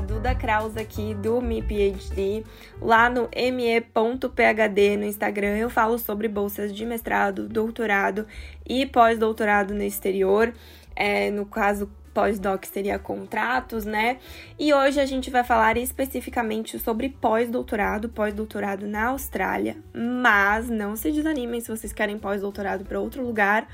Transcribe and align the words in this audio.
Duda 0.00 0.34
Kraus 0.34 0.76
aqui 0.76 1.14
do 1.14 1.40
Me 1.40 1.62
PhD. 1.62 2.44
Lá 2.80 3.10
no 3.10 3.28
me.phd 3.52 4.96
no 4.96 5.04
Instagram 5.04 5.56
eu 5.56 5.70
falo 5.70 5.98
sobre 5.98 6.28
bolsas 6.28 6.74
de 6.74 6.84
mestrado, 6.86 7.48
doutorado 7.48 8.26
e 8.66 8.86
pós-doutorado 8.86 9.74
no 9.74 9.82
exterior. 9.82 10.52
É, 10.94 11.30
no 11.30 11.46
caso, 11.46 11.90
pós-doc 12.18 12.64
seria 12.64 12.98
contratos, 12.98 13.84
né? 13.84 14.18
E 14.58 14.74
hoje 14.74 14.98
a 14.98 15.06
gente 15.06 15.30
vai 15.30 15.44
falar 15.44 15.76
especificamente 15.76 16.78
sobre 16.78 17.08
pós-doutorado, 17.08 18.08
pós-doutorado 18.08 18.86
na 18.86 19.10
Austrália. 19.10 19.76
Mas 19.94 20.68
não 20.68 20.96
se 20.96 21.12
desanimem 21.12 21.60
se 21.60 21.70
vocês 21.70 21.92
querem 21.92 22.18
pós-doutorado 22.18 22.84
para 22.84 22.98
outro 22.98 23.22
lugar 23.22 23.68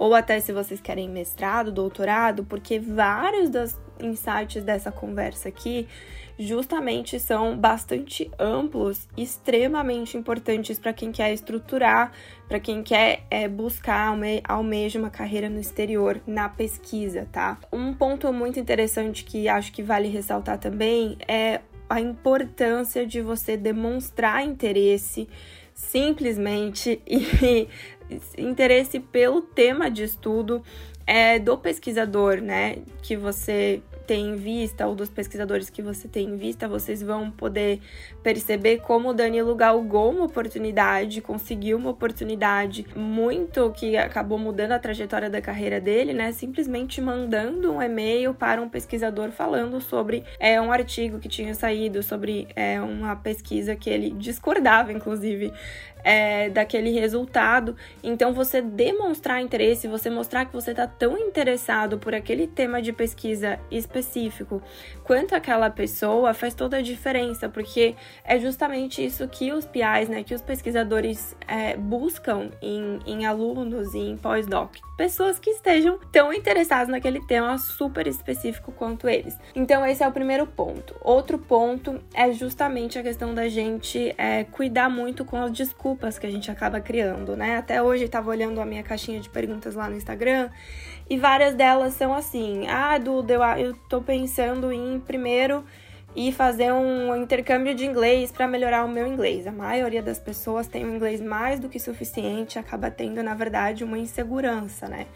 ou 0.00 0.14
até 0.14 0.40
se 0.40 0.50
vocês 0.50 0.80
querem 0.80 1.10
mestrado, 1.10 1.70
doutorado, 1.70 2.42
porque 2.42 2.78
vários 2.78 3.50
dos 3.50 3.78
insights 4.00 4.64
dessa 4.64 4.90
conversa 4.90 5.50
aqui 5.50 5.86
justamente 6.38 7.20
são 7.20 7.54
bastante 7.54 8.30
amplos, 8.38 9.06
extremamente 9.14 10.16
importantes 10.16 10.78
para 10.78 10.94
quem 10.94 11.12
quer 11.12 11.34
estruturar, 11.34 12.12
para 12.48 12.58
quem 12.58 12.82
quer 12.82 13.24
é, 13.30 13.46
buscar 13.46 14.08
alme 14.08 14.40
almeja 14.42 14.98
uma 14.98 15.10
carreira 15.10 15.50
no 15.50 15.60
exterior 15.60 16.18
na 16.26 16.48
pesquisa, 16.48 17.28
tá? 17.30 17.58
Um 17.70 17.92
ponto 17.92 18.32
muito 18.32 18.58
interessante 18.58 19.22
que 19.22 19.50
acho 19.50 19.70
que 19.70 19.82
vale 19.82 20.08
ressaltar 20.08 20.56
também 20.56 21.18
é 21.28 21.60
a 21.90 22.00
importância 22.00 23.06
de 23.06 23.20
você 23.20 23.54
demonstrar 23.54 24.46
interesse 24.46 25.28
simplesmente 25.74 27.02
e 27.06 27.68
interesse 28.36 29.00
pelo 29.00 29.40
tema 29.40 29.90
de 29.90 30.04
estudo 30.04 30.62
é, 31.06 31.38
do 31.38 31.58
pesquisador, 31.58 32.40
né, 32.40 32.78
que 33.02 33.16
você 33.16 33.82
tem 34.10 34.30
em 34.30 34.36
vista, 34.36 34.88
ou 34.88 34.94
dos 34.96 35.08
pesquisadores 35.08 35.70
que 35.70 35.80
você 35.80 36.08
tem 36.08 36.30
em 36.30 36.36
vista, 36.36 36.66
vocês 36.66 37.00
vão 37.00 37.30
poder 37.30 37.80
perceber 38.24 38.78
como 38.78 39.10
o 39.10 39.12
Danilo 39.14 39.54
galgou 39.54 40.10
uma 40.10 40.24
oportunidade, 40.24 41.20
conseguiu 41.20 41.78
uma 41.78 41.90
oportunidade 41.90 42.84
muito 42.96 43.70
que 43.70 43.96
acabou 43.96 44.36
mudando 44.36 44.72
a 44.72 44.80
trajetória 44.80 45.30
da 45.30 45.40
carreira 45.40 45.80
dele, 45.80 46.12
né? 46.12 46.32
Simplesmente 46.32 47.00
mandando 47.00 47.72
um 47.72 47.80
e-mail 47.80 48.34
para 48.34 48.60
um 48.60 48.68
pesquisador 48.68 49.30
falando 49.30 49.80
sobre 49.80 50.24
é, 50.40 50.60
um 50.60 50.72
artigo 50.72 51.20
que 51.20 51.28
tinha 51.28 51.54
saído, 51.54 52.02
sobre 52.02 52.48
é, 52.56 52.80
uma 52.80 53.14
pesquisa 53.14 53.76
que 53.76 53.88
ele 53.88 54.10
discordava, 54.10 54.92
inclusive, 54.92 55.52
é, 56.04 56.50
daquele 56.50 56.90
resultado. 56.90 57.76
Então, 58.02 58.32
você 58.32 58.60
demonstrar 58.60 59.40
interesse, 59.40 59.88
você 59.88 60.10
mostrar 60.10 60.44
que 60.44 60.52
você 60.52 60.70
está 60.70 60.86
tão 60.86 61.18
interessado 61.18 61.98
por 61.98 62.14
aquele 62.14 62.46
tema 62.46 62.80
de 62.80 62.92
pesquisa 62.92 63.58
específico 63.70 64.62
quanto 65.04 65.34
aquela 65.34 65.70
pessoa 65.70 66.32
faz 66.34 66.54
toda 66.54 66.78
a 66.78 66.82
diferença, 66.82 67.48
porque 67.48 67.94
é 68.24 68.38
justamente 68.38 69.04
isso 69.04 69.26
que 69.28 69.52
os 69.52 69.64
PIs, 69.64 70.08
né, 70.08 70.22
que 70.22 70.34
os 70.34 70.42
pesquisadores 70.42 71.36
é, 71.46 71.76
buscam 71.76 72.50
em, 72.62 72.98
em 73.06 73.26
alunos 73.26 73.94
e 73.94 73.98
em 73.98 74.16
pós-doc. 74.16 74.76
Pessoas 75.00 75.38
que 75.38 75.48
estejam 75.48 75.98
tão 76.12 76.30
interessadas 76.30 76.88
naquele 76.88 77.24
tema 77.24 77.56
super 77.56 78.06
específico 78.06 78.70
quanto 78.70 79.08
eles. 79.08 79.34
Então, 79.54 79.84
esse 79.86 80.04
é 80.04 80.06
o 80.06 80.12
primeiro 80.12 80.46
ponto. 80.46 80.94
Outro 81.00 81.38
ponto 81.38 82.02
é 82.12 82.30
justamente 82.32 82.98
a 82.98 83.02
questão 83.02 83.34
da 83.34 83.48
gente 83.48 84.14
é, 84.18 84.44
cuidar 84.44 84.90
muito 84.90 85.24
com 85.24 85.38
as 85.38 85.52
desculpas 85.52 86.18
que 86.18 86.26
a 86.26 86.30
gente 86.30 86.50
acaba 86.50 86.82
criando, 86.82 87.34
né? 87.34 87.56
Até 87.56 87.82
hoje 87.82 88.04
estava 88.04 88.28
olhando 88.28 88.60
a 88.60 88.66
minha 88.66 88.82
caixinha 88.82 89.20
de 89.20 89.30
perguntas 89.30 89.74
lá 89.74 89.88
no 89.88 89.96
Instagram 89.96 90.50
e 91.08 91.16
várias 91.16 91.54
delas 91.54 91.94
são 91.94 92.12
assim: 92.12 92.66
"Ah, 92.68 92.98
Duda, 92.98 93.32
eu, 93.32 93.42
eu 93.56 93.74
tô 93.88 94.02
pensando 94.02 94.70
em 94.70 95.00
primeiro 95.00 95.64
e 96.14 96.32
fazer 96.32 96.72
um 96.72 97.14
intercâmbio 97.16 97.74
de 97.74 97.86
inglês 97.86 98.32
para 98.32 98.48
melhorar 98.48 98.84
o 98.84 98.88
meu 98.88 99.06
inglês. 99.06 99.46
A 99.46 99.52
maioria 99.52 100.02
das 100.02 100.18
pessoas 100.18 100.66
tem 100.66 100.84
um 100.84 100.96
inglês 100.96 101.20
mais 101.20 101.60
do 101.60 101.68
que 101.68 101.78
suficiente, 101.78 102.58
acaba 102.58 102.90
tendo, 102.90 103.22
na 103.22 103.34
verdade, 103.34 103.84
uma 103.84 103.98
insegurança, 103.98 104.88
né? 104.88 105.06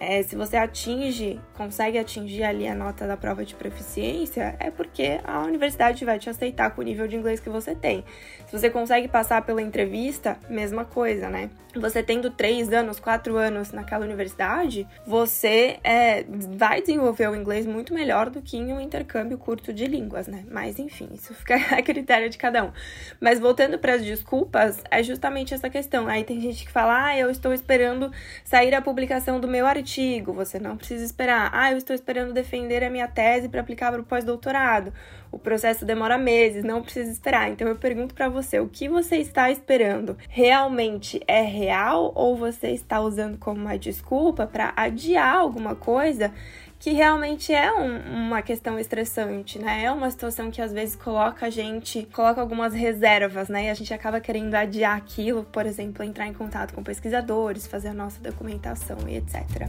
É, 0.00 0.22
se 0.22 0.34
você 0.34 0.56
atinge, 0.56 1.38
consegue 1.54 1.98
atingir 1.98 2.42
ali 2.42 2.66
a 2.66 2.74
nota 2.74 3.06
da 3.06 3.18
prova 3.18 3.44
de 3.44 3.54
proficiência, 3.54 4.56
é 4.58 4.70
porque 4.70 5.20
a 5.22 5.40
universidade 5.42 6.06
vai 6.06 6.18
te 6.18 6.30
aceitar 6.30 6.70
com 6.70 6.80
o 6.80 6.84
nível 6.84 7.06
de 7.06 7.16
inglês 7.16 7.38
que 7.38 7.50
você 7.50 7.74
tem. 7.74 8.02
Se 8.46 8.58
você 8.58 8.70
consegue 8.70 9.08
passar 9.08 9.42
pela 9.42 9.60
entrevista, 9.60 10.38
mesma 10.48 10.86
coisa, 10.86 11.28
né? 11.28 11.50
Você 11.74 12.02
tendo 12.02 12.30
três 12.30 12.72
anos, 12.72 12.98
quatro 12.98 13.36
anos 13.36 13.72
naquela 13.72 14.04
universidade, 14.04 14.88
você 15.06 15.78
é, 15.84 16.24
vai 16.56 16.80
desenvolver 16.80 17.28
o 17.28 17.36
inglês 17.36 17.66
muito 17.66 17.92
melhor 17.92 18.30
do 18.30 18.40
que 18.40 18.56
em 18.56 18.72
um 18.72 18.80
intercâmbio 18.80 19.36
curto 19.36 19.70
de 19.70 19.86
línguas, 19.86 20.26
né? 20.26 20.46
Mas 20.50 20.78
enfim, 20.78 21.10
isso 21.12 21.34
fica 21.34 21.56
a 21.76 21.82
critério 21.82 22.30
de 22.30 22.38
cada 22.38 22.64
um. 22.64 22.72
Mas 23.20 23.38
voltando 23.38 23.78
para 23.78 23.94
as 23.94 24.02
desculpas, 24.02 24.82
é 24.90 25.02
justamente 25.02 25.52
essa 25.52 25.68
questão. 25.68 26.08
Aí 26.08 26.24
tem 26.24 26.40
gente 26.40 26.64
que 26.64 26.72
fala, 26.72 27.04
ah, 27.04 27.18
eu 27.18 27.30
estou 27.30 27.52
esperando 27.52 28.10
sair 28.42 28.74
a 28.74 28.80
publicação 28.80 29.38
do 29.38 29.46
meu 29.46 29.66
artigo 29.66 29.89
artigo, 29.90 30.32
você 30.32 30.58
não 30.60 30.76
precisa 30.76 31.04
esperar. 31.04 31.50
Ah, 31.52 31.72
eu 31.72 31.78
estou 31.78 31.94
esperando 31.94 32.32
defender 32.32 32.84
a 32.84 32.90
minha 32.90 33.08
tese 33.08 33.48
para 33.48 33.60
aplicar 33.60 33.90
para 33.90 34.00
o 34.00 34.04
pós-doutorado. 34.04 34.92
O 35.32 35.38
processo 35.38 35.84
demora 35.84 36.16
meses, 36.16 36.62
não 36.62 36.80
precisa 36.80 37.10
esperar. 37.10 37.50
Então 37.50 37.66
eu 37.66 37.76
pergunto 37.76 38.14
para 38.14 38.28
você, 38.28 38.60
o 38.60 38.68
que 38.68 38.88
você 38.88 39.16
está 39.16 39.50
esperando? 39.50 40.16
Realmente 40.28 41.20
é 41.26 41.42
real 41.42 42.12
ou 42.14 42.36
você 42.36 42.68
está 42.68 43.00
usando 43.00 43.36
como 43.36 43.60
uma 43.60 43.76
desculpa 43.76 44.46
para 44.46 44.72
adiar 44.76 45.36
alguma 45.36 45.74
coisa 45.74 46.32
que 46.80 46.92
realmente 46.92 47.52
é 47.52 47.70
um, 47.70 48.24
uma 48.24 48.40
questão 48.40 48.78
estressante, 48.78 49.58
né? 49.58 49.84
É 49.84 49.92
uma 49.92 50.10
situação 50.10 50.50
que 50.50 50.62
às 50.62 50.72
vezes 50.72 50.96
coloca 50.96 51.44
a 51.44 51.50
gente, 51.50 52.08
coloca 52.10 52.40
algumas 52.40 52.72
reservas, 52.72 53.50
né? 53.50 53.66
E 53.66 53.68
a 53.68 53.74
gente 53.74 53.92
acaba 53.92 54.18
querendo 54.18 54.54
adiar 54.54 54.96
aquilo, 54.96 55.44
por 55.44 55.66
exemplo, 55.66 56.02
entrar 56.02 56.26
em 56.26 56.32
contato 56.32 56.72
com 56.72 56.82
pesquisadores, 56.82 57.66
fazer 57.66 57.88
a 57.88 57.94
nossa 57.94 58.18
documentação 58.22 58.96
e 59.06 59.18
etc. 59.18 59.68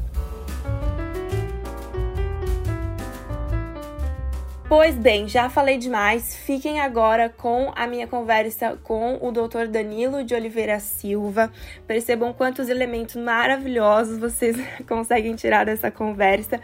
Pois 4.69 4.95
bem, 4.95 5.27
já 5.27 5.49
falei 5.49 5.77
demais. 5.77 6.33
Fiquem 6.33 6.79
agora 6.79 7.27
com 7.27 7.73
a 7.75 7.85
minha 7.85 8.07
conversa 8.07 8.79
com 8.81 9.19
o 9.21 9.29
Dr. 9.29 9.67
Danilo 9.69 10.23
de 10.23 10.33
Oliveira 10.33 10.79
Silva. 10.79 11.51
Percebam 11.85 12.31
quantos 12.31 12.69
elementos 12.69 13.17
maravilhosos 13.17 14.17
vocês 14.17 14.55
conseguem 14.87 15.35
tirar 15.35 15.65
dessa 15.65 15.91
conversa 15.91 16.57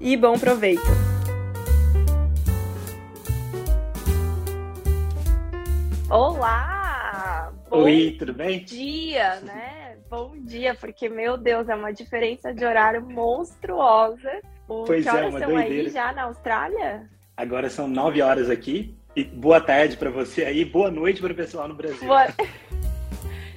e 0.00 0.16
bom 0.16 0.38
proveito! 0.38 0.82
Olá! 6.08 7.52
Bom 7.68 7.82
Oi, 7.84 8.16
tudo 8.18 8.32
bem? 8.32 8.64
dia, 8.64 9.36
né? 9.40 9.96
Bom 10.08 10.32
dia, 10.40 10.74
porque, 10.74 11.08
meu 11.08 11.36
Deus, 11.36 11.68
é 11.68 11.74
uma 11.74 11.92
diferença 11.92 12.52
de 12.52 12.64
horário 12.64 13.02
monstruosa. 13.02 14.40
O, 14.66 14.84
pois 14.84 15.04
que 15.04 15.08
é, 15.08 15.12
horas 15.12 15.30
uma 15.30 15.38
são 15.38 15.48
doideira. 15.50 15.82
aí 15.82 15.90
já 15.90 16.12
na 16.12 16.22
Austrália? 16.22 17.08
Agora 17.36 17.68
são 17.68 17.86
nove 17.86 18.22
horas 18.22 18.50
aqui. 18.50 18.96
E 19.14 19.22
boa 19.24 19.60
tarde 19.60 19.96
para 19.96 20.10
você 20.10 20.44
aí, 20.44 20.64
boa 20.64 20.90
noite 20.90 21.20
para 21.20 21.32
o 21.32 21.36
pessoal 21.36 21.68
no 21.68 21.74
Brasil. 21.74 22.08
Boa... 22.08 22.26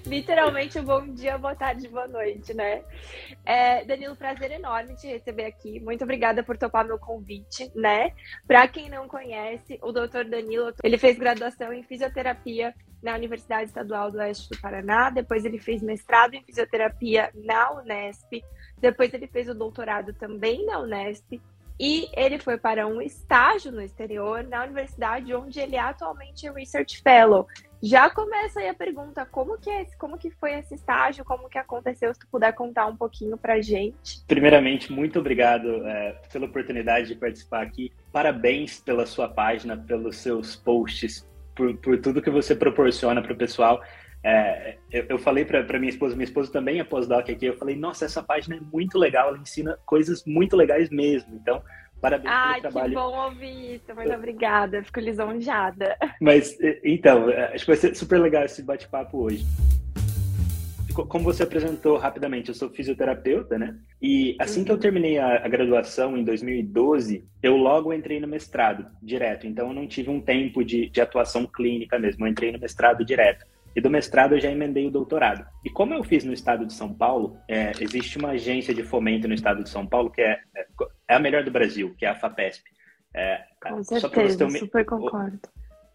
literalmente 0.05 0.79
um 0.79 0.83
bom 0.83 1.05
dia, 1.07 1.37
boa 1.37 1.55
tarde, 1.55 1.87
boa 1.87 2.07
noite, 2.07 2.53
né? 2.53 2.83
É, 3.45 3.83
Danilo, 3.85 4.15
prazer 4.15 4.51
enorme 4.51 4.95
te 4.95 5.07
receber 5.07 5.45
aqui. 5.45 5.79
Muito 5.79 6.03
obrigada 6.03 6.43
por 6.43 6.57
topar 6.57 6.85
meu 6.85 6.99
convite, 6.99 7.71
né? 7.75 8.11
Para 8.47 8.67
quem 8.67 8.89
não 8.89 9.07
conhece, 9.07 9.79
o 9.81 9.91
doutor 9.91 10.25
Danilo, 10.25 10.73
ele 10.83 10.97
fez 10.97 11.17
graduação 11.17 11.71
em 11.73 11.83
fisioterapia 11.83 12.73
na 13.01 13.15
Universidade 13.15 13.65
Estadual 13.65 14.09
do 14.09 14.17
Oeste 14.17 14.49
do 14.49 14.61
Paraná, 14.61 15.09
depois 15.09 15.43
ele 15.43 15.59
fez 15.59 15.81
mestrado 15.81 16.35
em 16.35 16.43
fisioterapia 16.43 17.29
na 17.35 17.71
Unesp, 17.73 18.41
depois 18.79 19.13
ele 19.13 19.27
fez 19.27 19.49
o 19.49 19.53
doutorado 19.53 20.13
também 20.13 20.65
na 20.65 20.79
Unesp, 20.79 21.41
e 21.79 22.07
ele 22.13 22.39
foi 22.39 22.57
para 22.57 22.87
um 22.87 23.01
estágio 23.01 23.71
no 23.71 23.81
exterior 23.81 24.43
na 24.43 24.63
universidade 24.63 25.33
onde 25.33 25.59
ele 25.59 25.75
é 25.75 25.79
atualmente 25.79 26.47
é 26.47 26.51
Research 26.51 27.01
Fellow. 27.01 27.47
Já 27.85 28.09
começa 28.09 28.61
aí 28.61 28.69
a 28.69 28.73
pergunta, 28.73 29.25
como 29.25 29.57
que, 29.57 29.69
é, 29.69 29.85
como 29.99 30.17
que 30.17 30.31
foi 30.31 30.53
esse 30.53 30.73
estágio, 30.73 31.25
como 31.25 31.49
que 31.49 31.57
aconteceu, 31.57 32.13
se 32.13 32.19
tu 32.21 32.27
puder 32.31 32.53
contar 32.53 32.85
um 32.85 32.95
pouquinho 32.95 33.37
pra 33.37 33.59
gente. 33.59 34.23
Primeiramente, 34.25 34.89
muito 34.89 35.19
obrigado 35.19 35.85
é, 35.85 36.15
pela 36.31 36.45
oportunidade 36.45 37.09
de 37.09 37.15
participar 37.15 37.61
aqui. 37.61 37.91
Parabéns 38.09 38.79
pela 38.79 39.05
sua 39.05 39.27
página, 39.27 39.75
pelos 39.75 40.15
seus 40.15 40.55
posts, 40.55 41.27
por, 41.53 41.75
por 41.75 41.99
tudo 41.99 42.21
que 42.21 42.29
você 42.29 42.55
proporciona 42.55 43.21
para 43.21 43.33
o 43.33 43.37
pessoal. 43.37 43.83
É, 44.23 44.77
eu, 44.89 45.05
eu, 45.09 45.19
falei 45.19 45.43
para 45.43 45.77
minha 45.77 45.89
esposa, 45.89 46.15
minha 46.15 46.23
esposa 46.23 46.49
também 46.49 46.79
é 46.79 46.85
pós-doc 46.85 47.29
aqui, 47.29 47.47
eu 47.47 47.57
falei, 47.57 47.75
nossa, 47.75 48.05
essa 48.05 48.23
página 48.23 48.55
é 48.55 48.61
muito 48.61 48.97
legal, 48.97 49.27
ela 49.27 49.37
ensina 49.37 49.77
coisas 49.85 50.23
muito 50.25 50.55
legais 50.55 50.89
mesmo. 50.89 51.35
Então, 51.35 51.61
Parabéns 52.03 52.33
Ai, 52.35 52.59
pelo 52.59 52.73
trabalho. 52.73 52.89
que 52.89 52.95
bom 52.95 53.25
ouvir 53.25 53.75
isso. 53.75 53.95
Muito 53.95 54.13
obrigada. 54.13 54.83
Fico 54.83 54.99
lisonjeada. 54.99 55.95
Mas, 56.19 56.57
então, 56.83 57.29
acho 57.29 57.63
que 57.63 57.71
vai 57.71 57.77
ser 57.77 57.95
super 57.95 58.19
legal 58.19 58.43
esse 58.43 58.61
bate-papo 58.61 59.19
hoje. 59.23 59.45
como 60.93 61.23
você 61.23 61.43
apresentou 61.43 61.95
rapidamente, 61.97 62.49
eu 62.49 62.55
sou 62.55 62.69
fisioterapeuta, 62.69 63.57
né? 63.57 63.77
E 64.01 64.35
assim 64.37 64.65
que 64.65 64.71
eu 64.73 64.77
terminei 64.77 65.17
a, 65.17 65.45
a, 65.45 65.47
graduação 65.47 66.17
em 66.17 66.25
2012, 66.25 67.25
eu 67.41 67.55
logo 67.55 67.93
entrei 67.93 68.19
no 68.19 68.27
mestrado 68.27 68.85
direto. 69.01 69.47
Então 69.47 69.69
eu 69.69 69.73
não 69.73 69.87
tive 69.87 70.09
um 70.09 70.19
tempo 70.19 70.61
de, 70.61 70.89
de 70.89 70.99
atuação 70.99 71.45
clínica 71.45 71.97
mesmo, 71.97 72.25
eu 72.25 72.29
entrei 72.29 72.51
no 72.51 72.59
mestrado 72.59 73.05
direto. 73.05 73.45
E 73.75 73.81
do 73.81 73.89
mestrado 73.89 74.35
eu 74.35 74.39
já 74.39 74.51
emendei 74.51 74.85
o 74.85 74.91
doutorado. 74.91 75.45
E 75.65 75.69
como 75.69 75.93
eu 75.93 76.03
fiz 76.03 76.23
no 76.23 76.33
estado 76.33 76.65
de 76.65 76.73
São 76.73 76.93
Paulo, 76.93 77.37
é, 77.47 77.71
existe 77.79 78.17
uma 78.17 78.31
agência 78.31 78.73
de 78.73 78.83
fomento 78.83 79.27
no 79.27 79.33
estado 79.33 79.63
de 79.63 79.69
São 79.69 79.87
Paulo 79.87 80.11
que 80.11 80.21
é, 80.21 80.39
é, 80.55 80.65
é 81.13 81.15
a 81.15 81.19
melhor 81.19 81.43
do 81.43 81.51
Brasil, 81.51 81.95
que 81.97 82.05
é 82.05 82.09
a 82.09 82.15
FAPESP. 82.15 82.63
É, 83.15 83.41
Com 83.61 83.83
certeza, 83.83 84.45
uma, 84.45 84.57
super 84.57 84.85
concordo. 84.85 85.39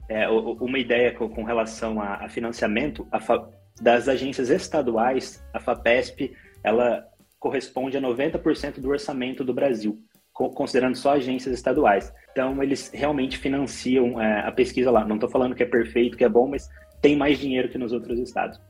É, 0.09 0.29
uma 0.29 0.79
ideia 0.79 1.12
com, 1.12 1.29
com 1.29 1.43
relação 1.43 2.00
a, 2.00 2.25
a 2.25 2.29
financiamento, 2.29 3.06
a 3.11 3.20
Fa, 3.20 3.49
das 3.81 4.09
agências 4.09 4.49
estaduais, 4.49 5.44
a 5.53 5.61
FAPESP, 5.61 6.35
ela 6.62 7.06
corresponde 7.38 7.97
a 7.97 8.00
90% 8.00 8.81
do 8.81 8.88
orçamento 8.88 9.44
do 9.44 9.55
Brasil, 9.55 9.99
considerando 10.32 10.97
só 10.97 11.12
agências 11.12 11.55
estaduais. 11.55 12.12
Então, 12.32 12.62
eles 12.62 12.91
realmente 12.93 13.38
financiam 13.38 14.20
é, 14.20 14.41
a 14.41 14.53
pesquisa 14.53 14.91
lá. 14.91 15.05
Não 15.05 15.17
estou 15.17 15.29
falando 15.29 15.55
que 15.55 15.62
é 15.62 15.67
perfeito, 15.67 16.17
que 16.17 16.25
é 16.25 16.29
bom, 16.29 16.49
mas 16.49 16.69
tem 17.00 17.17
mais 17.17 17.38
dinheiro 17.38 17.69
que 17.69 17.79
nos 17.79 17.93
outros 17.93 18.19
estados. 18.19 18.61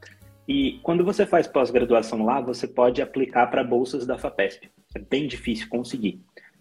E 0.47 0.81
quando 0.83 1.05
você 1.05 1.27
faz 1.27 1.47
pós-graduação 1.47 2.25
lá, 2.25 2.41
você 2.41 2.67
pode 2.67 3.03
aplicar 3.03 3.49
para 3.49 3.63
bolsas 3.63 4.07
da 4.07 4.17
FAPESP. 4.17 4.71
É 4.95 4.99
bem 4.99 5.27
difícil 5.27 5.69
conseguir. 5.69 6.21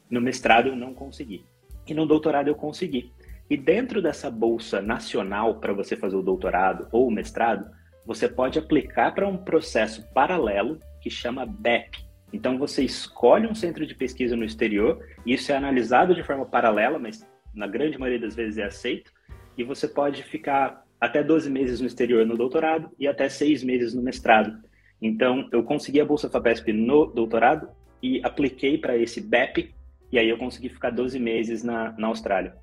No 0.10 0.20
mestrado 0.20 0.68
eu 0.68 0.76
não 0.76 0.94
consegui. 0.94 1.46
E 1.88 1.94
no 1.94 2.06
doutorado 2.06 2.50
eu 2.50 2.56
consegui. 2.56 3.12
E 3.50 3.56
dentro 3.56 4.02
dessa 4.02 4.30
bolsa 4.30 4.82
nacional 4.82 5.60
para 5.60 5.74
você 5.74 5.96
fazer 5.96 6.18
o 6.18 6.22
doutorado 6.22 6.88
ou 6.92 7.08
o 7.08 7.12
mestrado, 7.12 7.70
você 8.06 8.28
pode 8.28 8.60
aplicar 8.60 9.14
para 9.14 9.28
um 9.28 9.38
processo 9.38 10.06
paralelo 10.14 10.80
que 11.02 11.10
chama 11.10 11.46
BEP. 11.46 12.06
Então 12.34 12.58
você 12.58 12.84
escolhe 12.84 13.48
um 13.48 13.56
centro 13.56 13.86
de 13.86 13.96
pesquisa 13.96 14.36
no 14.36 14.44
exterior, 14.44 15.02
isso 15.26 15.52
é 15.52 15.56
analisado 15.56 16.14
de 16.14 16.24
forma 16.24 16.46
paralela, 16.46 17.00
mas 17.00 17.26
na 17.54 17.68
grande 17.68 17.98
maioria 17.98 18.20
das 18.20 18.36
vezes 18.36 18.58
é 18.58 18.66
aceito, 18.66 19.12
e 19.58 19.64
você 19.64 19.88
pode 19.88 20.24
ficar 20.24 20.86
até 21.00 21.24
12 21.24 21.50
meses 21.50 21.80
no 21.80 21.88
exterior 21.88 22.26
no 22.26 22.36
doutorado 22.36 22.92
e 23.00 23.08
até 23.08 23.30
6 23.30 23.64
meses 23.64 23.94
no 23.94 24.02
mestrado. 24.02 24.62
Então, 25.02 25.48
eu 25.52 25.64
consegui 25.64 26.02
a 26.02 26.06
Bolsa 26.06 26.30
FAPESP 26.30 26.74
no 26.74 27.06
doutorado 27.06 27.70
e 28.02 28.22
apliquei 28.24 28.78
para 28.78 28.98
esse 28.98 29.22
BEP, 29.22 29.74
e 30.12 30.18
aí 30.18 30.30
eu 30.30 30.38
consegui 30.38 30.70
ficar 30.70 30.90
12 30.90 31.20
meses 31.20 31.64
na, 31.64 31.94
na 31.98 32.08
Austrália. 32.08 32.56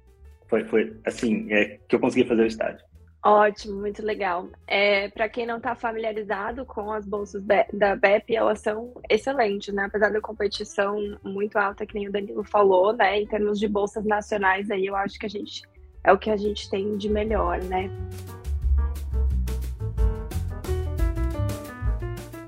Foi, 0.49 0.65
foi 0.65 0.97
assim 1.05 1.53
é, 1.53 1.79
que 1.89 1.97
eu 1.97 2.01
consegui 2.01 2.29
fazer 2.29 2.43
o 2.43 2.47
estágio. 2.47 2.85
Ótimo, 3.25 3.81
muito 3.81 4.03
legal. 4.03 4.51
É, 4.67 5.09
para 5.09 5.31
quem 5.31 5.47
não 5.47 5.57
está 5.57 5.75
familiarizado 5.75 6.67
com 6.67 6.93
as 6.93 7.07
bolsas 7.07 7.43
da 7.73 7.97
BEP, 7.97 8.37
elas 8.37 8.61
são 8.61 8.93
excelentes, 9.09 9.73
né? 9.73 9.85
Apesar 9.87 10.13
da 10.13 10.21
competição 10.21 10.99
muito 11.25 11.57
alta, 11.57 11.87
que 11.87 11.95
nem 11.95 12.07
o 12.07 12.13
Danilo 12.13 12.45
falou, 12.45 12.93
né? 12.93 13.23
Em 13.23 13.27
termos 13.27 13.59
de 13.59 13.67
bolsas 13.67 14.05
nacionais, 14.05 14.71
aí 14.71 14.85
eu 14.85 14.95
acho 14.95 15.19
que 15.19 15.25
a 15.25 15.31
gente 15.31 15.63
é 16.05 16.13
o 16.13 16.19
que 16.19 16.29
a 16.29 16.37
gente 16.37 16.69
tem 16.69 16.99
de 16.99 17.09
melhor, 17.09 17.63
né? 17.65 17.91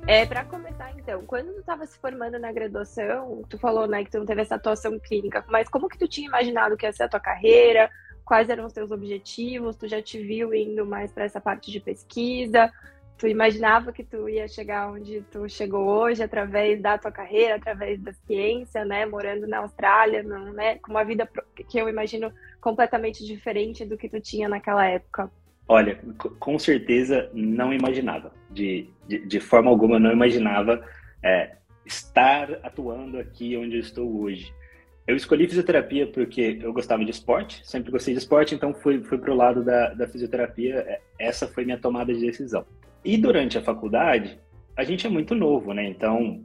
É, 0.07 0.27
para 0.27 0.45
começar, 0.45 0.76
então, 1.07 1.25
quando 1.25 1.53
tu 1.53 1.61
estava 1.61 1.87
se 1.87 1.97
formando 1.99 2.37
na 2.37 2.51
graduação, 2.51 3.45
tu 3.49 3.57
falou, 3.59 3.87
né, 3.87 4.05
que 4.05 4.11
tu 4.11 4.19
não 4.19 4.27
teve 4.27 4.43
essa 4.43 4.57
atuação 4.57 4.99
clínica, 4.99 5.45
mas 5.49 5.69
como 5.69 5.89
que 5.89 5.97
tu 5.97 6.09
tinha 6.09 6.27
imaginado 6.27 6.77
que 6.77 6.85
ia 6.85 6.93
ser 6.93 7.05
a 7.05 7.09
tua 7.09 7.21
carreira? 7.21 7.89
Quais 8.25 8.51
eram 8.51 8.67
os 8.67 8.73
teus 8.73 8.91
objetivos? 8.91 9.77
Tu 9.77 9.87
já 9.87 10.03
te 10.03 10.21
viu 10.21 10.53
indo 10.53 10.85
mais 10.85 11.13
para 11.13 11.23
essa 11.23 11.41
parte 11.41 11.71
de 11.71 11.79
pesquisa? 11.79 12.73
Tu 13.17 13.29
imaginava 13.29 13.93
que 13.93 14.03
tu 14.03 14.29
ia 14.29 14.49
chegar 14.49 14.91
onde 14.91 15.23
tu 15.31 15.49
chegou 15.49 15.87
hoje 15.87 16.25
através 16.25 16.83
da 16.83 16.99
tua 16.99 17.13
carreira, 17.13 17.55
através 17.55 18.01
da 18.01 18.13
ciência, 18.13 18.85
né, 18.85 19.07
morando 19.07 19.47
na 19.47 19.59
Austrália, 19.59 20.25
não, 20.25 20.53
né, 20.53 20.79
com 20.79 20.91
uma 20.91 21.05
vida 21.05 21.31
que 21.69 21.79
eu 21.79 21.89
imagino 21.89 22.33
completamente 22.61 23.25
diferente 23.25 23.87
do 23.87 23.97
que 23.97 24.09
tu 24.09 24.21
tinha 24.21 24.49
naquela 24.49 24.85
época? 24.85 25.31
Olha, 25.69 25.99
com 26.39 26.59
certeza 26.59 27.29
não 27.33 27.73
imaginava. 27.73 28.33
De, 28.51 28.89
de, 29.07 29.27
de 29.27 29.41
forma 29.41 29.71
alguma 29.71 29.99
não 29.99 30.13
imaginava 30.13 30.85
é, 31.23 31.57
estar 31.85 32.53
atuando 32.63 33.19
aqui 33.19 33.57
onde 33.57 33.77
eu 33.77 33.81
estou 33.81 34.21
hoje. 34.21 34.55
Eu 35.07 35.15
escolhi 35.15 35.47
fisioterapia 35.47 36.07
porque 36.07 36.59
eu 36.61 36.73
gostava 36.73 37.05
de 37.05 37.11
esporte, 37.13 37.61
sempre 37.65 37.93
gostei 37.93 38.13
de 38.13 38.19
esporte, 38.19 38.55
então 38.55 38.75
fui, 38.75 39.01
fui 39.05 39.19
para 39.19 39.33
o 39.33 39.37
lado 39.37 39.65
da, 39.65 39.95
da 39.95 40.09
fisioterapia. 40.09 40.77
É, 40.79 41.01
essa 41.19 41.47
foi 41.47 41.65
minha 41.65 41.79
tomada 41.79 42.13
de 42.13 42.21
decisão. 42.21 42.65
E 43.05 43.17
durante 43.17 43.57
a 43.57 43.63
faculdade, 43.63 44.39
a 44.77 44.83
gente 44.83 45.07
é 45.07 45.11
muito 45.11 45.33
novo, 45.33 45.73
né? 45.73 45.89
Então, 45.89 46.45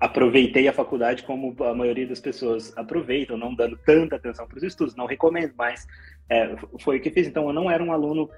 aproveitei 0.00 0.68
a 0.68 0.72
faculdade 0.72 1.24
como 1.24 1.54
a 1.64 1.74
maioria 1.74 2.06
das 2.06 2.20
pessoas 2.20 2.76
aproveitam, 2.76 3.36
não 3.36 3.54
dando 3.54 3.76
tanta 3.76 4.14
atenção 4.14 4.46
para 4.46 4.56
os 4.56 4.62
estudos. 4.62 4.94
Não 4.94 5.06
recomendo, 5.06 5.52
mas 5.58 5.84
é, 6.28 6.54
foi 6.80 6.98
o 6.98 7.00
que 7.00 7.10
fiz. 7.10 7.26
Então, 7.26 7.48
eu 7.48 7.52
não 7.52 7.68
era 7.68 7.82
um 7.82 7.92
aluno 7.92 8.30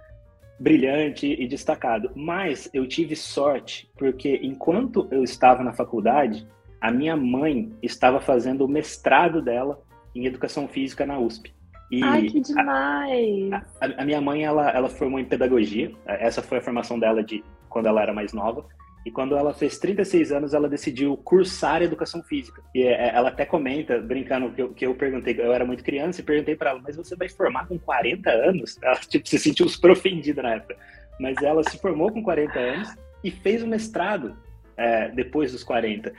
brilhante 0.59 1.27
e 1.27 1.47
destacado, 1.47 2.11
mas 2.15 2.69
eu 2.73 2.87
tive 2.87 3.15
sorte 3.15 3.91
porque 3.97 4.41
enquanto 4.43 5.07
eu 5.11 5.23
estava 5.23 5.63
na 5.63 5.73
faculdade, 5.73 6.47
a 6.81 6.91
minha 6.91 7.17
mãe 7.17 7.73
estava 7.83 8.21
fazendo 8.21 8.65
o 8.65 8.69
mestrado 8.69 9.43
dela 9.43 9.81
em 10.15 10.27
educação 10.27 10.67
física 10.67 11.07
na 11.07 11.19
USP. 11.19 11.55
E 11.91 12.03
Ai, 12.03 12.27
que 12.27 12.41
demais! 12.41 13.53
A, 13.53 13.57
a, 13.81 14.03
a, 14.03 14.05
minha 14.05 14.21
mãe, 14.21 14.45
ela, 14.45 14.71
ela 14.71 14.89
formou 14.91 15.19
em 15.19 15.25
pedagogia. 15.25 15.91
Essa 16.07 16.43
foi 16.43 16.59
a 16.59 16.61
formação 16.61 16.99
dela 16.99 17.23
de 17.23 17.43
quando 17.69 17.87
ela 17.87 18.03
era 18.03 18.13
mais 18.13 18.33
nova. 18.33 18.67
E 19.07 19.11
quando 19.11 19.37
ela 19.37 19.55
fez 19.55 19.79
36 19.79 20.33
anos, 20.33 20.55
ela 20.55 20.69
decidiu 20.69 21.17
cursar 21.17 21.83
educação 21.83 22.23
física. 22.23 22.63
E 22.75 22.83
é, 22.83 23.15
ela 23.15 23.29
até 23.29 23.47
comenta, 23.47 23.99
brincando, 24.01 24.51
que 24.51 24.63
eu, 24.63 24.75
que 24.75 24.87
eu 24.87 24.95
perguntei, 24.95 25.39
eu 25.39 25.53
era 25.53 25.65
muito 25.65 25.85
criança, 25.85 26.21
e 26.21 26.25
perguntei 26.25 26.57
para 26.57 26.71
ela, 26.71 26.81
mas 26.83 26.97
você 26.97 27.17
vai 27.17 27.29
formar 27.29 27.67
com 27.67 27.79
40 27.79 28.31
anos? 28.31 28.79
Ela 28.83 28.97
tipo, 28.97 29.29
se 29.29 29.39
sentiu 29.39 29.69
super 29.69 29.93
ofendida 29.93 30.43
na 30.43 30.55
época. 30.55 30.77
Mas 31.19 31.37
ela 31.43 31.63
se 31.63 31.79
formou 31.79 32.13
com 32.13 32.23
40 32.23 32.59
anos 32.59 32.95
e 33.25 33.31
fez 33.31 33.63
o 33.63 33.67
mestrado 33.67 34.37
é, 34.77 35.09
depois 35.09 35.53
dos 35.53 35.65
40. 35.65 36.13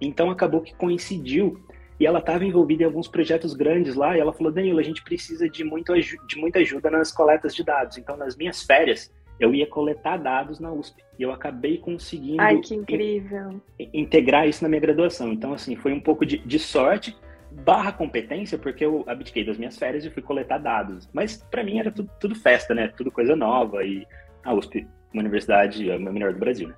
Então 0.00 0.30
acabou 0.30 0.60
que 0.60 0.74
coincidiu 0.74 1.64
e 1.98 2.06
ela 2.06 2.18
estava 2.18 2.44
envolvida 2.44 2.82
em 2.82 2.86
alguns 2.86 3.06
projetos 3.06 3.54
grandes 3.54 3.94
lá, 3.94 4.16
e 4.16 4.20
ela 4.20 4.32
falou, 4.32 4.52
Danilo, 4.52 4.80
a 4.80 4.82
gente 4.82 5.02
precisa 5.02 5.48
de, 5.48 5.62
muito, 5.62 5.94
de 5.94 6.36
muita 6.36 6.58
ajuda 6.58 6.90
nas 6.90 7.12
coletas 7.12 7.54
de 7.54 7.62
dados. 7.62 7.98
Então, 7.98 8.16
nas 8.16 8.36
minhas 8.36 8.62
férias, 8.64 9.12
eu 9.38 9.54
ia 9.54 9.66
coletar 9.66 10.16
dados 10.16 10.60
na 10.60 10.72
USP. 10.72 11.02
E 11.18 11.22
eu 11.22 11.32
acabei 11.32 11.78
conseguindo 11.78 12.40
Ai, 12.40 12.58
que 12.58 12.74
incrível. 12.74 13.60
In, 13.78 13.90
integrar 13.92 14.48
isso 14.48 14.62
na 14.62 14.68
minha 14.68 14.80
graduação. 14.80 15.32
Então, 15.32 15.52
assim, 15.52 15.76
foi 15.76 15.92
um 15.92 16.00
pouco 16.00 16.24
de, 16.24 16.38
de 16.38 16.58
sorte 16.58 17.16
barra 17.50 17.92
competência, 17.92 18.58
porque 18.58 18.84
eu 18.84 19.04
abdiquei 19.06 19.44
das 19.44 19.56
minhas 19.56 19.78
férias 19.78 20.04
e 20.04 20.10
fui 20.10 20.22
coletar 20.22 20.58
dados. 20.58 21.08
Mas 21.12 21.36
para 21.36 21.62
mim 21.62 21.78
era 21.78 21.90
tudo, 21.90 22.10
tudo, 22.18 22.34
festa, 22.34 22.74
né? 22.74 22.88
Tudo 22.88 23.12
coisa 23.12 23.36
nova. 23.36 23.84
E 23.84 24.06
a 24.44 24.52
USP, 24.52 24.86
uma 25.12 25.20
universidade 25.20 25.90
a 25.90 25.98
melhor 25.98 26.32
do 26.32 26.40
Brasil, 26.40 26.68
né? 26.68 26.74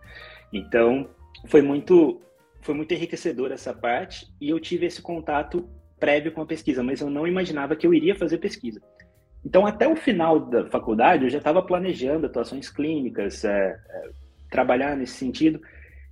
Então, 0.52 1.08
foi 1.46 1.62
muito, 1.62 2.20
foi 2.60 2.74
muito 2.74 2.92
enriquecedor 2.92 3.52
essa 3.52 3.74
parte 3.74 4.26
e 4.40 4.50
eu 4.50 4.60
tive 4.60 4.86
esse 4.86 5.02
contato 5.02 5.68
prévio 5.98 6.32
com 6.32 6.42
a 6.42 6.46
pesquisa, 6.46 6.82
mas 6.82 7.00
eu 7.00 7.10
não 7.10 7.26
imaginava 7.26 7.74
que 7.74 7.86
eu 7.86 7.94
iria 7.94 8.14
fazer 8.14 8.38
pesquisa. 8.38 8.80
Então, 9.46 9.64
até 9.64 9.86
o 9.86 9.94
final 9.94 10.40
da 10.40 10.66
faculdade, 10.66 11.22
eu 11.22 11.30
já 11.30 11.38
estava 11.38 11.62
planejando 11.62 12.26
atuações 12.26 12.68
clínicas, 12.68 13.44
é, 13.44 13.78
é, 13.88 14.10
trabalhar 14.50 14.96
nesse 14.96 15.12
sentido. 15.12 15.62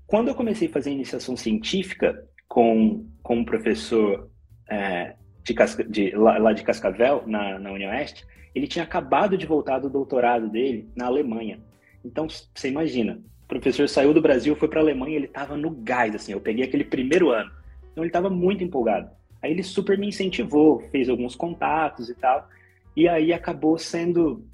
Quando 0.06 0.28
eu 0.28 0.36
comecei 0.36 0.68
a 0.68 0.70
fazer 0.70 0.92
iniciação 0.92 1.36
científica 1.36 2.24
com, 2.46 3.04
com 3.24 3.38
um 3.38 3.44
professor 3.44 4.30
é, 4.70 5.14
de, 5.42 5.52
de 5.88 6.16
lá, 6.16 6.52
de 6.52 6.62
Cascavel, 6.62 7.24
na, 7.26 7.58
na 7.58 7.72
Oeste, 7.72 8.24
ele 8.54 8.68
tinha 8.68 8.84
acabado 8.84 9.36
de 9.36 9.46
voltar 9.46 9.80
do 9.80 9.90
doutorado 9.90 10.48
dele 10.48 10.88
na 10.94 11.06
Alemanha. 11.06 11.58
Então, 12.04 12.28
você 12.28 12.68
imagina, 12.68 13.20
o 13.46 13.48
professor 13.48 13.88
saiu 13.88 14.14
do 14.14 14.22
Brasil, 14.22 14.54
foi 14.54 14.68
para 14.68 14.78
a 14.78 14.84
Alemanha, 14.84 15.16
ele 15.16 15.26
estava 15.26 15.56
no 15.56 15.70
gás, 15.70 16.14
assim, 16.14 16.30
eu 16.30 16.40
peguei 16.40 16.64
aquele 16.64 16.84
primeiro 16.84 17.30
ano. 17.30 17.50
Então, 17.90 18.04
ele 18.04 18.10
estava 18.10 18.30
muito 18.30 18.62
empolgado. 18.62 19.10
Aí 19.42 19.50
ele 19.50 19.64
super 19.64 19.98
me 19.98 20.06
incentivou, 20.06 20.78
fez 20.92 21.08
alguns 21.08 21.34
contatos 21.34 22.08
e 22.08 22.14
tal. 22.14 22.48
E 22.96 23.08
aí 23.08 23.32
acabou 23.32 23.78
sendo. 23.78 24.44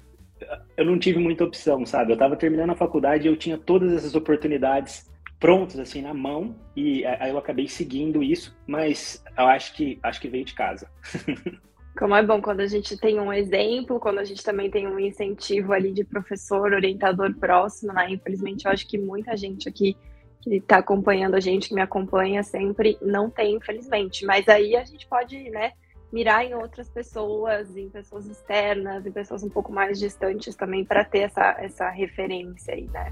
Eu 0.75 0.85
não 0.85 0.97
tive 0.97 1.19
muita 1.19 1.43
opção, 1.43 1.85
sabe? 1.85 2.11
Eu 2.11 2.15
estava 2.15 2.35
terminando 2.35 2.71
a 2.71 2.75
faculdade 2.75 3.27
e 3.27 3.31
eu 3.31 3.37
tinha 3.37 3.57
todas 3.57 3.93
essas 3.93 4.15
oportunidades 4.15 5.11
prontas, 5.39 5.79
assim, 5.79 6.03
na 6.03 6.13
mão, 6.13 6.55
e 6.75 7.03
aí 7.03 7.31
eu 7.31 7.37
acabei 7.37 7.67
seguindo 7.67 8.21
isso, 8.21 8.55
mas 8.67 9.23
eu 9.35 9.47
acho 9.47 9.73
que, 9.73 9.99
acho 10.03 10.21
que 10.21 10.29
veio 10.29 10.45
de 10.45 10.53
casa. 10.53 10.87
Como 11.97 12.15
é 12.15 12.23
bom 12.23 12.39
quando 12.41 12.61
a 12.61 12.67
gente 12.67 12.95
tem 12.95 13.19
um 13.19 13.33
exemplo, 13.33 13.99
quando 13.99 14.19
a 14.19 14.23
gente 14.23 14.43
também 14.43 14.69
tem 14.69 14.87
um 14.87 14.99
incentivo 14.99 15.73
ali 15.73 15.91
de 15.91 16.03
professor, 16.05 16.71
orientador 16.71 17.33
próximo, 17.35 17.91
né? 17.91 18.09
Infelizmente, 18.11 18.65
eu 18.65 18.71
acho 18.71 18.87
que 18.87 18.97
muita 18.97 19.35
gente 19.35 19.67
aqui 19.67 19.97
que 20.41 20.55
está 20.55 20.77
acompanhando 20.77 21.35
a 21.35 21.39
gente, 21.39 21.69
que 21.69 21.75
me 21.75 21.81
acompanha 21.81 22.43
sempre, 22.43 22.97
não 23.01 23.29
tem, 23.29 23.55
infelizmente. 23.55 24.25
Mas 24.25 24.47
aí 24.47 24.75
a 24.75 24.83
gente 24.83 25.05
pode, 25.07 25.37
né, 25.49 25.73
mirar 26.11 26.45
em 26.45 26.53
outras 26.53 26.89
pessoas, 26.89 27.75
em 27.75 27.89
pessoas 27.89 28.27
externas, 28.27 29.05
em 29.05 29.11
pessoas 29.11 29.43
um 29.43 29.49
pouco 29.49 29.71
mais 29.71 29.99
distantes 29.99 30.55
também, 30.55 30.83
para 30.83 31.03
ter 31.03 31.19
essa, 31.19 31.55
essa 31.59 31.89
referência 31.89 32.73
aí, 32.73 32.87
né? 32.93 33.11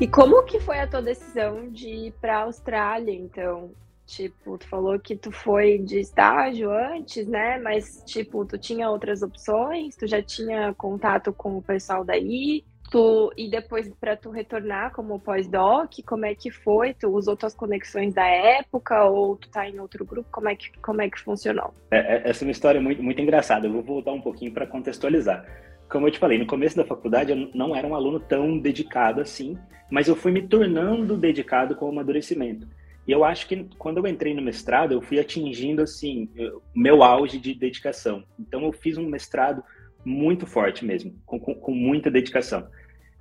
E 0.00 0.08
como 0.08 0.42
que 0.42 0.58
foi 0.58 0.80
a 0.80 0.86
tua 0.86 1.02
decisão 1.02 1.68
de 1.68 1.88
ir 1.88 2.12
para 2.20 2.38
a 2.38 2.42
Austrália, 2.42 3.14
então? 3.14 3.70
Tipo, 4.04 4.58
tu 4.58 4.66
falou 4.66 4.98
que 4.98 5.16
tu 5.16 5.30
foi 5.30 5.78
de 5.78 6.00
estágio 6.00 6.70
antes, 6.70 7.26
né? 7.26 7.58
Mas, 7.58 8.02
tipo, 8.04 8.44
tu 8.44 8.58
tinha 8.58 8.90
outras 8.90 9.22
opções? 9.22 9.94
Tu 9.96 10.06
já 10.06 10.20
tinha 10.20 10.74
contato 10.74 11.32
com 11.32 11.56
o 11.56 11.62
pessoal 11.62 12.04
daí? 12.04 12.64
Tu, 12.92 13.32
e 13.38 13.48
depois 13.48 13.90
para 13.98 14.14
tu 14.18 14.28
retornar 14.28 14.92
como 14.92 15.18
pós-doc, 15.18 15.90
como 16.06 16.26
é 16.26 16.34
que 16.34 16.50
foi? 16.50 16.92
Tu 16.92 17.08
usou 17.08 17.34
tuas 17.34 17.54
conexões 17.54 18.12
da 18.12 18.26
época 18.26 19.06
ou 19.06 19.34
tu 19.34 19.48
tá 19.48 19.66
em 19.66 19.80
outro 19.80 20.04
grupo? 20.04 20.28
Como 20.30 20.46
é 20.50 20.54
que, 20.54 20.70
como 20.78 21.00
é 21.00 21.08
que 21.08 21.18
funcionou? 21.18 21.72
É, 21.90 22.16
é 22.16 22.28
essa 22.28 22.44
é 22.44 22.46
uma 22.46 22.52
história 22.52 22.82
muito, 22.82 23.02
muito 23.02 23.18
engraçada. 23.18 23.66
Eu 23.66 23.72
vou 23.72 23.82
voltar 23.82 24.12
um 24.12 24.20
pouquinho 24.20 24.52
para 24.52 24.66
contextualizar. 24.66 25.46
Como 25.88 26.06
eu 26.06 26.10
te 26.10 26.18
falei, 26.18 26.36
no 26.36 26.46
começo 26.46 26.76
da 26.76 26.84
faculdade 26.84 27.32
eu 27.32 27.48
não 27.54 27.74
era 27.74 27.86
um 27.86 27.94
aluno 27.94 28.20
tão 28.20 28.58
dedicado 28.58 29.22
assim, 29.22 29.56
mas 29.90 30.06
eu 30.06 30.14
fui 30.14 30.30
me 30.30 30.46
tornando 30.46 31.16
dedicado 31.16 31.74
com 31.74 31.86
o 31.86 31.88
amadurecimento. 31.88 32.68
E 33.08 33.10
eu 33.10 33.24
acho 33.24 33.48
que 33.48 33.70
quando 33.78 33.96
eu 33.96 34.06
entrei 34.06 34.34
no 34.34 34.42
mestrado, 34.42 34.92
eu 34.92 35.00
fui 35.00 35.18
atingindo 35.18 35.80
assim 35.80 36.28
meu 36.74 37.02
auge 37.02 37.38
de 37.38 37.54
dedicação. 37.54 38.22
Então 38.38 38.62
eu 38.64 38.72
fiz 38.72 38.98
um 38.98 39.08
mestrado 39.08 39.64
muito 40.04 40.46
forte 40.46 40.84
mesmo, 40.84 41.14
com, 41.24 41.38
com, 41.38 41.54
com 41.54 41.72
muita 41.72 42.10
dedicação. 42.10 42.68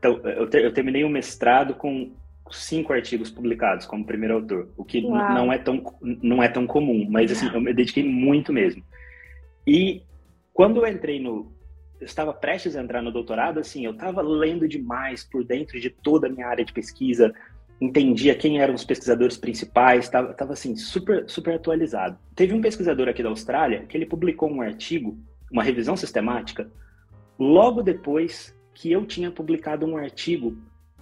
Então, 0.01 0.19
eu, 0.23 0.49
te, 0.49 0.57
eu 0.57 0.73
terminei 0.73 1.03
o 1.03 1.07
um 1.07 1.11
mestrado 1.11 1.75
com 1.75 2.11
cinco 2.49 2.91
artigos 2.91 3.29
publicados 3.29 3.85
como 3.85 4.03
primeiro 4.03 4.33
autor, 4.33 4.67
o 4.75 4.83
que 4.83 4.99
não 4.99 5.53
é 5.53 5.59
tão 5.59 5.93
não 6.01 6.41
é 6.41 6.49
tão 6.49 6.65
comum, 6.65 7.07
mas 7.07 7.31
assim, 7.31 7.47
eu 7.53 7.61
me 7.61 7.71
dediquei 7.71 8.03
muito 8.03 8.51
mesmo. 8.51 8.83
E 9.65 10.01
quando 10.51 10.83
eu 10.83 10.91
entrei 10.91 11.21
no 11.21 11.53
eu 11.99 12.05
estava 12.05 12.33
prestes 12.33 12.75
a 12.75 12.81
entrar 12.81 13.03
no 13.03 13.11
doutorado, 13.11 13.59
assim, 13.59 13.85
eu 13.85 13.91
estava 13.91 14.23
lendo 14.23 14.67
demais 14.67 15.23
por 15.23 15.43
dentro 15.45 15.79
de 15.79 15.91
toda 15.91 16.25
a 16.25 16.29
minha 16.31 16.47
área 16.47 16.65
de 16.65 16.73
pesquisa, 16.73 17.31
entendia 17.79 18.33
quem 18.33 18.59
eram 18.59 18.73
os 18.73 18.83
pesquisadores 18.83 19.37
principais, 19.37 20.05
estava 20.05 20.51
assim 20.51 20.75
super 20.75 21.29
super 21.29 21.53
atualizado. 21.53 22.17
Teve 22.35 22.55
um 22.55 22.61
pesquisador 22.61 23.07
aqui 23.07 23.21
da 23.21 23.29
Austrália 23.29 23.85
que 23.87 23.95
ele 23.95 24.07
publicou 24.07 24.49
um 24.49 24.63
artigo, 24.63 25.15
uma 25.51 25.61
revisão 25.61 25.95
sistemática, 25.95 26.67
logo 27.37 27.83
depois 27.83 28.59
que 28.73 28.91
eu 28.91 29.05
tinha 29.05 29.31
publicado 29.31 29.85
um 29.85 29.97
artigo 29.97 30.57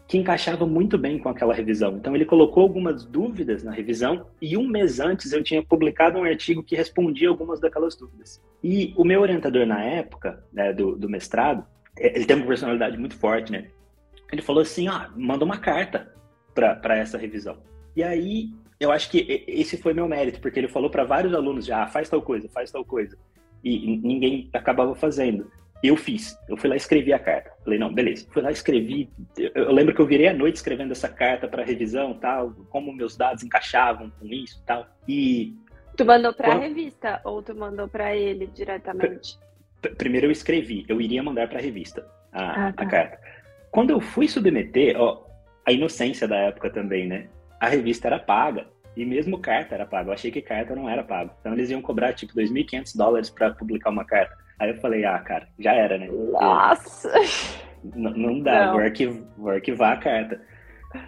que 0.10 0.18
encaixava 0.18 0.66
muito 0.66 0.98
bem 0.98 1.20
com 1.20 1.30
aquela 1.30 1.54
revisão. 1.54 1.98
Então 1.98 2.16
ele 2.16 2.26
colocou 2.26 2.64
algumas 2.64 3.06
dúvidas 3.06 3.64
na 3.64 3.72
revisão 3.72 4.26
e 4.42 4.58
um 4.58 4.68
mês 4.68 5.00
antes 5.00 5.32
eu 5.32 5.44
tinha 5.44 5.62
publicado 5.62 6.18
um 6.18 6.24
artigo 6.24 6.64
que 6.64 6.76
respondia 6.76 7.30
algumas 7.30 7.60
daquelas 7.60 7.96
dúvidas. 7.96 8.42
E 8.64 8.92
o 8.98 9.04
meu 9.04 9.22
orientador 9.22 9.68
na 9.68 9.84
época 9.84 10.44
né, 10.52 10.74
do, 10.74 10.96
do 10.96 11.08
mestrado, 11.08 11.64
é, 11.96 12.16
ele 12.16 12.26
tem 12.26 12.36
uma 12.36 12.48
personalidade 12.48 12.98
muito 12.98 13.16
forte, 13.16 13.52
né? 13.52 13.68
Ele 14.32 14.42
falou 14.42 14.64
assim, 14.64 14.88
ah, 14.88 15.12
manda 15.16 15.46
uma 15.46 15.60
carta 15.60 16.12
para 16.56 16.98
essa 16.98 17.18
revisão. 17.18 17.58
E 17.96 18.02
aí 18.02 18.50
eu 18.80 18.92
acho 18.92 19.12
que 19.12 19.44
esse 19.48 19.78
foi 19.78 19.94
meu 19.94 20.08
mérito, 20.08 20.40
porque 20.40 20.60
ele 20.60 20.68
falou 20.68 20.90
para 20.90 21.04
vários 21.04 21.36
alunos 21.36 21.68
já, 21.68 21.84
ah, 21.84 21.88
faz 21.88 22.10
tal 22.10 22.22
coisa, 22.22 22.50
faz 22.50 22.72
tal 22.72 22.84
coisa. 22.84 23.16
E 23.64 23.98
ninguém 23.98 24.50
acabava 24.54 24.96
fazendo. 24.96 25.52
Eu 25.82 25.96
fiz. 25.96 26.38
Eu 26.48 26.58
fui 26.58 26.70
lá 26.70 26.76
e 26.76 26.78
escrevi 26.78 27.14
a 27.14 27.20
carta. 27.20 27.52
Falei, 27.64 27.80
não, 27.80 27.94
beleza. 27.94 28.28
Fui 28.32 28.42
lá 28.42 28.52
escrevi. 28.52 29.10
Eu, 29.38 29.72
lembro 29.72 29.96
que 29.96 30.02
eu 30.02 30.06
virei 30.06 30.28
a 30.28 30.34
noite 30.34 30.58
escrevendo 30.58 30.92
essa 30.92 31.08
carta 31.08 31.48
para 31.48 31.64
revisão, 31.64 32.14
tal, 32.14 32.52
como 32.70 32.92
meus 32.92 33.16
dados 33.16 33.44
encaixavam 33.44 34.12
com 34.20 34.26
isso, 34.28 34.62
tal. 34.66 34.86
E 35.08 35.56
tu 35.96 36.06
mandou 36.06 36.34
para 36.34 36.48
a 36.48 36.52
quando... 36.52 36.62
revista 36.62 37.22
ou 37.24 37.42
tu 37.42 37.56
mandou 37.56 37.88
para 37.88 38.16
ele 38.16 38.48
diretamente? 38.48 39.38
Primeiro 39.98 40.28
eu 40.28 40.32
escrevi. 40.32 40.86
Eu 40.88 41.00
iria 41.00 41.24
mandar 41.24 41.48
para 41.48 41.60
a 41.60 41.62
revista 41.62 42.06
a, 42.32 42.68
ah, 42.68 42.74
tá. 42.74 42.84
a 42.84 42.86
carta. 42.86 43.20
Quando 43.72 43.92
eu 43.92 44.02
fui 44.02 44.28
submeter, 44.28 45.00
ó, 45.00 45.26
a 45.66 45.72
inocência 45.72 46.28
da 46.28 46.38
época 46.38 46.70
também, 46.70 47.08
né? 47.08 47.28
A 47.60 47.70
revista 47.70 48.08
era 48.08 48.20
paga. 48.20 48.68
E 48.98 49.06
mesmo 49.06 49.40
carta 49.40 49.76
era 49.76 49.86
paga. 49.86 50.10
Eu 50.10 50.14
achei 50.14 50.32
que 50.32 50.42
carta 50.42 50.76
não 50.76 50.90
era 50.90 51.04
paga. 51.04 51.32
Então 51.40 51.54
eles 51.54 51.70
iam 51.70 51.82
cobrar 51.82 52.14
tipo 52.14 52.34
2.500 52.34 52.98
dólares 52.98 53.30
para 53.30 53.52
publicar 53.52 53.90
uma 53.90 54.04
carta. 54.04 54.36
Aí 54.60 54.70
eu 54.70 54.82
falei, 54.82 55.06
ah, 55.06 55.20
cara, 55.20 55.48
já 55.58 55.74
era, 55.74 55.98
né? 55.98 56.08
Nossa! 56.08 57.12
Não, 57.96 58.12
não 58.12 58.40
dá, 58.42 58.66
não. 58.66 58.74
Vou, 58.74 58.82
arquiv 58.82 59.24
vou 59.38 59.50
arquivar 59.52 59.94
a 59.94 59.98
carta. 59.98 60.42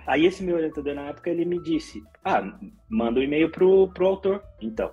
Aí 0.07 0.25
esse 0.25 0.43
meu 0.43 0.55
orientador 0.55 0.95
na 0.95 1.09
época, 1.09 1.29
ele 1.29 1.43
me 1.43 1.61
disse, 1.61 2.01
ah, 2.23 2.53
manda 2.87 3.19
um 3.19 3.23
e-mail 3.23 3.49
pro, 3.49 3.89
pro 3.89 4.07
autor, 4.07 4.43
então. 4.61 4.91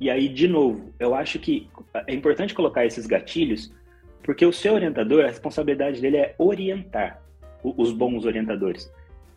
E 0.00 0.10
aí, 0.10 0.28
de 0.28 0.46
novo, 0.46 0.92
eu 0.98 1.14
acho 1.14 1.38
que 1.38 1.68
é 2.06 2.14
importante 2.14 2.54
colocar 2.54 2.84
esses 2.84 3.06
gatilhos, 3.06 3.72
porque 4.22 4.44
o 4.44 4.52
seu 4.52 4.74
orientador, 4.74 5.24
a 5.24 5.28
responsabilidade 5.28 6.00
dele 6.00 6.18
é 6.18 6.34
orientar 6.38 7.22
os 7.62 7.92
bons 7.92 8.24
orientadores. 8.24 8.92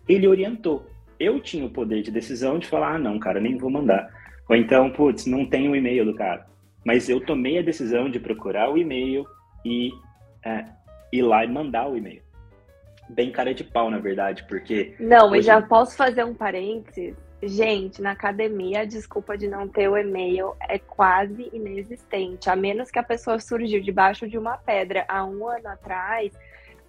Ele 0.08 0.27
orientou. 0.27 0.86
Eu 1.20 1.39
tinha 1.39 1.65
o 1.65 1.70
poder 1.70 2.01
de 2.01 2.12
decisão 2.12 2.60
de 2.60 2.67
falar, 2.67 2.96
ah, 2.96 3.00
não, 3.00 3.17
cara, 3.17 3.39
nem 3.39 3.58
vou 3.58 3.70
mandar. 3.70 4.12
Ou 4.50 4.55
então, 4.55 4.89
putz, 4.89 5.25
não 5.25 5.46
tem 5.46 5.70
o 5.70 5.75
e-mail 5.75 6.05
do 6.05 6.15
cara. 6.15 6.46
Mas 6.84 7.10
eu 7.10 7.20
tomei 7.20 7.60
a 7.60 7.62
decisão 7.62 8.10
de 8.10 8.20
procurar 8.20 8.70
o 8.72 8.78
e-mail 8.78 9.26
e 9.64 9.92
é, 10.44 10.66
ir 11.12 11.22
lá 11.22 11.46
e 11.46 11.48
mandar 11.48 11.88
o 11.88 11.98
e-mail. 11.98 12.22
Bem 13.10 13.32
cara 13.32 13.54
de 13.54 13.64
pau, 13.64 13.90
na 13.90 14.00
verdade, 14.00 14.46
porque. 14.48 14.96
Não, 15.00 15.28
hoje... 15.28 15.38
eu 15.38 15.44
já 15.44 15.62
posso 15.62 15.96
fazer 15.96 16.24
um 16.24 16.34
parênteses. 16.34 17.16
Gente, 17.44 18.02
na 18.02 18.12
academia, 18.12 18.82
a 18.82 18.86
desculpa 18.86 19.36
de 19.36 19.48
não 19.48 19.68
ter 19.68 19.90
o 19.90 19.98
e-mail 19.98 20.54
é 20.70 20.78
quase 20.78 21.50
inexistente. 21.52 22.50
A 22.50 22.56
menos 22.56 22.92
que 22.92 23.00
a 23.00 23.04
pessoa 23.04 23.40
surgiu 23.40 23.82
debaixo 23.82 24.28
de 24.28 24.38
uma 24.38 24.58
pedra 24.58 25.06
há 25.08 25.26
um 25.26 25.48
ano 25.48 25.68
atrás 25.68 26.32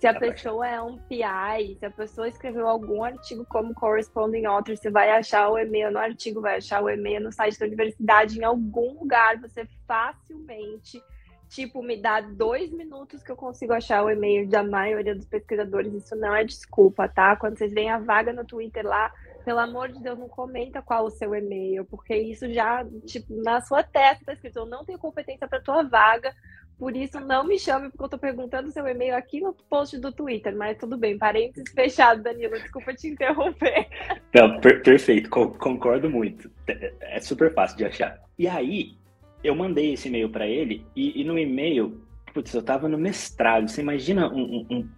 se 0.02 0.08
a 0.08 0.18
pessoa 0.18 0.66
é 0.66 0.82
um 0.82 0.98
PI, 0.98 1.76
se 1.78 1.86
a 1.86 1.90
pessoa 1.90 2.26
escreveu 2.26 2.66
algum 2.66 3.04
artigo 3.04 3.46
como 3.48 3.72
corresponding 3.72 4.44
author, 4.46 4.76
você 4.76 4.90
vai 4.90 5.08
achar 5.12 5.48
o 5.48 5.56
e-mail 5.56 5.92
no 5.92 5.98
artigo, 6.00 6.40
vai 6.40 6.56
achar 6.56 6.82
o 6.82 6.90
e-mail 6.90 7.20
no 7.20 7.30
site 7.30 7.56
da 7.56 7.66
universidade, 7.66 8.36
em 8.36 8.42
algum 8.42 8.98
lugar, 8.98 9.40
você 9.40 9.64
facilmente, 9.86 11.00
tipo, 11.48 11.84
me 11.84 11.96
dá 11.96 12.20
dois 12.20 12.72
minutos 12.72 13.22
que 13.22 13.30
eu 13.30 13.36
consigo 13.36 13.72
achar 13.74 14.02
o 14.02 14.10
e-mail 14.10 14.48
da 14.48 14.64
maioria 14.64 15.14
dos 15.14 15.24
pesquisadores. 15.24 15.94
Isso 15.94 16.16
não 16.16 16.34
é 16.34 16.42
desculpa, 16.42 17.06
tá? 17.08 17.36
Quando 17.36 17.56
vocês 17.56 17.72
veem 17.72 17.90
a 17.90 18.00
vaga 18.00 18.32
no 18.32 18.44
Twitter 18.44 18.84
lá, 18.84 19.12
pelo 19.44 19.60
amor 19.60 19.92
de 19.92 20.02
Deus, 20.02 20.18
não 20.18 20.28
comenta 20.28 20.82
qual 20.82 21.04
o 21.04 21.10
seu 21.10 21.32
e-mail, 21.32 21.84
porque 21.84 22.16
isso 22.16 22.52
já, 22.52 22.84
tipo, 23.06 23.40
na 23.40 23.60
sua 23.60 23.84
testa 23.84 24.24
tá 24.24 24.32
escrito, 24.32 24.58
eu 24.58 24.66
não 24.66 24.84
tenho 24.84 24.98
competência 24.98 25.46
para 25.46 25.60
tua 25.60 25.84
vaga, 25.84 26.34
por 26.82 26.96
isso, 26.96 27.20
não 27.20 27.44
me 27.44 27.60
chame, 27.60 27.90
porque 27.90 28.02
eu 28.02 28.08
tô 28.08 28.18
perguntando 28.18 28.72
seu 28.72 28.84
e-mail 28.88 29.14
aqui 29.14 29.40
no 29.40 29.54
post 29.70 29.96
do 29.98 30.10
Twitter, 30.10 30.52
mas 30.56 30.76
tudo 30.76 30.96
bem. 30.96 31.16
Parênteses 31.16 31.72
fechado, 31.72 32.24
Danilo. 32.24 32.58
Desculpa 32.58 32.92
te 32.92 33.06
interromper. 33.06 33.86
Não, 34.34 34.58
per 34.58 34.82
perfeito, 34.82 35.30
concordo 35.30 36.10
muito. 36.10 36.50
É, 36.66 37.20
super 37.20 37.54
fácil 37.54 37.76
de 37.76 37.84
achar. 37.84 38.18
E 38.36 38.48
aí, 38.48 38.96
eu 39.44 39.54
mandei 39.54 39.92
esse 39.92 40.08
e-mail 40.08 40.28
para 40.28 40.44
ele, 40.44 40.84
e, 40.96 41.20
e, 41.20 41.22
no 41.22 41.38
e-mail, 41.38 42.02
putz, 42.34 42.52
eu 42.52 42.64
tava 42.64 42.88
no 42.88 42.98
mestrado. 42.98 43.68
Você 43.68 43.80
imagina 43.80 44.28
um, 44.28 44.42
um, 44.42 44.66
um 44.78 44.88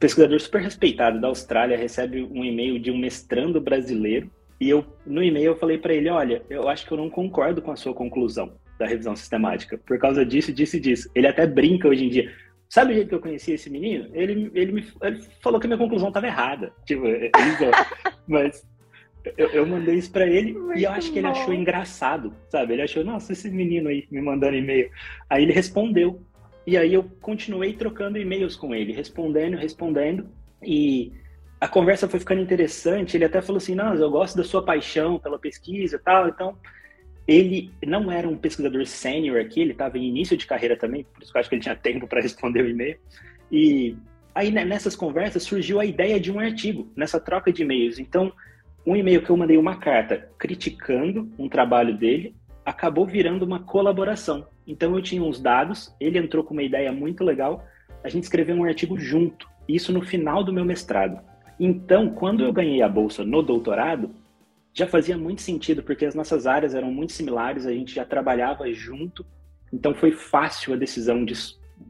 pesquisador 0.00 0.40
super 0.40 0.62
respeitado 0.62 1.20
da 1.20 1.28
Austrália 1.28 1.76
recebe 1.76 2.22
um 2.22 2.42
e-mail 2.42 2.78
de 2.78 2.90
um 2.90 2.96
mestrando 2.96 3.60
brasileiro, 3.60 4.30
e 4.58 4.70
eu, 4.70 4.82
no 5.04 5.22
e-mail, 5.22 5.48
eu 5.48 5.56
falei 5.56 5.76
para 5.76 5.92
ele: 5.92 6.08
olha, 6.08 6.42
eu 6.48 6.70
acho 6.70 6.86
que 6.86 6.92
eu 6.92 6.96
não 6.96 7.10
concordo 7.10 7.60
com 7.60 7.70
a 7.70 7.76
sua 7.76 7.92
conclusão 7.92 8.63
da 8.78 8.86
revisão 8.86 9.14
sistemática, 9.14 9.78
por 9.78 9.98
causa 9.98 10.24
disso, 10.24 10.52
disso 10.52 10.76
e 10.76 10.80
disso. 10.80 11.10
Ele 11.14 11.26
até 11.26 11.46
brinca 11.46 11.88
hoje 11.88 12.04
em 12.04 12.08
dia. 12.08 12.32
Sabe 12.68 12.92
o 12.92 12.94
jeito 12.94 13.08
que 13.08 13.14
eu 13.14 13.20
conheci 13.20 13.52
esse 13.52 13.70
menino? 13.70 14.10
Ele, 14.12 14.50
ele, 14.54 14.72
me, 14.72 14.86
ele 15.02 15.22
falou 15.42 15.60
que 15.60 15.66
a 15.66 15.68
minha 15.68 15.78
conclusão 15.78 16.08
estava 16.08 16.26
errada. 16.26 16.72
Tipo, 16.84 17.06
ele, 17.06 17.30
mas 18.26 18.66
eu, 19.38 19.48
eu, 19.48 19.66
mandei 19.66 19.94
isso 19.94 20.10
para 20.10 20.26
ele 20.26 20.52
Muito 20.52 20.78
e 20.78 20.84
eu 20.84 20.90
acho 20.90 21.12
que 21.12 21.18
ele 21.18 21.26
achou 21.26 21.54
engraçado, 21.54 22.34
sabe? 22.48 22.74
Ele 22.74 22.82
achou, 22.82 23.04
nossa, 23.04 23.32
esse 23.32 23.48
menino 23.50 23.88
aí 23.88 24.06
me 24.10 24.20
mandando 24.20 24.56
e-mail. 24.56 24.90
Aí 25.30 25.42
ele 25.44 25.52
respondeu. 25.52 26.20
E 26.66 26.76
aí 26.76 26.92
eu 26.92 27.04
continuei 27.20 27.74
trocando 27.74 28.18
e-mails 28.18 28.56
com 28.56 28.74
ele, 28.74 28.92
respondendo, 28.92 29.56
respondendo. 29.56 30.28
E 30.62 31.12
a 31.60 31.68
conversa 31.68 32.08
foi 32.08 32.20
ficando 32.20 32.40
interessante. 32.40 33.16
Ele 33.16 33.24
até 33.24 33.40
falou 33.40 33.58
assim: 33.58 33.74
Não, 33.74 33.94
eu 33.94 34.10
gosto 34.10 34.36
da 34.36 34.44
sua 34.44 34.64
paixão 34.64 35.18
pela 35.18 35.38
pesquisa 35.38 35.96
e 35.96 35.98
tal. 35.98 36.28
Então, 36.28 36.58
ele 37.26 37.72
não 37.86 38.10
era 38.12 38.28
um 38.28 38.36
pesquisador 38.36 38.84
sênior 38.86 39.40
aqui, 39.40 39.60
ele 39.60 39.72
estava 39.72 39.98
em 39.98 40.08
início 40.08 40.36
de 40.36 40.46
carreira 40.46 40.76
também, 40.76 41.04
por 41.04 41.22
isso 41.22 41.32
que 41.32 41.38
eu 41.38 41.40
acho 41.40 41.48
que 41.48 41.54
ele 41.54 41.62
tinha 41.62 41.76
tempo 41.76 42.06
para 42.06 42.20
responder 42.20 42.62
o 42.62 42.68
e-mail. 42.68 42.98
E 43.50 43.96
aí 44.34 44.50
né, 44.50 44.64
nessas 44.64 44.94
conversas 44.94 45.42
surgiu 45.42 45.80
a 45.80 45.84
ideia 45.86 46.20
de 46.20 46.30
um 46.30 46.38
artigo, 46.38 46.90
nessa 46.94 47.18
troca 47.18 47.52
de 47.52 47.62
e-mails. 47.62 47.98
Então, 47.98 48.32
um 48.86 48.94
e-mail 48.94 49.22
que 49.22 49.30
eu 49.30 49.36
mandei 49.36 49.56
uma 49.56 49.76
carta 49.76 50.28
criticando 50.38 51.30
um 51.38 51.48
trabalho 51.48 51.96
dele 51.96 52.34
acabou 52.64 53.06
virando 53.06 53.44
uma 53.44 53.60
colaboração. 53.60 54.46
Então 54.66 54.94
eu 54.94 55.02
tinha 55.02 55.22
uns 55.22 55.40
dados, 55.40 55.94
ele 56.00 56.18
entrou 56.18 56.44
com 56.44 56.54
uma 56.54 56.62
ideia 56.62 56.92
muito 56.92 57.24
legal, 57.24 57.64
a 58.02 58.08
gente 58.08 58.24
escreveu 58.24 58.56
um 58.56 58.64
artigo 58.64 58.98
junto, 58.98 59.48
isso 59.68 59.92
no 59.92 60.02
final 60.02 60.44
do 60.44 60.52
meu 60.52 60.64
mestrado. 60.64 61.20
Então, 61.58 62.10
quando 62.10 62.42
eu 62.42 62.52
ganhei 62.52 62.82
a 62.82 62.88
bolsa 62.88 63.24
no 63.24 63.42
doutorado, 63.42 64.10
já 64.74 64.88
fazia 64.88 65.16
muito 65.16 65.40
sentido, 65.40 65.82
porque 65.82 66.04
as 66.04 66.16
nossas 66.16 66.46
áreas 66.46 66.74
eram 66.74 66.90
muito 66.90 67.12
similares, 67.12 67.64
a 67.64 67.72
gente 67.72 67.94
já 67.94 68.04
trabalhava 68.04 68.70
junto, 68.72 69.24
então 69.72 69.94
foi 69.94 70.10
fácil 70.10 70.74
a 70.74 70.76
decisão 70.76 71.24
de 71.24 71.34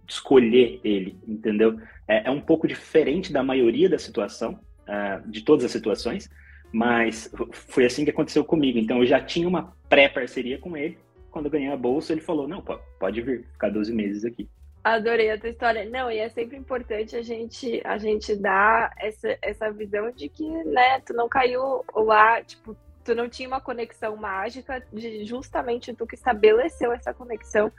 escolher 0.07 0.81
ele, 0.85 1.19
entendeu? 1.27 1.81
É, 2.07 2.29
é 2.29 2.31
um 2.31 2.41
pouco 2.41 2.69
diferente 2.69 3.33
da 3.33 3.43
maioria 3.43 3.89
da 3.89 3.99
situação, 3.99 4.61
uh, 4.83 5.29
de 5.29 5.43
todas 5.43 5.65
as 5.65 5.73
situações, 5.73 6.29
mas 6.71 7.33
foi 7.53 7.87
assim 7.87 8.05
que 8.05 8.11
aconteceu 8.11 8.45
comigo. 8.45 8.79
Então 8.79 8.99
eu 8.99 9.07
já 9.07 9.21
tinha 9.21 9.49
uma 9.49 9.75
pré-parceria 9.89 10.59
com 10.59 10.77
ele. 10.77 10.99
Quando 11.31 11.47
eu 11.47 11.51
ganhei 11.51 11.71
a 11.71 11.77
bolsa, 11.77 12.13
ele 12.13 12.21
falou: 12.21 12.47
Não, 12.47 12.63
pode 12.99 13.23
vir, 13.23 13.45
ficar 13.53 13.71
12 13.71 13.93
meses 13.95 14.25
aqui. 14.25 14.49
Adorei 14.85 15.31
a 15.31 15.39
tua 15.39 15.49
história. 15.49 15.89
Não, 15.89 16.11
e 16.11 16.19
é 16.19 16.29
sempre 16.29 16.59
importante 16.59 17.17
a 17.17 17.23
gente, 17.23 17.81
a 17.85 17.97
gente 17.97 18.37
dar 18.37 18.93
essa, 18.99 19.39
essa 19.41 19.73
visão 19.73 20.11
de 20.11 20.29
que, 20.29 20.47
né, 20.47 21.01
tu 21.01 21.15
não 21.15 21.27
caiu 21.27 21.83
lá, 21.95 22.43
tipo, 22.43 22.77
tu 23.03 23.15
não 23.15 23.27
tinha 23.27 23.49
uma 23.49 23.63
conexão 23.63 24.15
mágica, 24.15 24.87
de 24.93 25.25
justamente 25.25 25.95
tu 25.95 26.07
que 26.07 26.15
estabeleceu 26.15 26.93
essa 26.93 27.15
conexão 27.15 27.73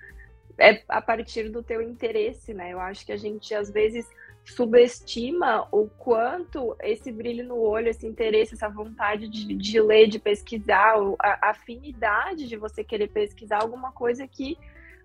é 0.57 0.81
a 0.87 1.01
partir 1.01 1.49
do 1.49 1.61
teu 1.61 1.81
interesse, 1.81 2.53
né? 2.53 2.71
Eu 2.73 2.79
acho 2.79 3.05
que 3.05 3.11
a 3.11 3.17
gente, 3.17 3.53
às 3.53 3.69
vezes, 3.69 4.09
subestima 4.43 5.67
o 5.71 5.87
quanto 5.87 6.75
esse 6.81 7.11
brilho 7.11 7.45
no 7.45 7.57
olho, 7.57 7.89
esse 7.89 8.07
interesse, 8.07 8.55
essa 8.55 8.69
vontade 8.69 9.27
de, 9.27 9.53
de 9.53 9.81
ler, 9.81 10.07
de 10.07 10.17
pesquisar, 10.17 10.95
a 11.19 11.49
afinidade 11.49 12.47
de 12.47 12.55
você 12.55 12.83
querer 12.83 13.09
pesquisar 13.09 13.61
alguma 13.61 13.91
coisa 13.91 14.27
que 14.27 14.57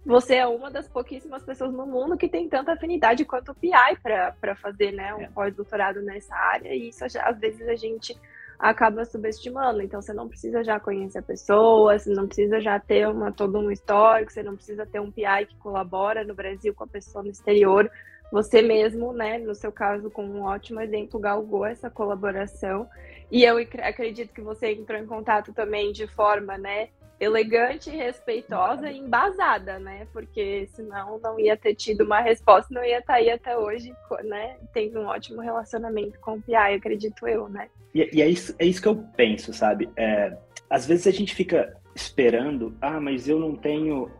você 0.04 0.36
é 0.36 0.46
uma 0.46 0.70
das 0.70 0.88
pouquíssimas 0.88 1.42
pessoas 1.42 1.72
no 1.72 1.86
mundo 1.86 2.16
que 2.16 2.28
tem 2.28 2.48
tanta 2.48 2.72
afinidade 2.72 3.24
quanto 3.24 3.52
o 3.52 3.54
PI 3.54 3.98
para 4.02 4.56
fazer 4.56 4.92
né, 4.92 5.14
um 5.14 5.22
é. 5.22 5.28
pós-doutorado 5.28 6.00
nessa 6.00 6.34
área, 6.34 6.74
e 6.74 6.88
isso 6.88 7.04
às 7.04 7.38
vezes 7.38 7.68
a 7.68 7.76
gente 7.76 8.18
acaba 8.58 9.04
subestimando. 9.04 9.82
Então 9.82 10.00
você 10.00 10.12
não 10.12 10.28
precisa 10.28 10.62
já 10.62 10.78
conhecer 10.78 11.18
a 11.18 11.22
pessoa, 11.22 11.98
você 11.98 12.10
não 12.10 12.26
precisa 12.26 12.60
já 12.60 12.78
ter 12.78 13.08
uma, 13.08 13.32
todo 13.32 13.58
um 13.58 13.70
histórico, 13.70 14.32
você 14.32 14.42
não 14.42 14.54
precisa 14.54 14.86
ter 14.86 15.00
um 15.00 15.10
PI 15.10 15.46
que 15.48 15.56
colabora 15.56 16.24
no 16.24 16.34
Brasil 16.34 16.74
com 16.74 16.84
a 16.84 16.88
pessoa 16.88 17.24
no 17.24 17.30
exterior. 17.30 17.90
Você 18.30 18.62
mesmo, 18.62 19.12
né, 19.12 19.38
no 19.38 19.54
seu 19.54 19.72
caso, 19.72 20.08
com 20.08 20.24
um 20.24 20.42
ótimo 20.42 20.80
exemplo, 20.80 21.18
galgou 21.18 21.66
essa 21.66 21.90
colaboração. 21.90 22.88
E 23.30 23.44
eu 23.44 23.56
acredito 23.58 24.32
que 24.32 24.40
você 24.40 24.72
entrou 24.72 24.98
em 24.98 25.06
contato 25.06 25.52
também 25.52 25.90
de 25.90 26.06
forma, 26.06 26.56
né, 26.56 26.90
elegante, 27.20 27.90
respeitosa 27.90 28.90
e 28.90 28.98
embasada, 28.98 29.78
né? 29.78 30.06
Porque 30.10 30.66
senão 30.72 31.20
não 31.22 31.38
ia 31.38 31.54
ter 31.54 31.74
tido 31.74 32.02
uma 32.02 32.20
resposta, 32.20 32.72
não 32.74 32.82
ia 32.82 32.98
estar 32.98 33.14
aí 33.14 33.30
até 33.30 33.56
hoje, 33.56 33.92
né? 34.24 34.56
Tendo 34.72 35.00
um 35.00 35.06
ótimo 35.06 35.42
relacionamento 35.42 36.18
com 36.20 36.36
o 36.36 36.42
PI, 36.42 36.54
acredito 36.54 37.28
eu, 37.28 37.46
né? 37.50 37.68
E, 37.94 38.08
e 38.10 38.22
é, 38.22 38.28
isso, 38.28 38.54
é 38.58 38.64
isso 38.64 38.80
que 38.80 38.88
eu 38.88 38.96
penso, 39.14 39.52
sabe? 39.52 39.90
É, 39.96 40.34
às 40.70 40.86
vezes 40.86 41.06
a 41.06 41.10
gente 41.10 41.34
fica 41.34 41.76
esperando, 41.94 42.74
ah, 42.80 42.98
mas 42.98 43.28
eu 43.28 43.38
não 43.38 43.54
tenho 43.54 44.10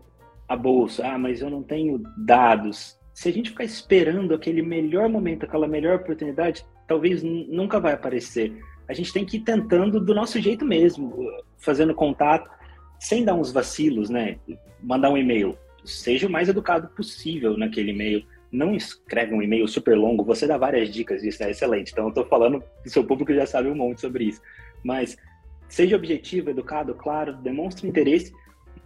a 0.47 0.55
bolsa, 0.55 1.07
ah, 1.07 1.17
mas 1.17 1.41
eu 1.41 1.49
não 1.49 1.63
tenho 1.63 2.03
dados. 2.19 2.99
Se 3.15 3.31
a 3.31 3.33
gente 3.33 3.51
ficar 3.51 3.65
esperando 3.65 4.35
aquele 4.35 4.61
melhor 4.61 5.09
momento, 5.09 5.47
aquela 5.47 5.67
melhor 5.67 5.97
oportunidade, 5.97 6.67
talvez 6.87 7.23
nunca 7.23 7.81
vai 7.81 7.95
aparecer. 7.95 8.53
A 8.87 8.93
gente 8.93 9.13
tem 9.13 9.25
que 9.25 9.39
ir 9.39 9.41
tentando 9.41 10.01
do 10.01 10.15
nosso 10.15 10.39
jeito 10.39 10.67
mesmo, 10.67 11.15
fazendo 11.57 11.95
contato 11.95 12.60
sem 13.01 13.25
dar 13.25 13.35
uns 13.35 13.51
vacilos, 13.51 14.11
né? 14.11 14.37
Mandar 14.81 15.11
um 15.11 15.17
e-mail. 15.17 15.59
Seja 15.85 16.29
o 16.29 16.31
mais 16.31 16.49
educado 16.49 16.89
possível 16.89 17.57
naquele 17.57 17.93
e-mail. 17.93 18.25
Não 18.53 18.75
escreve 18.75 19.35
um 19.35 19.43
e-mail 19.43 19.67
super 19.67 19.97
longo. 19.97 20.23
Você 20.25 20.47
dá 20.47 20.59
várias 20.59 20.93
dicas, 20.93 21.25
isso 21.25 21.43
é 21.43 21.51
excelente. 21.51 21.93
Então, 21.93 22.05
eu 22.05 22.09
estou 22.11 22.27
falando, 22.27 22.63
seu 22.85 23.03
público 23.03 23.33
já 23.33 23.47
sabe 23.47 23.69
um 23.69 23.75
monte 23.75 24.03
sobre 24.03 24.25
isso. 24.25 24.43
Mas 24.85 25.17
seja 25.67 25.97
objetivo, 25.97 26.51
educado, 26.51 26.95
claro, 26.95 27.33
demonstre 27.37 27.89
interesse. 27.89 28.33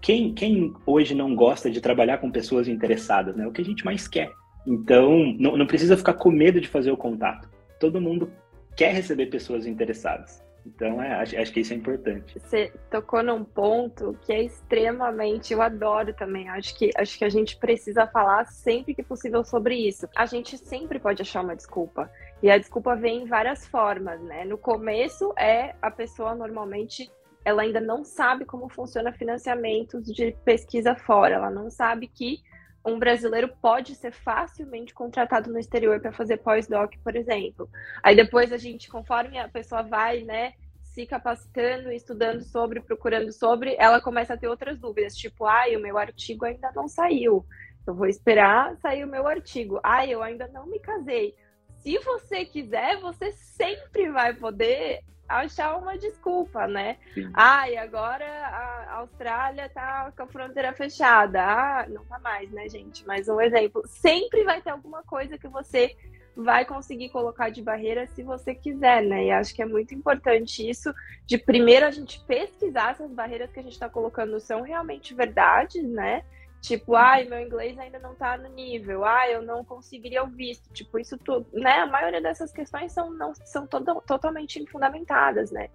Quem, 0.00 0.32
quem 0.32 0.72
hoje 0.86 1.14
não 1.14 1.34
gosta 1.34 1.68
de 1.68 1.80
trabalhar 1.80 2.18
com 2.18 2.30
pessoas 2.30 2.68
interessadas, 2.68 3.34
né? 3.34 3.46
O 3.46 3.52
que 3.52 3.62
a 3.62 3.64
gente 3.64 3.84
mais 3.84 4.06
quer. 4.06 4.30
Então, 4.64 5.34
não, 5.38 5.56
não 5.56 5.66
precisa 5.66 5.96
ficar 5.96 6.14
com 6.14 6.30
medo 6.30 6.60
de 6.60 6.68
fazer 6.68 6.92
o 6.92 6.96
contato. 6.96 7.48
Todo 7.80 8.00
mundo 8.00 8.30
quer 8.76 8.94
receber 8.94 9.26
pessoas 9.26 9.66
interessadas. 9.66 10.43
Então, 10.66 11.02
é, 11.02 11.14
acho, 11.14 11.38
acho, 11.38 11.52
que 11.52 11.60
isso 11.60 11.72
é 11.72 11.76
importante. 11.76 12.38
Você 12.38 12.72
tocou 12.90 13.22
num 13.22 13.44
ponto 13.44 14.16
que 14.22 14.32
é 14.32 14.42
extremamente, 14.42 15.52
eu 15.52 15.60
adoro 15.60 16.14
também. 16.14 16.48
Acho 16.48 16.76
que, 16.76 16.90
acho 16.96 17.18
que 17.18 17.24
a 17.24 17.28
gente 17.28 17.56
precisa 17.56 18.06
falar 18.06 18.46
sempre 18.46 18.94
que 18.94 19.02
possível 19.02 19.44
sobre 19.44 19.76
isso. 19.76 20.08
A 20.16 20.24
gente 20.26 20.56
sempre 20.56 20.98
pode 20.98 21.20
achar 21.20 21.42
uma 21.42 21.54
desculpa. 21.54 22.10
E 22.42 22.50
a 22.50 22.58
desculpa 22.58 22.96
vem 22.96 23.22
em 23.22 23.26
várias 23.26 23.66
formas, 23.66 24.20
né? 24.22 24.44
No 24.44 24.56
começo 24.56 25.32
é 25.38 25.74
a 25.82 25.90
pessoa 25.90 26.34
normalmente 26.34 27.10
ela 27.44 27.62
ainda 27.62 27.80
não 27.80 28.02
sabe 28.04 28.46
como 28.46 28.70
funciona 28.70 29.12
financiamentos 29.12 30.06
de 30.06 30.34
pesquisa 30.44 30.94
fora. 30.94 31.34
Ela 31.34 31.50
não 31.50 31.70
sabe 31.70 32.08
que 32.08 32.38
um 32.84 32.98
brasileiro 32.98 33.48
pode 33.62 33.94
ser 33.94 34.12
facilmente 34.12 34.92
contratado 34.92 35.50
no 35.50 35.58
exterior 35.58 36.00
para 36.00 36.12
fazer 36.12 36.38
pós-doc, 36.38 36.92
por 37.02 37.16
exemplo. 37.16 37.68
Aí 38.02 38.14
depois 38.14 38.52
a 38.52 38.58
gente, 38.58 38.88
conforme 38.88 39.38
a 39.38 39.48
pessoa 39.48 39.82
vai, 39.82 40.22
né, 40.22 40.52
se 40.82 41.06
capacitando, 41.06 41.90
estudando 41.90 42.42
sobre, 42.42 42.80
procurando 42.80 43.32
sobre, 43.32 43.74
ela 43.78 44.00
começa 44.00 44.34
a 44.34 44.36
ter 44.36 44.48
outras 44.48 44.78
dúvidas, 44.78 45.16
tipo, 45.16 45.46
ai, 45.46 45.74
o 45.74 45.80
meu 45.80 45.98
artigo 45.98 46.44
ainda 46.44 46.70
não 46.74 46.86
saiu. 46.86 47.44
Eu 47.86 47.94
vou 47.94 48.06
esperar 48.06 48.76
sair 48.76 49.04
o 49.04 49.08
meu 49.08 49.26
artigo. 49.26 49.80
Ai, 49.82 50.10
eu 50.10 50.22
ainda 50.22 50.48
não 50.48 50.66
me 50.66 50.78
casei. 50.78 51.34
Se 51.78 51.98
você 51.98 52.44
quiser, 52.44 52.98
você 53.00 53.32
sempre 53.32 54.10
vai 54.10 54.32
poder 54.32 55.00
achar 55.28 55.76
uma 55.76 55.96
desculpa, 55.96 56.66
né? 56.66 56.98
Sim. 57.14 57.30
Ah, 57.34 57.68
e 57.68 57.76
agora 57.76 58.24
a 58.24 58.96
Austrália 58.98 59.68
tá 59.68 60.12
com 60.16 60.22
a 60.22 60.26
fronteira 60.26 60.72
fechada. 60.72 61.42
Ah, 61.42 61.86
não 61.88 62.04
tá 62.04 62.18
mais, 62.18 62.50
né, 62.50 62.68
gente? 62.68 63.06
Mas 63.06 63.28
um 63.28 63.40
exemplo. 63.40 63.82
Sempre 63.86 64.44
vai 64.44 64.60
ter 64.60 64.70
alguma 64.70 65.02
coisa 65.02 65.38
que 65.38 65.48
você 65.48 65.96
vai 66.36 66.64
conseguir 66.64 67.10
colocar 67.10 67.48
de 67.48 67.62
barreira 67.62 68.06
se 68.08 68.22
você 68.22 68.54
quiser, 68.54 69.02
né? 69.02 69.26
E 69.26 69.30
acho 69.30 69.54
que 69.54 69.62
é 69.62 69.66
muito 69.66 69.94
importante 69.94 70.68
isso, 70.68 70.92
de 71.26 71.38
primeiro 71.38 71.86
a 71.86 71.90
gente 71.90 72.20
pesquisar 72.26 72.96
se 72.96 73.02
as 73.02 73.12
barreiras 73.12 73.52
que 73.52 73.60
a 73.60 73.62
gente 73.62 73.72
está 73.72 73.88
colocando 73.88 74.40
são 74.40 74.62
realmente 74.62 75.14
verdades, 75.14 75.84
né? 75.84 76.24
Tipo, 76.64 76.96
ai, 76.96 77.24
meu 77.24 77.38
inglês 77.40 77.78
ainda 77.78 77.98
não 77.98 78.14
tá 78.14 78.38
no 78.38 78.48
nível, 78.48 79.04
ai, 79.04 79.34
eu 79.34 79.42
não 79.42 79.62
conseguiria 79.62 80.24
o 80.24 80.28
visto. 80.28 80.72
Tipo, 80.72 80.98
isso 80.98 81.18
tudo, 81.18 81.46
né? 81.52 81.80
A 81.80 81.86
maioria 81.86 82.22
dessas 82.22 82.50
questões 82.50 82.90
são, 82.90 83.10
não, 83.10 83.34
são 83.34 83.66
todo, 83.66 84.00
totalmente 84.00 84.58
infundamentadas, 84.58 85.50
né? 85.50 85.68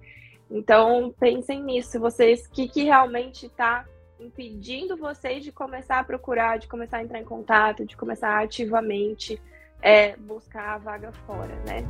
Então, 0.50 1.14
pensem 1.20 1.62
nisso, 1.62 2.00
vocês, 2.00 2.48
o 2.48 2.50
que, 2.50 2.68
que 2.68 2.86
realmente 2.86 3.46
está 3.46 3.86
impedindo 4.20 4.98
vocês 4.98 5.44
de 5.44 5.52
começar 5.52 6.00
a 6.00 6.04
procurar, 6.04 6.58
de 6.58 6.68
começar 6.68 6.98
a 6.98 7.04
entrar 7.04 7.20
em 7.20 7.24
contato, 7.24 7.86
de 7.86 7.96
começar 7.96 8.42
ativamente 8.42 9.40
é, 9.84 10.18
buscar 10.18 10.74
a 10.74 10.78
vaga 10.80 11.12
fora, 11.28 11.54
né? 11.68 11.86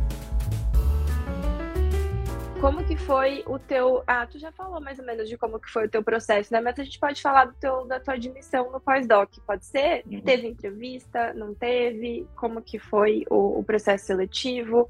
Como 2.59 2.83
que 2.83 2.97
foi 2.97 3.43
o 3.47 3.57
teu. 3.57 4.03
Ah, 4.05 4.25
tu 4.27 4.37
já 4.37 4.51
falou 4.51 4.81
mais 4.81 4.99
ou 4.99 5.05
menos 5.05 5.29
de 5.29 5.37
como 5.37 5.59
que 5.59 5.69
foi 5.69 5.85
o 5.85 5.89
teu 5.89 6.03
processo, 6.03 6.51
né? 6.51 6.59
Mas 6.59 6.77
a 6.77 6.83
gente 6.83 6.99
pode 6.99 7.21
falar 7.21 7.45
do 7.45 7.53
teu, 7.53 7.85
da 7.85 7.99
tua 7.99 8.15
admissão 8.15 8.69
no 8.71 8.79
pós-doc, 8.79 9.31
pode 9.47 9.65
ser? 9.65 10.03
Uhum. 10.05 10.21
Teve 10.21 10.47
entrevista, 10.47 11.33
não 11.33 11.53
teve? 11.53 12.27
Como 12.35 12.61
que 12.61 12.77
foi 12.77 13.25
o, 13.29 13.59
o 13.59 13.63
processo 13.63 14.07
seletivo? 14.07 14.87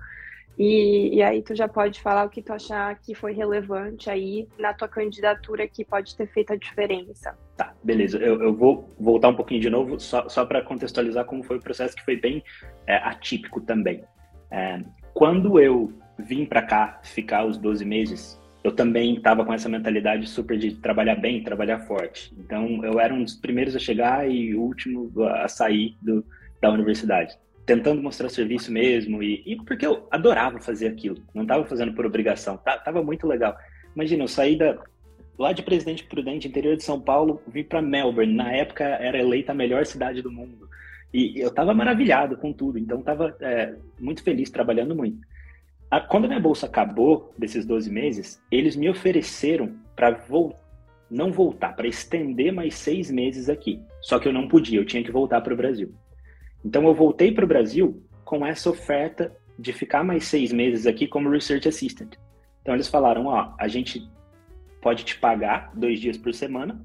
E, 0.58 1.16
e, 1.16 1.22
aí 1.22 1.42
tu 1.42 1.56
já 1.56 1.70
pode 1.70 2.02
falar 2.02 2.26
o 2.26 2.30
que 2.30 2.42
tu 2.42 2.52
achar 2.52 2.94
que 3.00 3.16
foi 3.16 3.32
relevante 3.32 4.10
aí 4.10 4.46
na 4.58 4.74
tua 4.74 4.90
candidatura 4.90 5.66
que 5.70 5.86
pode 5.86 6.18
ter 6.18 6.28
feito 6.28 6.52
a 6.52 6.58
diferença. 6.58 7.38
Tá, 7.56 7.74
beleza. 7.82 8.18
Eu, 8.18 8.42
eu 8.42 8.54
vou 8.54 8.90
voltar 9.00 9.30
um 9.30 9.36
pouquinho 9.36 9.62
de 9.62 9.70
novo, 9.70 9.98
só, 10.00 10.28
só 10.28 10.46
para 10.46 10.62
contextualizar 10.62 11.24
como 11.24 11.44
foi 11.44 11.58
o 11.58 11.62
processo 11.62 11.96
que 11.96 12.04
foi 12.04 12.18
bem 12.18 12.44
é, 12.86 12.98
atípico 12.98 13.62
também. 13.62 14.04
É, 14.52 14.82
quando 15.14 15.60
eu 15.60 15.94
vim 16.20 16.46
para 16.46 16.62
cá 16.62 17.00
ficar 17.04 17.46
os 17.46 17.58
12 17.58 17.86
meses, 17.86 18.40
eu 18.64 18.72
também 18.72 19.16
estava 19.16 19.46
com 19.46 19.54
essa 19.54 19.70
mentalidade 19.70 20.28
super 20.28 20.58
de 20.58 20.76
trabalhar 20.76 21.16
bem, 21.16 21.44
trabalhar 21.44 21.80
forte. 21.80 22.34
Então, 22.38 22.84
eu 22.84 23.00
era 23.00 23.14
um 23.14 23.24
dos 23.24 23.36
primeiros 23.36 23.76
a 23.76 23.80
chegar 23.80 24.30
e 24.30 24.54
o 24.54 24.62
último 24.62 25.12
a 25.28 25.48
sair 25.48 25.96
do, 26.02 26.26
da 26.62 26.70
universidade. 26.70 27.38
Tentando 27.66 28.02
mostrar 28.02 28.30
serviço 28.30 28.72
mesmo, 28.72 29.24
e, 29.24 29.44
e 29.46 29.56
porque 29.56 29.86
eu 29.86 30.08
adorava 30.12 30.60
fazer 30.60 30.88
aquilo. 30.88 31.18
Não 31.34 31.44
estava 31.44 31.64
fazendo 31.66 31.94
por 31.94 32.06
obrigação, 32.06 32.58
tá, 32.58 32.78
tava 32.78 33.02
muito 33.02 33.26
legal. 33.28 33.56
Imagina, 33.96 34.24
eu 34.24 34.28
saí 34.28 34.58
da, 34.58 34.78
lá 35.38 35.54
de 35.54 35.64
Presidente 35.64 36.04
Prudente, 36.04 36.48
interior 36.48 36.76
de 36.76 36.84
São 36.84 37.00
Paulo, 37.00 37.42
vim 37.48 37.64
para 37.64 37.82
Melbourne. 37.82 38.34
Na 38.34 38.52
época 38.52 38.84
era 38.84 39.18
eleita 39.18 39.54
a 39.54 39.56
melhor 39.56 39.86
cidade 39.86 40.22
do 40.22 40.32
mundo. 40.32 40.68
E 41.14 41.40
eu 41.40 41.48
estava 41.48 41.74
maravilhado 41.74 42.38
com 42.38 42.52
tudo, 42.52 42.78
então 42.78 43.00
estava 43.00 43.36
é, 43.40 43.74
muito 44.00 44.22
feliz, 44.22 44.50
trabalhando 44.50 44.96
muito. 44.96 45.20
A, 45.90 46.00
quando 46.00 46.26
a 46.26 46.28
minha 46.28 46.40
bolsa 46.40 46.68
acabou, 46.68 47.34
desses 47.38 47.66
12 47.66 47.90
meses, 47.90 48.42
eles 48.52 48.76
me 48.76 48.90
ofereceram 48.90 49.76
para 49.96 50.20
não 51.10 51.32
voltar, 51.32 51.76
para 51.76 51.88
estender 51.88 52.54
mais 52.54 52.76
seis 52.76 53.10
meses 53.10 53.50
aqui. 53.50 53.82
Só 54.02 54.20
que 54.20 54.28
eu 54.28 54.34
não 54.34 54.48
podia, 54.48 54.80
eu 54.80 54.86
tinha 54.86 55.04
que 55.04 55.12
voltar 55.12 55.42
para 55.42 55.54
o 55.54 55.58
Brasil. 55.58 55.94
Então 56.64 56.86
eu 56.86 56.94
voltei 56.94 57.32
para 57.32 57.46
o 57.46 57.48
Brasil 57.48 58.04
com 58.24 58.46
essa 58.46 58.70
oferta 58.70 59.36
de 59.58 59.74
ficar 59.74 60.04
mais 60.04 60.26
seis 60.26 60.54
meses 60.54 60.86
aqui 60.86 61.08
como 61.08 61.30
Research 61.30 61.68
Assistant. 61.68 62.16
Então 62.62 62.74
eles 62.74 62.88
falaram, 62.88 63.26
ó, 63.26 63.54
a 63.60 63.68
gente 63.68 64.08
pode 64.82 65.04
te 65.04 65.18
pagar 65.18 65.72
dois 65.74 66.00
dias 66.00 66.18
por 66.18 66.34
semana, 66.34 66.80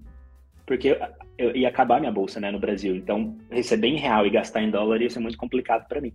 porque 0.67 0.99
eu 1.37 1.55
ia 1.55 1.69
acabar 1.69 2.01
minha 2.01 2.11
bolsa 2.11 2.41
né, 2.41 2.51
no 2.51 2.59
Brasil. 2.59 2.97
Então 2.97 3.37
receber 3.51 3.89
em 3.89 3.99
real 3.99 4.27
e 4.27 4.31
gastar 4.31 4.63
em 4.63 4.71
dólar 4.71 5.03
ia 5.03 5.11
ser 5.11 5.21
muito 5.21 5.37
complicado 5.37 5.87
para 5.87 6.01
mim. 6.01 6.13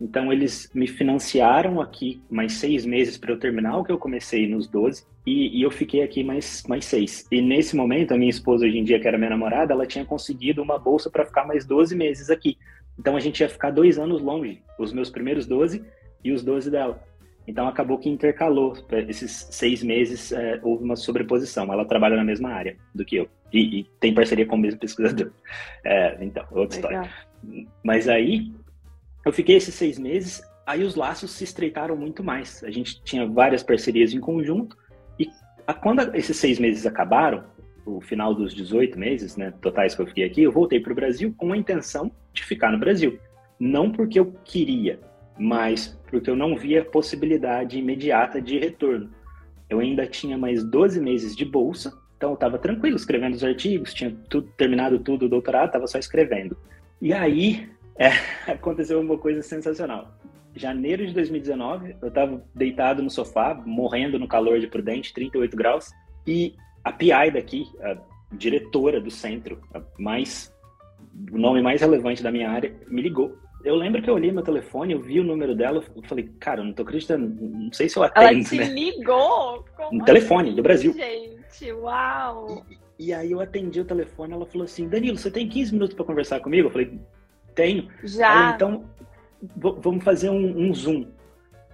Então, 0.00 0.32
eles 0.32 0.70
me 0.74 0.86
financiaram 0.86 1.80
aqui 1.80 2.22
mais 2.30 2.54
seis 2.54 2.86
meses 2.86 3.18
para 3.18 3.32
eu 3.32 3.38
terminar 3.38 3.76
o 3.76 3.84
que 3.84 3.92
eu 3.92 3.98
comecei 3.98 4.48
nos 4.48 4.66
12, 4.66 5.04
e, 5.26 5.58
e, 5.58 5.62
eu 5.62 5.70
fiquei 5.70 6.02
aqui 6.02 6.24
mais, 6.24 6.64
mais 6.66 6.86
seis. 6.86 7.26
E 7.30 7.42
nesse 7.42 7.76
momento, 7.76 8.14
a 8.14 8.16
minha 8.16 8.30
esposa, 8.30 8.64
hoje 8.64 8.78
em 8.78 8.84
dia, 8.84 8.98
que 8.98 9.06
era 9.06 9.18
minha 9.18 9.30
namorada, 9.30 9.74
ela 9.74 9.86
tinha 9.86 10.04
conseguido 10.04 10.62
uma 10.62 10.78
bolsa 10.78 11.10
para 11.10 11.26
ficar 11.26 11.46
mais 11.46 11.66
12 11.66 11.94
meses 11.94 12.30
aqui. 12.30 12.56
Então, 12.98 13.14
a 13.14 13.20
gente 13.20 13.40
ia 13.40 13.48
ficar 13.48 13.70
dois 13.70 13.98
anos 13.98 14.22
longe, 14.22 14.62
os 14.78 14.92
meus 14.92 15.10
primeiros 15.10 15.46
12 15.46 15.84
e 16.24 16.32
os 16.32 16.42
12 16.42 16.70
dela. 16.70 17.02
Então, 17.46 17.68
acabou 17.68 17.98
que 17.98 18.08
intercalou. 18.08 18.74
Esses 19.08 19.48
seis 19.50 19.82
meses, 19.82 20.32
é, 20.32 20.58
houve 20.62 20.84
uma 20.84 20.96
sobreposição. 20.96 21.70
Ela 21.70 21.84
trabalha 21.84 22.16
na 22.16 22.24
mesma 22.24 22.50
área 22.50 22.76
do 22.94 23.04
que 23.04 23.16
eu. 23.16 23.28
E, 23.52 23.80
e 23.80 23.84
tem 24.00 24.14
parceria 24.14 24.46
com 24.46 24.56
o 24.56 24.58
mesmo 24.58 24.80
pesquisador. 24.80 25.30
É, 25.84 26.16
então, 26.20 26.44
outra 26.50 26.76
Legal. 26.88 27.02
história. 27.02 27.10
Mas 27.82 28.06
aí, 28.06 28.52
eu 29.24 29.32
fiquei 29.32 29.56
esses 29.56 29.74
seis 29.74 29.98
meses, 29.98 30.42
aí 30.66 30.82
os 30.82 30.94
laços 30.94 31.30
se 31.32 31.44
estreitaram 31.44 31.96
muito 31.96 32.22
mais. 32.22 32.62
A 32.64 32.70
gente 32.70 33.02
tinha 33.02 33.26
várias 33.26 33.62
parcerias 33.62 34.14
em 34.14 34.20
conjunto, 34.20 34.76
e 35.18 35.28
a, 35.66 35.74
quando 35.74 36.14
esses 36.14 36.36
seis 36.36 36.58
meses 36.58 36.86
acabaram, 36.86 37.44
o 37.84 38.00
final 38.00 38.34
dos 38.34 38.54
18 38.54 38.98
meses 38.98 39.36
né, 39.36 39.52
totais 39.60 39.94
que 39.94 40.02
eu 40.02 40.06
fiquei 40.06 40.24
aqui, 40.24 40.42
eu 40.42 40.52
voltei 40.52 40.80
para 40.80 40.92
o 40.92 40.94
Brasil 40.94 41.34
com 41.36 41.52
a 41.52 41.56
intenção 41.56 42.10
de 42.32 42.44
ficar 42.44 42.70
no 42.70 42.78
Brasil. 42.78 43.18
Não 43.58 43.90
porque 43.90 44.18
eu 44.18 44.32
queria, 44.44 45.00
mas 45.38 45.98
porque 46.08 46.30
eu 46.30 46.36
não 46.36 46.56
via 46.56 46.84
possibilidade 46.84 47.78
imediata 47.78 48.40
de 48.40 48.58
retorno. 48.58 49.10
Eu 49.68 49.80
ainda 49.80 50.06
tinha 50.06 50.36
mais 50.36 50.64
12 50.64 51.00
meses 51.00 51.36
de 51.36 51.44
bolsa, 51.44 51.92
então 52.16 52.30
eu 52.30 52.34
estava 52.34 52.58
tranquilo 52.58 52.96
escrevendo 52.96 53.34
os 53.34 53.44
artigos, 53.44 53.94
tinha 53.94 54.14
tudo, 54.28 54.48
terminado 54.56 54.98
tudo 54.98 55.26
o 55.26 55.28
doutorado, 55.28 55.66
estava 55.66 55.86
só 55.86 55.98
escrevendo. 55.98 56.56
E 57.00 57.12
aí 57.12 57.68
é, 58.00 58.10
aconteceu 58.50 58.98
uma 58.98 59.18
coisa 59.18 59.42
sensacional. 59.42 60.10
Janeiro 60.56 61.06
de 61.06 61.12
2019, 61.12 61.96
eu 62.02 62.08
estava 62.08 62.42
deitado 62.54 63.02
no 63.02 63.10
sofá, 63.10 63.54
morrendo 63.64 64.18
no 64.18 64.26
calor 64.26 64.58
de 64.58 64.66
Prudente, 64.66 65.12
38 65.12 65.56
graus, 65.56 65.90
e 66.26 66.54
a 66.82 66.90
PI 66.90 67.30
daqui, 67.32 67.66
a 67.82 67.96
diretora 68.32 69.00
do 69.00 69.10
centro, 69.10 69.60
mais, 69.98 70.52
o 71.30 71.38
nome 71.38 71.62
mais 71.62 71.80
relevante 71.80 72.22
da 72.22 72.32
minha 72.32 72.50
área, 72.50 72.74
me 72.88 73.02
ligou. 73.02 73.36
Eu 73.62 73.76
lembro 73.76 74.00
que 74.00 74.08
eu 74.08 74.14
olhei 74.14 74.32
meu 74.32 74.42
telefone, 74.42 74.94
eu 74.94 75.00
vi 75.00 75.20
o 75.20 75.24
número 75.24 75.54
dela, 75.54 75.84
eu 75.94 76.02
falei, 76.04 76.28
cara, 76.40 76.60
eu 76.60 76.64
não 76.64 76.72
tô 76.72 76.82
acreditando, 76.82 77.28
não 77.28 77.72
sei 77.72 77.88
se 77.88 77.98
eu 77.98 78.02
atendo, 78.02 78.28
Ela 78.28 78.42
te 78.42 78.56
né? 78.56 78.64
ligou? 78.64 79.64
Como 79.76 79.98
no 79.98 80.04
telefone, 80.04 80.54
do 80.54 80.62
Brasil. 80.62 80.94
Gente, 80.94 81.70
uau! 81.72 82.64
E, 82.98 83.08
e, 83.08 83.12
aí 83.12 83.30
eu 83.30 83.40
atendi 83.40 83.78
o 83.80 83.84
telefone, 83.84 84.32
ela 84.32 84.46
falou 84.46 84.64
assim, 84.64 84.88
Danilo, 84.88 85.18
você 85.18 85.30
tem 85.30 85.46
15 85.46 85.74
minutos 85.74 85.94
para 85.94 86.06
conversar 86.06 86.40
comigo? 86.40 86.68
Eu 86.68 86.72
falei, 86.72 86.98
tenho. 87.54 87.88
Já. 88.04 88.54
então, 88.54 88.84
vamos 89.56 90.04
fazer 90.04 90.30
um, 90.30 90.68
um 90.68 90.74
zoom. 90.74 91.06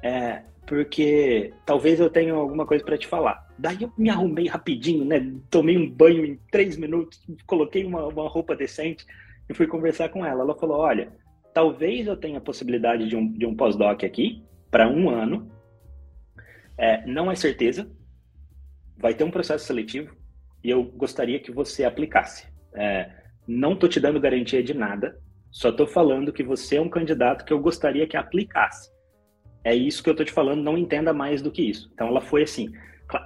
É, 0.03 0.43
porque 0.67 1.53
talvez 1.65 2.01
eu 2.01 2.11
tenha 2.11 2.35
alguma 2.35 2.67
coisa 2.67 2.85
para 2.85 2.99
te 2.99 3.07
falar. 3.07 3.47
Daí 3.59 3.83
eu 3.83 3.93
me 3.97 4.11
arrumei 4.11 4.47
rapidinho, 4.47 5.05
né? 5.05 5.33
Tomei 5.49 5.79
um 5.79 5.89
banho 5.89 6.25
em 6.25 6.39
três 6.51 6.77
minutos, 6.77 7.25
coloquei 7.47 7.85
uma, 7.85 8.07
uma 8.07 8.29
roupa 8.29 8.55
decente 8.55 9.07
e 9.49 9.55
fui 9.55 9.67
conversar 9.67 10.09
com 10.09 10.25
ela. 10.25 10.43
Ela 10.43 10.55
falou: 10.59 10.79
Olha, 10.79 11.13
talvez 11.55 12.07
eu 12.07 12.17
tenha 12.17 12.39
a 12.39 12.43
possibilidade 12.43 13.09
de 13.09 13.17
um, 13.17 13.33
de 13.33 13.47
um 13.47 13.55
pós-doc 13.55 14.05
aqui 14.05 14.45
para 14.71 14.89
um 14.89 15.09
ano. 15.09 15.51
É, 16.77 17.07
não 17.07 17.31
é 17.31 17.35
certeza. 17.35 17.91
Vai 18.99 19.15
ter 19.15 19.25
um 19.25 19.31
processo 19.31 19.65
seletivo 19.67 20.15
e 20.63 20.71
eu 20.71 20.83
gostaria 20.83 21.39
que 21.39 21.53
você 21.53 21.85
aplicasse. 21.85 22.47
É, 22.75 23.11
não 23.47 23.73
estou 23.73 23.89
te 23.89 24.01
dando 24.01 24.21
garantia 24.21 24.63
de 24.63 24.75
nada, 24.75 25.19
só 25.57 25.71
estou 25.71 25.87
falando 25.87 26.35
que 26.35 26.43
você 26.43 26.77
é 26.77 26.81
um 26.83 26.89
candidato 26.91 27.43
que 27.43 27.51
eu 27.51 27.59
gostaria 27.59 28.07
que 28.07 28.15
aplicasse. 28.15 28.93
É 29.65 29.75
isso 29.75 30.03
que 30.03 30.11
eu 30.11 30.13
estou 30.13 30.27
te 30.27 30.31
falando, 30.31 30.63
não 30.63 30.77
entenda 30.77 31.15
mais 31.15 31.41
do 31.41 31.51
que 31.51 31.63
isso. 31.63 31.91
Então 31.95 32.09
ela 32.09 32.21
foi 32.21 32.43
assim. 32.43 32.71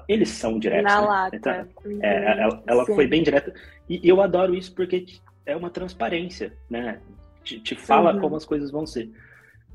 Eles 0.09 0.29
são 0.29 0.57
diretos. 0.57 0.85
Na 0.85 1.01
né? 1.01 1.07
lata. 1.09 1.37
Então, 1.37 1.53
é, 2.01 2.41
ela, 2.41 2.63
ela 2.69 2.87
foi 2.87 3.09
bem 3.09 3.25
direta. 3.25 3.53
E 3.89 4.01
eu 4.09 4.21
adoro 4.21 4.55
isso 4.55 4.73
porque 4.73 5.05
é 5.45 5.57
uma 5.57 5.71
transparência, 5.71 6.57
né? 6.71 7.01
Te, 7.43 7.59
te 7.59 7.75
fala 7.75 8.15
uhum. 8.15 8.21
como 8.21 8.37
as 8.37 8.45
coisas 8.45 8.71
vão 8.71 8.87
ser. 8.87 9.11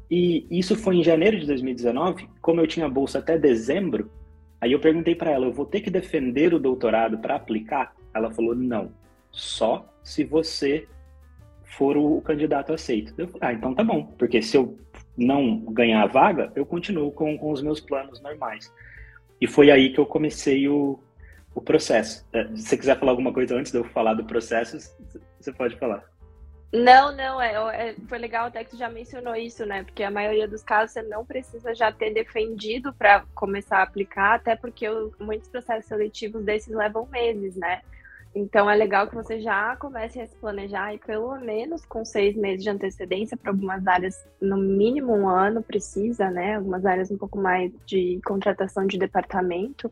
E 0.10 0.48
isso 0.50 0.78
foi 0.78 0.96
em 0.96 1.04
janeiro 1.04 1.38
de 1.38 1.46
2019. 1.48 2.30
Como 2.42 2.62
eu 2.62 2.68
tinha 2.68 2.88
bolsa 2.88 3.20
até 3.20 3.38
dezembro, 3.38 4.10
aí 4.62 4.72
eu 4.72 4.80
perguntei 4.80 5.14
para 5.14 5.32
ela: 5.32 5.46
eu 5.46 5.52
vou 5.52 5.66
ter 5.66 5.82
que 5.82 5.90
defender 5.90 6.54
o 6.54 6.60
doutorado 6.60 7.18
para 7.18 7.36
aplicar? 7.36 7.94
Ela 8.14 8.32
falou: 8.32 8.56
não. 8.56 8.94
Só 9.30 9.86
se 10.02 10.24
você 10.24 10.88
for 11.66 11.98
o, 11.98 12.22
candidato 12.22 12.74
aceito. 12.74 13.14
Eu 13.18 13.30
ah, 13.42 13.54
então 13.54 13.74
tá 13.74 13.84
bom, 13.84 14.06
porque 14.18 14.42
se 14.42 14.58
eu 14.58 14.78
não 15.18 15.60
ganhar 15.74 16.04
a 16.04 16.08
vaga, 16.08 16.52
eu 16.56 16.66
continuo 16.66 17.12
com, 17.12 17.38
com 17.38 17.52
os 17.52 17.62
meus 17.62 17.80
planos 17.80 18.22
normais. 18.22 18.72
E 19.40 19.48
foi 19.48 19.72
aí 19.72 19.92
que 19.92 20.00
eu 20.00 20.06
comecei 20.06 20.68
o, 20.68 21.00
o 21.54 21.62
processo. 21.62 22.26
É, 22.34 22.46
se 22.56 22.64
você 22.64 22.78
quiser 22.78 23.00
falar 23.00 23.12
alguma 23.12 23.34
coisa 23.34 23.56
antes 23.56 23.72
de 23.72 23.78
eu 23.78 23.84
falar 23.84 24.14
do 24.14 24.26
processo, 24.26 24.78
você 25.40 25.52
pode 25.52 25.78
falar. 25.78 26.04
Não, 26.74 27.16
não, 27.16 27.42
é, 27.42 27.54
é, 27.90 27.96
foi 28.08 28.18
legal 28.18 28.48
até 28.48 28.64
que 28.64 28.72
você 28.72 28.78
já 28.78 28.90
mencionou 28.90 29.36
isso, 29.36 29.66
né? 29.66 29.84
Porque 29.84 30.04
a 30.04 30.12
maioria 30.12 30.48
dos 30.48 30.62
casos 30.62 30.92
você 30.92 31.02
não 31.04 31.26
precisa 31.26 31.74
já 31.74 31.92
ter 31.92 32.14
defendido 32.14 32.94
para 32.94 33.24
começar 33.34 33.78
a 33.78 33.84
aplicar, 33.84 34.36
até 34.36 34.56
porque 34.58 34.86
muitos 35.20 35.48
processos 35.48 35.86
seletivos 35.86 36.44
desses 36.44 36.76
levam 36.76 37.08
meses, 37.08 37.56
né? 37.56 37.82
Então 38.36 38.70
é 38.70 38.76
legal 38.76 39.08
que 39.08 39.16
você 39.16 39.40
já 39.40 39.78
comece 39.78 40.20
a 40.20 40.28
se 40.28 40.36
planejar 40.36 40.94
e 40.94 40.98
pelo 40.98 41.40
menos 41.40 41.86
com 41.86 42.04
seis 42.04 42.36
meses 42.36 42.64
de 42.64 42.70
antecedência 42.70 43.38
para 43.38 43.50
algumas 43.50 43.88
áreas, 43.88 44.28
no 44.42 44.58
mínimo 44.58 45.16
um 45.16 45.30
ano 45.30 45.64
precisa, 45.64 46.30
né? 46.30 46.58
Algumas 46.58 46.86
áreas 46.86 47.10
um 47.10 47.18
pouco 47.18 47.40
mais 47.40 47.72
de 47.86 48.20
contratação 48.26 48.86
de 48.86 48.98
departamento. 48.98 49.90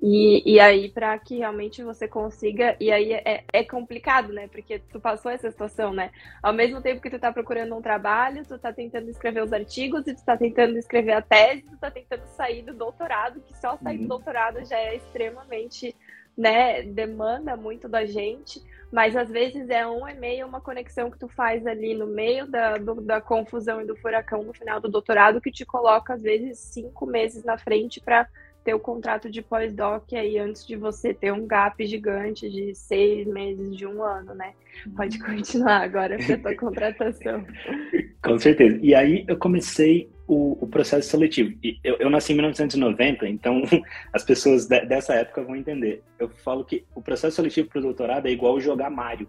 E, 0.00 0.54
e 0.54 0.60
aí, 0.60 0.90
para 0.90 1.18
que 1.18 1.38
realmente 1.38 1.82
você 1.82 2.06
consiga. 2.06 2.76
E 2.78 2.92
aí 2.92 3.12
é, 3.12 3.44
é 3.52 3.64
complicado, 3.64 4.32
né? 4.32 4.46
Porque 4.46 4.78
tu 4.78 5.00
passou 5.00 5.30
essa 5.30 5.50
situação, 5.50 5.92
né? 5.92 6.10
Ao 6.40 6.52
mesmo 6.52 6.80
tempo 6.80 7.00
que 7.00 7.10
tu 7.10 7.18
tá 7.18 7.32
procurando 7.32 7.74
um 7.74 7.82
trabalho, 7.82 8.44
tu 8.46 8.56
tá 8.58 8.72
tentando 8.72 9.10
escrever 9.10 9.42
os 9.42 9.52
artigos, 9.52 10.06
e 10.06 10.14
tu 10.14 10.24
tá 10.24 10.36
tentando 10.36 10.78
escrever 10.78 11.12
a 11.12 11.22
tese, 11.22 11.62
tu 11.62 11.76
tá 11.78 11.90
tentando 11.90 12.24
sair 12.36 12.62
do 12.62 12.74
doutorado, 12.74 13.40
que 13.40 13.56
só 13.58 13.76
sair 13.78 13.96
do 13.96 14.02
uhum. 14.02 14.08
doutorado 14.08 14.64
já 14.64 14.76
é 14.76 14.96
extremamente 14.96 15.96
né, 16.38 16.82
demanda 16.82 17.56
muito 17.56 17.88
da 17.88 18.06
gente, 18.06 18.62
mas 18.92 19.16
às 19.16 19.28
vezes 19.28 19.68
é 19.68 19.84
um 19.84 20.08
e-mail, 20.08 20.46
uma 20.46 20.60
conexão 20.60 21.10
que 21.10 21.18
tu 21.18 21.28
faz 21.28 21.66
ali 21.66 21.94
no 21.94 22.06
meio 22.06 22.46
da, 22.46 22.76
do, 22.78 23.00
da 23.00 23.20
confusão 23.20 23.82
e 23.82 23.84
do 23.84 23.96
furacão 23.96 24.44
no 24.44 24.54
final 24.54 24.80
do 24.80 24.88
doutorado 24.88 25.40
que 25.40 25.50
te 25.50 25.66
coloca, 25.66 26.14
às 26.14 26.22
vezes, 26.22 26.60
cinco 26.60 27.04
meses 27.04 27.42
na 27.42 27.58
frente 27.58 28.00
para 28.00 28.28
ter 28.64 28.72
o 28.72 28.78
contrato 28.78 29.28
de 29.28 29.42
pós-doc 29.42 30.12
aí 30.12 30.38
antes 30.38 30.64
de 30.64 30.76
você 30.76 31.12
ter 31.12 31.32
um 31.32 31.46
gap 31.46 31.84
gigante 31.84 32.48
de 32.48 32.72
seis 32.74 33.26
meses, 33.26 33.76
de 33.76 33.86
um 33.86 34.02
ano, 34.02 34.32
né? 34.34 34.52
Pode 34.96 35.18
continuar 35.18 35.82
agora 35.82 36.16
para 36.18 36.38
tua 36.38 36.54
contratação. 36.54 37.44
Com 38.22 38.38
certeza. 38.38 38.78
E 38.80 38.94
aí 38.94 39.24
eu 39.26 39.36
comecei 39.36 40.10
o, 40.28 40.58
o 40.60 40.68
processo 40.68 41.08
seletivo. 41.08 41.58
Eu, 41.82 41.96
eu, 41.98 42.10
nasci 42.10 42.32
em 42.32 42.36
1990, 42.36 43.26
então 43.26 43.62
as 44.12 44.22
pessoas 44.22 44.66
de, 44.66 44.84
dessa 44.84 45.14
época 45.14 45.42
vão 45.42 45.56
entender. 45.56 46.02
Eu 46.18 46.28
falo 46.28 46.64
que 46.64 46.84
o 46.94 47.00
processo 47.00 47.36
seletivo 47.36 47.68
para 47.68 47.78
o 47.78 47.82
doutorado 47.82 48.26
é 48.26 48.30
igual 48.30 48.60
jogar 48.60 48.90
Mario 48.90 49.26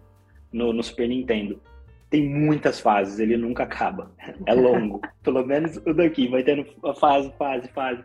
no, 0.52 0.74
no 0.74 0.82
Super 0.82 1.08
Nintendo. 1.08 1.58
Tem 2.10 2.28
muitas 2.28 2.80
fases, 2.80 3.18
ele 3.18 3.36
nunca 3.36 3.62
acaba. 3.62 4.12
É 4.44 4.52
longo. 4.52 5.00
Pelo 5.24 5.44
menos 5.44 5.78
o 5.78 5.94
daqui 5.94 6.28
vai 6.28 6.42
tendo 6.42 6.66
fase, 6.96 7.32
fase, 7.38 7.68
fase. 7.68 8.04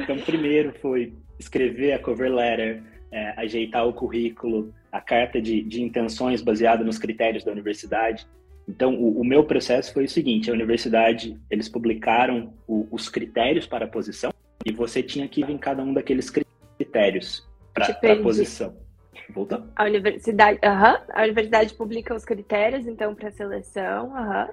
Então, 0.00 0.18
primeiro 0.18 0.74
foi 0.80 1.14
escrever 1.38 1.92
a 1.92 1.98
cover 2.00 2.34
letter, 2.34 2.82
é, 3.12 3.34
ajeitar 3.36 3.86
o 3.86 3.92
currículo, 3.92 4.74
a 4.90 5.00
carta 5.00 5.40
de, 5.40 5.62
de 5.62 5.82
intenções 5.82 6.42
baseada 6.42 6.82
nos 6.82 6.98
critérios 6.98 7.44
da 7.44 7.52
universidade. 7.52 8.26
Então, 8.68 8.94
o, 8.94 9.20
o, 9.20 9.24
meu 9.24 9.44
processo 9.44 9.92
foi 9.92 10.04
o 10.04 10.08
seguinte: 10.08 10.50
a 10.50 10.54
universidade, 10.54 11.38
eles 11.50 11.68
publicaram 11.68 12.54
o, 12.66 12.88
os 12.90 13.08
critérios 13.08 13.66
para 13.66 13.84
a 13.84 13.88
posição 13.88 14.32
e 14.64 14.72
você 14.72 15.02
tinha 15.02 15.28
que 15.28 15.42
ir 15.42 15.50
em 15.50 15.58
cada 15.58 15.82
um 15.82 15.92
daqueles 15.92 16.30
critérios 16.30 17.46
para 17.72 17.86
a 17.86 18.16
posição. 18.16 18.74
Volta. 19.30 19.64
A 19.76 19.84
universidade, 19.84 20.58
a 20.62 21.22
universidade 21.22 21.74
publica 21.74 22.14
os 22.14 22.24
critérios, 22.24 22.86
então, 22.86 23.14
para 23.14 23.28
a 23.28 23.32
seleção. 23.32 24.08
Uh 24.08 24.14
-huh. 24.14 24.48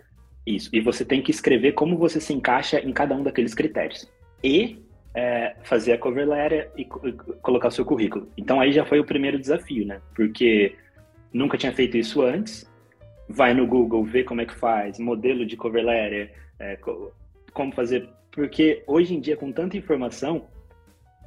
Isso. 0.45 0.69
E 0.73 0.79
você 0.81 1.05
tem 1.05 1.21
que 1.21 1.31
escrever 1.31 1.73
como 1.73 1.97
você 1.97 2.19
se 2.19 2.33
encaixa 2.33 2.79
em 2.79 2.91
cada 2.91 3.15
um 3.15 3.23
daqueles 3.23 3.53
critérios. 3.53 4.09
E 4.43 4.79
é, 5.13 5.55
fazer 5.63 5.93
a 5.93 5.97
cover 5.97 6.27
letter 6.27 6.71
e, 6.77 6.81
e 6.81 7.13
colocar 7.41 7.67
o 7.67 7.71
seu 7.71 7.85
currículo. 7.85 8.27
Então, 8.37 8.59
aí 8.59 8.71
já 8.71 8.85
foi 8.85 8.99
o 8.99 9.05
primeiro 9.05 9.39
desafio, 9.39 9.85
né? 9.85 10.01
Porque 10.15 10.75
nunca 11.33 11.57
tinha 11.57 11.73
feito 11.73 11.97
isso 11.97 12.21
antes 12.21 12.69
vai 13.31 13.53
no 13.53 13.65
Google, 13.65 14.03
vê 14.03 14.23
como 14.23 14.41
é 14.41 14.45
que 14.45 14.53
faz, 14.53 14.99
modelo 14.99 15.45
de 15.45 15.55
cover 15.55 15.83
letter, 15.83 16.33
é, 16.59 16.77
como 17.53 17.71
fazer. 17.73 18.07
Porque 18.31 18.83
hoje 18.87 19.15
em 19.15 19.19
dia, 19.19 19.35
com 19.35 19.51
tanta 19.51 19.77
informação, 19.77 20.47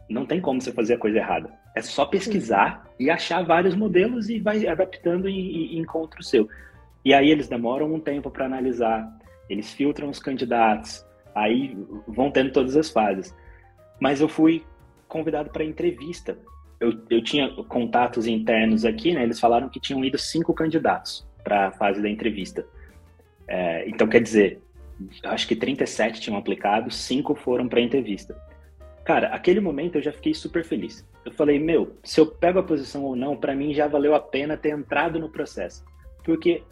não 0.08 0.26
tem 0.26 0.40
como 0.40 0.60
você 0.60 0.72
fazer 0.72 0.94
a 0.94 0.98
coisa 0.98 1.18
errada. 1.18 1.52
É 1.74 1.82
só 1.82 2.06
pesquisar 2.06 2.88
e 2.98 3.10
achar 3.10 3.42
vários 3.44 3.74
modelos 3.74 4.28
e 4.28 4.38
vai 4.38 4.66
adaptando 4.66 5.28
e, 5.28 5.74
e 5.74 5.78
encontra 5.78 6.20
o 6.20 6.24
seu. 6.24 6.48
E 7.04 7.12
aí 7.12 7.30
eles 7.30 7.48
demoram 7.48 7.92
um 7.92 8.00
tempo 8.00 8.30
para 8.30 8.46
analisar. 8.46 9.06
eles 9.48 9.72
filtram 9.72 10.08
os 10.08 10.18
candidatos, 10.18 11.04
aí 11.34 11.76
vão 12.06 12.30
tendo 12.30 12.52
todas 12.52 12.76
as 12.76 12.90
fases. 12.90 13.34
Mas 14.00 14.20
eu 14.20 14.28
fui 14.28 14.64
convidado 15.08 15.50
para 15.50 15.64
entrevista. 15.64 16.38
Eu, 16.80 16.92
eu 17.10 17.22
tinha 17.22 17.48
contatos 17.68 18.26
internos 18.26 18.84
aqui, 18.84 19.12
né? 19.12 19.22
Eles 19.22 19.40
falaram 19.40 19.68
que 19.68 19.80
tinham 19.80 20.04
ido 20.04 20.18
cinco 20.18 20.52
candidatos 20.54 21.26
para 21.44 21.68
a 21.68 21.70
fase 21.70 22.02
da 22.02 22.08
entrevista. 22.08 22.66
É, 23.46 23.86
então, 23.88 24.08
quer 24.08 24.20
dizer, 24.20 24.60
acho 25.24 25.46
que 25.46 25.54
37 25.54 26.20
tinham 26.20 26.38
aplicado, 26.38 26.90
cinco 26.90 27.34
foram 27.34 27.68
para 27.68 27.78
a 27.78 27.82
entrevista. 27.82 28.34
Cara, 29.04 29.28
aquele 29.28 29.60
momento 29.60 29.96
eu 29.96 30.02
já 30.02 30.12
fiquei 30.12 30.32
super 30.32 30.64
feliz. 30.64 31.06
Eu 31.24 31.32
falei, 31.32 31.58
meu, 31.58 31.96
se 32.02 32.18
eu 32.20 32.26
pego 32.26 32.58
a 32.58 32.62
posição 32.62 33.04
ou 33.04 33.14
não, 33.14 33.36
para 33.36 33.54
mim 33.54 33.74
já 33.74 33.86
valeu 33.86 34.14
a 34.14 34.20
pena 34.20 34.56
ter 34.56 34.70
entrado 34.70 35.18
no 35.18 35.28
processo. 35.28 35.84
Porque, 36.24 36.62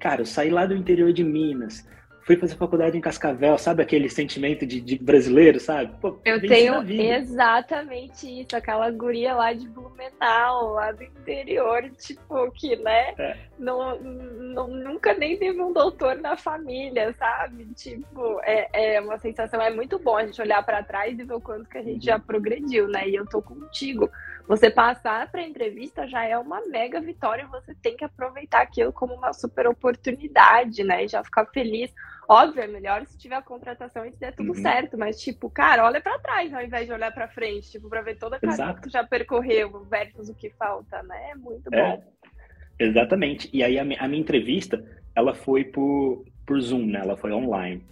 cara, 0.00 0.22
eu 0.22 0.26
saí 0.26 0.48
lá 0.48 0.64
do 0.64 0.74
interior 0.74 1.12
de 1.12 1.22
Minas, 1.22 1.86
fui 2.24 2.36
fazer 2.36 2.56
faculdade 2.56 2.96
em 2.96 3.00
Cascavel, 3.00 3.58
sabe 3.58 3.82
aquele 3.82 4.08
sentimento 4.08 4.66
de, 4.66 4.80
de 4.80 4.98
brasileiro, 4.98 5.60
sabe? 5.60 5.92
Pô, 6.00 6.18
eu 6.24 6.40
tenho 6.40 6.82
exatamente 6.90 8.40
isso, 8.40 8.56
aquela 8.56 8.90
guria 8.90 9.34
lá 9.34 9.52
de 9.52 9.68
Blumenau, 9.68 10.72
lá 10.72 10.90
do 10.92 11.04
interior, 11.04 11.90
tipo, 11.98 12.50
que, 12.52 12.76
né, 12.76 13.14
é. 13.18 13.36
não, 13.58 14.00
não, 14.00 14.68
nunca 14.68 15.12
nem 15.14 15.36
teve 15.36 15.60
um 15.60 15.72
doutor 15.72 16.16
na 16.16 16.36
família, 16.36 17.12
sabe? 17.12 17.66
Tipo, 17.74 18.40
é, 18.42 18.96
é 18.96 19.00
uma 19.00 19.18
sensação, 19.18 19.60
é 19.60 19.70
muito 19.70 19.98
bom 19.98 20.16
a 20.16 20.24
gente 20.24 20.40
olhar 20.40 20.64
para 20.64 20.82
trás 20.82 21.18
e 21.18 21.24
ver 21.24 21.34
o 21.34 21.40
quanto 21.40 21.68
que 21.68 21.78
a 21.78 21.82
gente 21.82 22.06
já 22.06 22.18
progrediu, 22.18 22.88
né? 22.88 23.06
E 23.06 23.14
eu 23.14 23.26
tô 23.26 23.42
contigo. 23.42 24.10
Você 24.46 24.70
passar 24.70 25.30
para 25.30 25.42
entrevista 25.42 26.06
já 26.06 26.24
é 26.24 26.36
uma 26.36 26.60
mega 26.66 27.00
vitória, 27.00 27.46
você 27.46 27.74
tem 27.82 27.96
que 27.96 28.04
aproveitar 28.04 28.60
aquilo 28.60 28.92
como 28.92 29.14
uma 29.14 29.32
super 29.32 29.66
oportunidade, 29.66 30.84
né? 30.84 31.04
E 31.04 31.08
já 31.08 31.24
ficar 31.24 31.46
feliz. 31.46 31.92
Óbvio, 32.28 32.62
é 32.62 32.66
melhor 32.66 33.04
se 33.06 33.18
tiver 33.18 33.36
a 33.36 33.42
contratação 33.42 34.04
e 34.04 34.12
se 34.12 34.18
der 34.18 34.34
tudo 34.34 34.50
uhum. 34.50 34.54
certo, 34.54 34.96
mas 34.96 35.20
tipo, 35.20 35.50
cara, 35.50 35.84
olha 35.84 36.00
para 36.00 36.18
trás 36.18 36.52
ao 36.54 36.62
invés 36.62 36.86
de 36.86 36.92
olhar 36.92 37.12
para 37.12 37.28
frente, 37.28 37.70
tipo, 37.70 37.88
para 37.88 38.02
ver 38.02 38.16
toda 38.16 38.36
a 38.36 38.40
caminho 38.40 38.74
que 38.74 38.82
tu 38.82 38.90
já 38.90 39.04
percorreu 39.04 39.84
versus 39.84 40.28
o 40.28 40.34
que 40.34 40.50
falta, 40.50 41.02
né? 41.02 41.30
É 41.30 41.34
muito 41.34 41.72
é, 41.72 41.96
bom. 41.96 42.02
Exatamente. 42.78 43.48
E 43.52 43.62
aí 43.62 43.78
a, 43.78 43.82
a 43.82 44.08
minha 44.08 44.20
entrevista, 44.20 44.84
ela 45.14 45.34
foi 45.34 45.64
por, 45.64 46.24
por 46.46 46.60
Zoom, 46.60 46.86
né? 46.86 47.00
Ela 47.00 47.16
foi 47.16 47.32
online. 47.32 47.84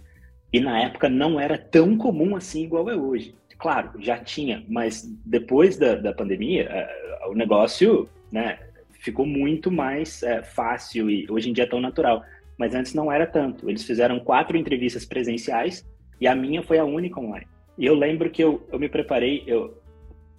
E 0.51 0.59
na 0.59 0.79
época 0.81 1.09
não 1.09 1.39
era 1.39 1.57
tão 1.57 1.97
comum 1.97 2.35
assim 2.35 2.63
igual 2.63 2.89
é 2.89 2.95
hoje. 2.95 3.35
Claro, 3.57 3.93
já 3.99 4.17
tinha, 4.17 4.63
mas 4.67 5.03
depois 5.25 5.77
da, 5.77 5.95
da 5.95 6.13
pandemia, 6.13 6.63
é, 6.63 7.27
o 7.27 7.33
negócio 7.33 8.09
né, 8.31 8.59
ficou 8.99 9.25
muito 9.25 9.71
mais 9.71 10.21
é, 10.23 10.43
fácil 10.43 11.09
e 11.09 11.29
hoje 11.29 11.49
em 11.49 11.53
dia 11.53 11.63
é 11.63 11.67
tão 11.67 11.79
natural. 11.79 12.23
Mas 12.57 12.75
antes 12.75 12.93
não 12.93 13.11
era 13.11 13.25
tanto. 13.25 13.69
Eles 13.69 13.83
fizeram 13.83 14.19
quatro 14.19 14.57
entrevistas 14.57 15.05
presenciais 15.05 15.87
e 16.19 16.27
a 16.27 16.35
minha 16.35 16.61
foi 16.61 16.77
a 16.77 16.85
única 16.85 17.19
online. 17.19 17.47
E 17.77 17.85
eu 17.85 17.95
lembro 17.95 18.29
que 18.29 18.43
eu, 18.43 18.67
eu 18.71 18.79
me 18.79 18.89
preparei, 18.89 19.43
eu 19.47 19.81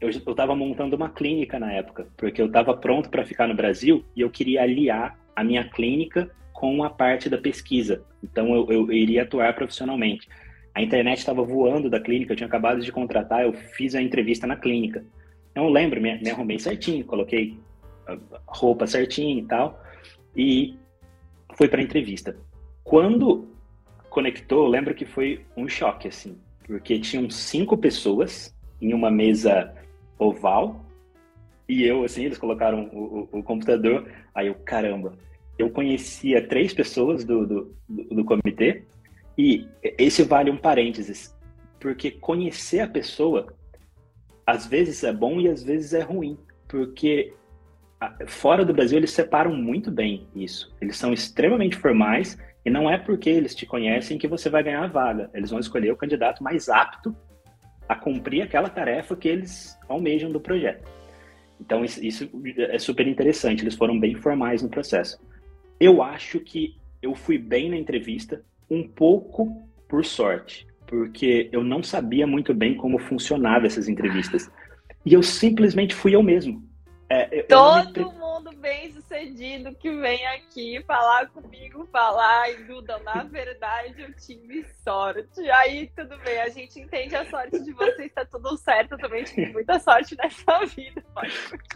eu 0.00 0.11
estava 0.11 0.55
montando 0.55 0.96
uma 0.96 1.09
clínica 1.09 1.59
na 1.59 1.72
época, 1.72 2.07
porque 2.16 2.42
eu 2.42 2.46
estava 2.46 2.77
pronto 2.77 3.09
para 3.09 3.24
ficar 3.24 3.48
no 3.48 3.55
Brasil 3.55 4.05
e 4.14 4.20
eu 4.20 4.29
queria 4.29 4.62
aliar 4.62 5.18
a 5.35 5.42
minha 5.42 5.64
clínica 5.64 6.31
com 6.53 6.85
a 6.85 6.90
parte 6.90 7.31
da 7.31 7.38
pesquisa. 7.38 8.05
Então 8.22 8.55
eu, 8.55 8.70
eu 8.70 8.92
iria 8.92 9.22
atuar 9.22 9.55
profissionalmente. 9.55 10.29
A 10.74 10.83
internet 10.83 11.18
estava 11.18 11.42
voando 11.42 11.88
da 11.88 12.00
clínica, 12.00 12.33
eu 12.33 12.37
tinha 12.37 12.46
acabado 12.46 12.81
de 12.81 12.92
contratar, 12.92 13.44
eu 13.44 13.53
fiz 13.53 13.94
a 13.94 14.03
entrevista 14.03 14.46
na 14.46 14.57
clínica. 14.57 15.05
Então, 15.53 15.64
eu 15.64 15.70
lembro, 15.70 16.00
me, 16.00 16.18
me 16.18 16.31
arrumei 16.31 16.59
certinho, 16.59 17.05
coloquei 17.05 17.57
roupa 18.46 18.87
certinho 18.87 19.38
e 19.38 19.46
tal, 19.46 19.81
e 20.37 20.77
fui 21.55 21.69
para 21.69 21.83
entrevista. 21.83 22.37
Quando 22.83 23.49
conectou, 24.11 24.64
eu 24.64 24.71
lembro 24.71 24.95
que 24.95 25.05
foi 25.05 25.45
um 25.57 25.69
choque, 25.69 26.09
assim, 26.09 26.37
porque 26.67 26.99
tinham 26.99 27.29
cinco 27.31 27.77
pessoas 27.77 28.55
em 28.81 28.93
uma 28.93 29.11
mesa 29.11 29.75
oval, 30.19 30.85
e 31.69 31.83
eu, 31.83 32.05
assim, 32.05 32.25
eles 32.25 32.38
colocaram 32.38 32.90
o, 32.93 33.29
o, 33.33 33.38
o 33.38 33.43
computador, 33.43 34.07
aí 34.35 34.49
eu, 34.49 34.55
caramba, 34.55 35.14
eu 35.59 35.71
conhecia 35.71 36.47
três 36.47 36.75
pessoas 36.75 37.25
do, 37.25 37.47
do, 37.47 37.75
do, 37.88 38.14
do 38.17 38.25
comitê, 38.25 38.85
e 39.37 39.67
esse 39.83 40.23
vale 40.23 40.51
um 40.51 40.57
parênteses, 40.57 41.35
porque 41.81 42.11
conhecer 42.11 42.81
a 42.81 42.88
pessoa 42.88 43.53
às 44.47 44.67
vezes 44.67 45.03
é 45.03 45.12
bom 45.12 45.40
e 45.40 45.49
às 45.49 45.62
vezes 45.62 45.95
é 45.95 46.01
ruim, 46.01 46.37
porque 46.69 47.33
fora 48.27 48.65
do 48.65 48.73
Brasil 48.73 48.99
eles 48.99 49.11
separam 49.11 49.55
muito 49.55 49.91
bem 49.91 50.27
isso. 50.35 50.75
Eles 50.81 50.97
são 50.97 51.13
extremamente 51.13 51.77
formais 51.77 52.39
e 52.65 52.71
não 52.71 52.91
é 52.91 52.99
porque 52.99 53.31
eles 53.31 53.55
te 53.55 53.67
conhecem 53.67 54.19
que 54.19 54.29
você 54.29 54.49
vai 54.49 54.63
ganhar 54.63 54.85
a 54.85 54.89
vaga. 54.89 55.31
Eles 55.35 55.51
vão 55.51 55.61
escolher 55.61 55.93
o 55.93 55.97
candidato 55.97 56.43
mais 56.43 56.69
apto 56.69 57.15
a 57.89 57.95
cumprir 57.95 58.43
aquela 58.43 58.69
tarefa 58.69 59.15
que 59.15 59.29
eles 59.29 59.79
almejam 59.89 60.33
do 60.33 60.41
projeto. 60.41 60.89
Então 61.61 61.85
isso, 61.85 62.29
é 62.59 62.79
super 62.79 63.07
interessante. 63.07 63.63
Eles 63.63 63.75
foram 63.75 63.99
bem 63.99 64.15
formais 64.15 64.63
no 64.63 64.69
processo. 64.69 65.19
Eu 65.79 66.03
acho 66.03 66.41
que 66.41 66.77
eu 67.03 67.15
fui 67.15 67.37
bem 67.37 67.69
na 67.69 67.77
entrevista, 67.77 68.43
um 68.71 68.87
pouco 68.89 69.69
por 69.89 70.05
sorte, 70.05 70.67
porque 70.87 71.49
eu 71.53 71.63
não 71.63 71.83
sabia 71.83 72.27
muito 72.27 72.55
bem 72.55 72.75
como 72.75 72.99
funcionava 72.99 73.67
essas 73.67 73.89
entrevistas. 73.89 74.51
E 75.05 75.13
eu 75.13 75.23
simplesmente 75.23 75.95
fui 75.95 76.15
eu 76.15 76.23
mesmo. 76.23 76.63
É, 77.09 77.40
eu, 77.40 77.47
Todo 77.47 78.01
eu 78.01 78.12
me... 78.12 78.19
mundo 78.19 78.51
bem 78.57 78.90
sucedido 78.93 79.75
que 79.75 79.90
vem 79.90 80.27
aqui 80.27 80.83
falar 80.87 81.29
comigo, 81.29 81.87
falar, 81.93 82.51
e 82.51 82.64
Duda, 82.64 82.99
na 83.05 83.23
verdade 83.25 84.01
eu 84.01 84.12
tive 84.14 84.64
sorte. 84.83 85.51
Aí 85.51 85.90
tudo 85.95 86.17
bem, 86.25 86.40
a 86.40 86.49
gente 86.49 86.81
entende 86.81 87.14
a 87.14 87.25
sorte 87.27 87.62
de 87.62 87.73
vocês, 87.73 88.11
tá 88.12 88.25
tudo 88.25 88.57
certo. 88.57 88.93
Eu 88.93 88.99
também 88.99 89.25
tive 89.25 89.53
muita 89.53 89.79
sorte 89.79 90.17
nessa 90.17 90.64
vida. 90.67 91.05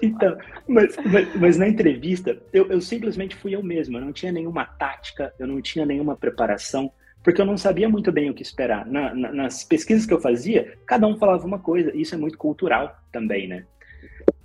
Então, 0.03 0.38
mas, 0.67 0.97
mas, 1.05 1.37
mas, 1.37 1.57
na 1.59 1.69
entrevista, 1.69 2.41
eu, 2.53 2.71
eu 2.71 2.81
simplesmente 2.81 3.37
fui 3.37 3.55
eu 3.55 3.62
mesmo. 3.62 3.99
Eu 3.99 4.03
não 4.03 4.12
tinha 4.12 4.33
nenhuma 4.33 4.64
tática, 4.64 5.35
eu 5.38 5.47
não 5.47 5.61
tinha 5.61 5.85
nenhuma 5.85 6.17
preparação 6.17 6.91
porque 7.23 7.41
eu 7.41 7.47
não 7.47 7.59
sabia 7.59 7.88
muito 7.88 8.11
bem 8.11 8.31
o 8.31 8.35
que 8.35 8.43
esperar. 8.43 8.87
Na, 8.87 9.14
na, 9.14 9.33
nas 9.33 9.62
pesquisas 9.62 10.07
que 10.07 10.14
eu 10.14 10.21
fazia, 10.21 10.79
cada 10.87 11.07
um 11.07 11.19
falava 11.19 11.45
uma 11.47 11.59
coisa, 11.59 11.95
e 11.95 12.01
isso 12.01 12.14
é 12.14 12.19
muito 12.19 12.38
cultural 12.38 12.97
também, 13.12 13.47
né? 13.47 13.67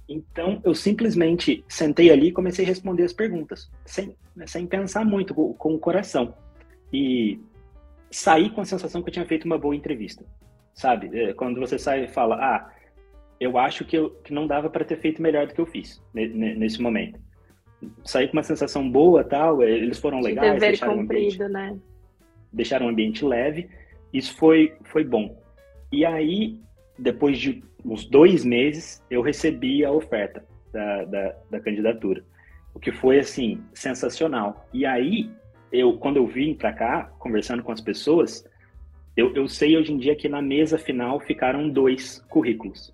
Então, 0.08 0.62
eu 0.64 0.76
simplesmente 0.76 1.64
sentei 1.68 2.12
ali 2.12 2.28
e 2.28 2.32
comecei 2.32 2.66
a 2.66 2.68
responder 2.68 3.04
as 3.04 3.14
perguntas, 3.14 3.72
sem, 3.86 4.16
sem 4.46 4.68
pensar 4.68 5.06
muito, 5.06 5.34
com, 5.34 5.54
com 5.54 5.74
o 5.74 5.80
coração. 5.80 6.34
E 6.92 7.40
saí 8.12 8.50
com 8.50 8.62
a 8.62 8.66
sensação 8.66 9.02
que 9.02 9.10
eu 9.10 9.14
tinha 9.14 9.26
feito 9.26 9.46
uma 9.46 9.58
boa 9.58 9.76
entrevista, 9.76 10.26
sabe? 10.74 11.10
É, 11.18 11.34
quando 11.34 11.60
você 11.60 11.80
sai 11.80 12.06
e 12.06 12.08
fala, 12.08 12.36
ah, 12.36 12.72
eu 13.40 13.58
acho 13.58 13.86
que, 13.86 13.98
eu, 13.98 14.12
que 14.24 14.34
não 14.34 14.46
dava 14.46 14.70
para 14.70 14.86
ter 14.86 14.98
feito 14.98 15.22
melhor 15.22 15.48
do 15.48 15.54
que 15.54 15.62
eu 15.62 15.66
fiz 15.66 16.02
nesse 16.14 16.82
momento. 16.82 17.20
Saí 18.06 18.28
com 18.28 18.34
uma 18.34 18.44
sensação 18.44 18.90
boa, 18.90 19.24
tal, 19.24 19.62
é, 19.62 19.70
eles 19.70 20.00
foram 20.00 20.22
legais, 20.22 20.54
dever 20.54 20.70
deixaram 20.70 20.98
cumprido, 20.98 21.44
um 21.44 21.48
ambiente, 21.48 21.52
né? 21.52 21.80
deixaram 22.52 22.86
um 22.86 22.90
ambiente 22.90 23.26
leve, 23.26 23.70
isso 24.14 24.36
foi, 24.38 24.74
foi 24.84 25.04
bom. 25.04 25.42
E 25.92 26.06
aí, 26.06 26.62
depois 26.98 27.40
de 27.40 27.64
uns 27.84 28.06
dois 28.06 28.46
meses, 28.46 29.04
eu 29.10 29.22
recebi 29.22 29.84
a 29.84 29.92
oferta 29.92 30.46
da, 30.72 31.06
da, 31.06 31.36
da 31.52 31.60
candidatura, 31.60 32.24
o 32.74 32.80
que 32.80 32.92
foi, 32.92 33.20
assim, 33.20 33.62
sensacional. 33.74 34.68
E 34.74 34.86
aí, 34.86 35.30
eu, 35.72 35.98
quando 35.98 36.18
eu 36.18 36.28
vim 36.28 36.54
para 36.54 36.74
cá, 36.74 37.12
conversando 37.20 37.64
com 37.64 37.72
as 37.72 37.82
pessoas, 37.82 38.48
eu, 39.16 39.34
eu 39.36 39.48
sei 39.48 39.78
hoje 39.78 39.92
em 39.94 39.98
dia 39.98 40.16
que 40.16 40.28
na 40.28 40.42
mesa 40.42 40.78
final 40.78 41.20
ficaram 41.20 41.70
dois 41.70 42.20
currículos. 42.30 42.94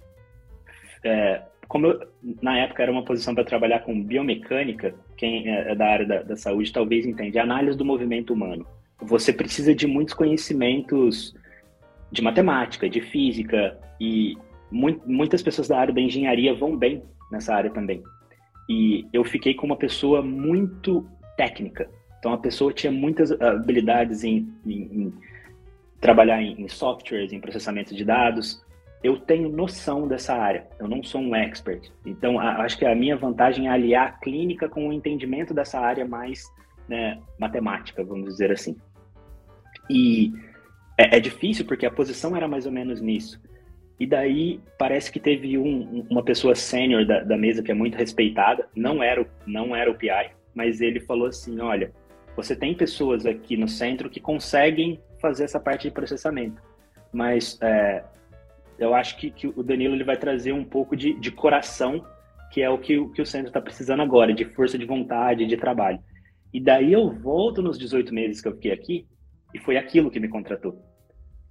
É, 1.04 1.42
como 1.68 1.88
eu, 1.88 2.08
na 2.42 2.58
época 2.58 2.84
era 2.84 2.92
uma 2.92 3.06
posição 3.06 3.34
para 3.34 3.44
trabalhar 3.44 3.80
com 3.82 4.04
biomecânica, 4.04 4.94
quem 5.16 5.48
é, 5.48 5.72
é 5.72 5.76
da 5.76 5.86
área 5.86 6.06
da, 6.06 6.22
da 6.24 6.36
saúde 6.36 6.74
talvez 6.74 7.06
entenda, 7.06 7.42
análise 7.42 7.78
do 7.78 7.86
movimento 7.86 8.34
humano. 8.34 8.66
Você 9.02 9.32
precisa 9.32 9.74
de 9.74 9.88
muitos 9.88 10.14
conhecimentos 10.14 11.34
de 12.12 12.22
matemática, 12.22 12.90
de 12.90 13.02
física, 13.02 13.78
e 14.00 14.38
muitas 14.72 15.42
pessoas 15.42 15.68
da 15.68 15.80
área 15.80 15.94
da 15.94 16.02
engenharia 16.02 16.54
vão 16.54 16.76
bem 16.76 17.04
nessa 17.32 17.54
área 17.54 17.70
também. 17.70 18.04
E 18.70 19.08
eu 19.12 19.24
fiquei 19.24 19.54
com 19.54 19.66
uma 19.66 19.76
pessoa 19.76 20.22
muito 20.22 21.08
técnica. 21.36 21.90
Então 22.20 22.34
a 22.34 22.38
pessoa 22.38 22.74
tinha 22.74 22.92
muitas 22.92 23.32
habilidades 23.32 24.24
em, 24.24 24.54
em, 24.66 24.82
em 24.82 25.14
trabalhar 26.00 26.42
em, 26.42 26.62
em 26.62 26.68
softwares, 26.68 27.34
em 27.34 27.40
processamento 27.40 27.96
de 27.96 28.06
dados. 28.06 28.64
Eu 29.04 29.18
tenho 29.18 29.50
noção 29.50 30.08
dessa 30.08 30.36
área, 30.36 30.68
eu 30.78 30.88
não 30.88 31.02
sou 31.02 31.22
um 31.22 31.34
expert. 31.34 31.90
Então 32.06 32.40
a, 32.40 32.62
acho 32.64 32.78
que 32.78 32.86
a 32.86 32.94
minha 32.94 33.16
vantagem 33.16 33.68
é 33.68 33.72
aliar 33.72 34.08
a 34.08 34.12
clínica 34.12 34.68
com 34.68 34.88
o 34.88 34.94
entendimento 34.94 35.54
dessa 35.54 35.80
área 35.80 36.06
mais 36.06 36.44
né, 36.88 37.20
matemática, 37.40 38.04
vamos 38.04 38.26
dizer 38.26 38.52
assim. 38.52 38.76
E 39.90 40.34
é, 41.00 41.16
é 41.16 41.20
difícil 41.22 41.66
porque 41.66 41.86
a 41.86 41.92
posição 41.92 42.36
era 42.36 42.46
mais 42.46 42.66
ou 42.66 42.72
menos 42.74 43.00
nisso. 43.00 43.42
E 43.98 44.06
daí 44.06 44.60
parece 44.78 45.10
que 45.10 45.20
teve 45.20 45.58
um, 45.58 46.06
uma 46.10 46.24
pessoa 46.24 46.54
sênior 46.56 47.06
da, 47.06 47.22
da, 47.22 47.38
mesa 47.38 47.64
que 47.64 47.72
é 47.72 47.74
muito 47.74 47.98
respeitada, 47.98 48.68
não 48.76 49.02
era, 49.02 49.22
o, 49.22 49.26
não 49.46 49.74
era 49.74 49.90
o 49.90 49.96
PI, 49.96 50.32
mas 50.54 50.82
ele 50.82 51.00
falou 51.00 51.28
assim, 51.28 51.60
olha, 51.62 51.94
você 52.36 52.56
tem 52.56 52.74
pessoas 52.74 53.26
aqui 53.26 53.56
no 53.56 53.68
centro 53.68 54.10
que 54.10 54.20
conseguem 54.20 55.00
fazer 55.22 55.46
essa 55.46 55.60
parte 55.60 55.84
de 55.84 55.94
processamento, 55.94 56.62
mas 57.12 57.58
é, 57.62 58.04
eu 58.78 58.94
acho 58.94 59.18
que, 59.18 59.32
que, 59.32 59.48
o 59.48 59.64
Danilo 59.64 59.96
ele 59.96 60.06
vai 60.06 60.18
trazer 60.18 60.54
um 60.54 60.64
pouco 60.64 60.96
de, 60.96 61.14
de 61.14 61.32
coração, 61.32 62.06
que 62.52 62.62
é 62.62 62.70
o 62.70 62.78
que, 62.78 63.06
que 63.10 63.22
o 63.22 63.26
centro 63.26 63.48
está 63.48 63.62
precisando 63.62 64.02
agora, 64.02 64.34
de 64.34 64.46
força 64.46 64.78
de 64.78 64.86
vontade, 64.86 65.46
de 65.46 65.58
trabalho. 65.58 66.00
E 66.54 66.60
daí 66.60 66.94
eu 66.94 67.12
volto 67.12 67.62
nos 67.62 67.78
18 67.78 68.14
meses 68.14 68.42
que 68.42 68.48
eu 68.48 68.54
fiquei 68.54 68.72
aqui, 68.72 69.06
e 69.54 69.60
foi 69.60 69.76
aquilo 69.78 70.10
que 70.10 70.20
me 70.20 70.30
contratou. 70.30 70.89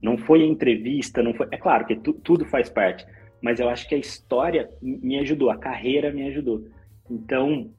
Não 0.01 0.17
foi 0.17 0.45
entrevista, 0.45 1.23
não 1.23 1.35
foi. 1.35 1.49
É 1.51 1.57
claro 1.57 1.87
que 1.87 1.97
tu, 1.97 2.13
tudo 2.13 2.45
faz 2.45 2.69
parte, 2.69 3.07
mas 3.43 3.61
eu 3.61 3.69
acho 3.69 3.89
que 3.89 3.95
a 3.95 3.99
história 3.99 4.71
me 4.81 5.19
ajudou, 5.19 5.51
a 5.51 5.57
carreira 5.57 6.13
me 6.13 6.27
ajudou. 6.29 6.65
Então, 7.11 7.71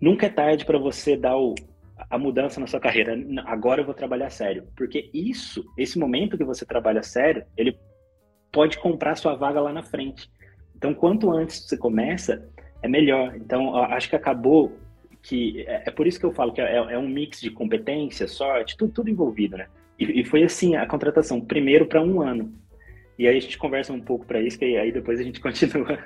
nunca 0.00 0.26
é 0.26 0.30
tarde 0.30 0.64
para 0.64 0.78
você 0.78 1.16
dar 1.16 1.36
o, 1.36 1.54
a 2.10 2.18
mudança 2.18 2.60
na 2.60 2.66
sua 2.66 2.80
carreira. 2.80 3.16
Agora 3.44 3.80
eu 3.80 3.84
vou 3.84 3.94
trabalhar 3.94 4.30
sério, 4.30 4.66
porque 4.76 5.10
isso, 5.12 5.64
esse 5.76 5.98
momento 5.98 6.38
que 6.38 6.44
você 6.44 6.64
trabalha 6.64 7.02
sério, 7.02 7.44
ele 7.56 7.78
pode 8.52 8.78
comprar 8.78 9.16
sua 9.16 9.34
vaga 9.34 9.60
lá 9.60 9.72
na 9.72 9.82
frente. 9.82 10.30
Então, 10.74 10.94
quanto 10.94 11.30
antes 11.30 11.66
você 11.66 11.76
começa, 11.76 12.48
é 12.82 12.88
melhor. 12.88 13.34
Então, 13.36 13.76
acho 13.76 14.08
que 14.08 14.16
acabou 14.16 14.78
que 15.22 15.64
é, 15.66 15.84
é, 15.86 15.90
por 15.90 16.06
isso 16.06 16.20
que 16.20 16.26
eu 16.26 16.32
falo 16.32 16.52
que 16.52 16.60
é, 16.60 16.76
é 16.76 16.98
um 16.98 17.08
mix 17.08 17.40
de 17.40 17.50
competência, 17.50 18.28
sorte, 18.28 18.76
tudo, 18.76 18.92
tudo 18.92 19.10
envolvido, 19.10 19.56
né? 19.56 19.66
E, 19.98 20.20
e, 20.20 20.24
foi 20.24 20.42
assim 20.42 20.76
a 20.76 20.86
contratação, 20.86 21.40
primeiro 21.40 21.86
para 21.86 22.02
um 22.02 22.20
ano. 22.20 22.52
E 23.18 23.26
aí 23.26 23.36
a 23.36 23.40
gente 23.40 23.56
conversa 23.56 23.92
um 23.92 24.00
pouco 24.00 24.26
para 24.26 24.40
isso, 24.40 24.58
que 24.58 24.76
aí 24.76 24.92
depois 24.92 25.18
a 25.18 25.22
gente 25.22 25.40
continua 25.40 25.98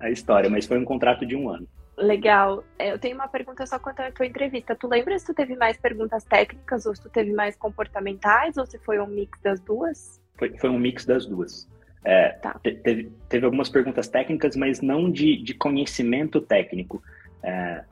a 0.00 0.10
história, 0.10 0.48
mas 0.48 0.66
foi 0.66 0.78
um 0.78 0.84
contrato 0.84 1.26
de 1.26 1.36
um 1.36 1.48
ano. 1.48 1.68
Legal. 1.96 2.64
É, 2.78 2.92
eu 2.92 2.98
tenho 2.98 3.14
uma 3.14 3.28
pergunta 3.28 3.64
só 3.66 3.78
quanto 3.78 4.00
à 4.00 4.10
tua 4.10 4.26
entrevista. 4.26 4.74
Tu 4.74 4.88
lembra 4.88 5.18
se 5.18 5.26
tu 5.26 5.34
teve 5.34 5.54
mais 5.54 5.76
perguntas 5.76 6.24
técnicas 6.24 6.86
ou 6.86 6.94
se 6.94 7.02
tu 7.02 7.08
teve 7.08 7.32
mais 7.32 7.56
comportamentais 7.56 8.56
ou 8.56 8.66
se 8.66 8.78
foi 8.78 8.98
um 8.98 9.06
mix 9.06 9.38
das 9.42 9.60
duas? 9.60 10.20
Foi, 10.36 10.56
foi 10.58 10.70
um 10.70 10.78
mix 10.78 11.04
das 11.04 11.26
duas. 11.26 11.68
É, 12.04 12.30
tá. 12.30 12.58
teve, 12.62 13.10
teve 13.28 13.44
algumas 13.46 13.68
perguntas 13.68 14.08
técnicas, 14.08 14.56
mas 14.56 14.80
não 14.80 15.10
de, 15.10 15.42
de 15.42 15.54
conhecimento 15.54 16.40
técnico. 16.40 17.02
É, 17.42 17.84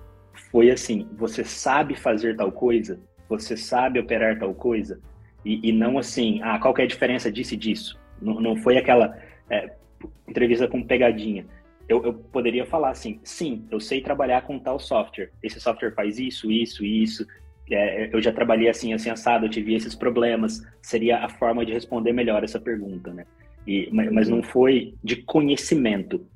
foi 0.51 0.71
assim: 0.71 1.09
você 1.13 1.45
sabe 1.45 1.95
fazer 1.95 2.37
tal 2.37 2.51
coisa? 2.51 3.01
Você 3.29 3.57
sabe 3.57 3.99
operar 4.01 4.39
tal 4.39 4.53
coisa? 4.53 5.01
E, 5.45 5.69
e 5.69 5.73
não 5.73 5.99
assim, 5.99 6.41
ah, 6.43 6.59
qual 6.59 6.75
é 6.79 6.83
a 6.83 6.87
diferença 6.87 7.31
disso 7.31 7.55
e 7.55 7.57
disso? 7.57 7.99
Não, 8.21 8.41
não 8.41 8.57
foi 8.57 8.77
aquela 8.77 9.17
é, 9.51 9.73
entrevista 10.29 10.69
com 10.69 10.83
pegadinha. 10.83 11.47
Eu, 11.89 12.05
eu, 12.05 12.15
poderia 12.15 12.65
falar 12.65 12.91
assim: 12.91 13.21
sim, 13.25 13.67
eu 13.71 13.81
sei 13.81 14.01
trabalhar 14.01 14.43
com 14.43 14.59
tal 14.59 14.79
software. 14.79 15.31
Esse 15.43 15.61
software 15.61 15.93
faz 15.95 16.19
isso, 16.19 16.51
isso, 16.51 16.85
isso. 16.85 17.27
É, 17.71 18.11
eu 18.13 18.21
já 18.21 18.33
trabalhei 18.33 18.69
assim, 18.69 18.93
assim, 18.93 19.11
assado, 19.11 19.47
eu 19.47 19.51
tive 19.51 19.75
esses 19.75 19.95
problemas. 19.95 20.63
Seria 20.81 21.19
a 21.19 21.29
forma 21.29 21.65
de 21.67 21.73
responder 21.73 22.13
melhor 22.13 22.45
essa 22.45 22.61
pergunta, 22.61 23.13
né? 23.13 23.27
E, 23.67 23.89
mas 23.93 24.29
não 24.29 24.43
foi 24.43 24.95
de 25.03 25.17
conhecimento. 25.17 26.27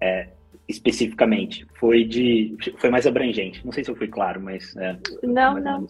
É, 0.00 0.28
especificamente. 0.68 1.66
Foi 1.74 2.04
de. 2.04 2.56
Foi 2.78 2.90
mais 2.90 3.06
abrangente. 3.06 3.64
Não 3.64 3.72
sei 3.72 3.84
se 3.84 3.90
eu 3.90 3.96
fui 3.96 4.08
claro, 4.08 4.40
mas. 4.40 4.76
É, 4.76 4.96
não, 5.22 5.58
não. 5.60 5.86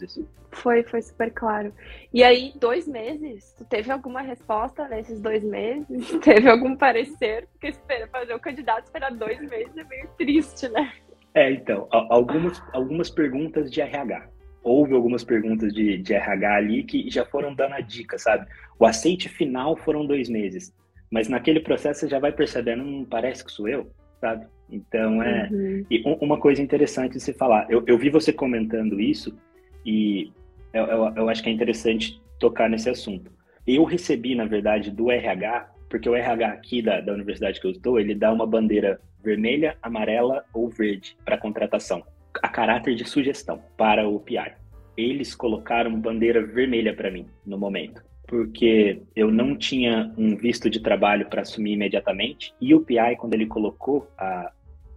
Foi, 0.53 0.83
foi 0.85 1.03
super 1.03 1.31
claro. 1.33 1.73
E 2.13 2.23
aí, 2.23 2.53
dois 2.59 2.89
meses? 2.89 3.55
Tu 3.59 3.65
teve 3.65 3.91
alguma 3.91 4.23
resposta 4.23 4.89
nesses 4.89 5.21
dois 5.21 5.45
meses? 5.45 5.87
Teve 6.25 6.49
algum 6.49 6.75
parecer? 6.75 7.47
Porque 7.53 7.69
espera, 7.69 8.09
fazer 8.09 8.35
o 8.35 8.41
candidato 8.41 8.85
esperar 8.85 9.13
dois 9.13 9.39
meses 9.51 9.77
é 9.77 9.85
meio 9.85 10.09
triste, 10.17 10.69
né? 10.71 10.91
É, 11.35 11.53
então, 11.53 11.87
algumas, 11.91 12.63
algumas 12.73 13.11
perguntas 13.11 13.71
de 13.71 13.83
RH. 13.83 14.29
Houve 14.63 14.95
algumas 14.95 15.23
perguntas 15.23 15.73
de, 15.75 15.99
de 15.99 16.15
RH 16.15 16.57
ali 16.57 16.83
que 16.83 17.11
já 17.11 17.27
foram 17.27 17.55
dando 17.55 17.75
a 17.75 17.81
dica, 17.81 18.19
sabe? 18.19 18.47
O 18.79 18.87
aceite 18.87 19.29
final 19.29 19.77
foram 19.77 20.07
dois 20.07 20.31
meses. 20.31 20.75
Mas 21.11 21.29
naquele 21.29 21.61
processo 21.61 22.01
você 22.01 22.09
já 22.09 22.19
vai 22.19 22.33
percebendo, 22.33 22.83
não 22.83 23.05
parece 23.05 23.45
que 23.45 23.53
sou 23.53 23.69
eu, 23.69 23.91
sabe? 24.19 24.47
Então, 24.71 25.23
é. 25.23 25.49
Uhum. 25.51 25.87
E 25.91 26.03
uma 26.21 26.39
coisa 26.39 26.63
interessante 26.63 27.13
de 27.13 27.21
se 27.21 27.33
falar, 27.33 27.67
eu, 27.71 27.85
eu 27.87 27.97
vi 27.99 28.11
você 28.11 28.33
comentando 28.33 29.01
isso 29.01 29.37
e 29.85 30.33
eu, 30.73 30.85
eu, 30.85 31.13
eu, 31.17 31.29
acho 31.29 31.43
que 31.43 31.49
é 31.49 31.53
interessante 31.53 32.21
tocar 32.39 32.69
nesse 32.69 32.91
assunto. 32.91 33.31
Eu 33.67 33.85
recebi, 33.85 34.35
na 34.35 34.45
verdade, 34.45 34.91
do 34.91 35.11
RH, 35.11 35.71
porque 35.89 36.09
o 36.09 36.15
RH 36.15 36.49
aqui 36.49 36.83
da, 36.83 37.01
da 37.01 37.13
universidade 37.13 37.61
que 37.61 37.67
eu 37.67 37.71
estou, 37.71 37.99
ele 37.99 38.15
dá 38.15 38.33
uma 38.33 38.47
bandeira 38.47 39.01
vermelha, 39.23 39.77
amarela 39.83 40.45
ou 40.53 40.69
verde 40.69 41.17
para 41.25 41.39
contratação, 41.39 42.03
a 42.43 42.49
caráter 42.49 42.95
de 42.95 43.05
sugestão 43.05 43.61
para 43.77 44.09
o 44.09 44.21
PI. 44.21 44.53
Eles 44.97 45.35
colocaram 45.35 45.99
bandeira 45.99 46.45
vermelha 46.45 46.95
para 46.95 47.11
mim 47.11 47.27
no 47.45 47.59
momento 47.59 48.03
porque 48.27 49.03
eu 49.15 49.31
não 49.31 49.57
tinha 49.57 50.13
um 50.19 50.37
visto 50.37 50.69
de 50.69 50.81
trabalho 50.81 51.27
para 51.27 51.43
assumir 51.43 51.73
imediatamente 51.73 52.53
e 52.61 52.75
o 52.75 52.81
PI, 52.81 53.17
quando 53.19 53.35
ele 53.35 53.47
colocou 53.47 54.11
a, 54.19 54.51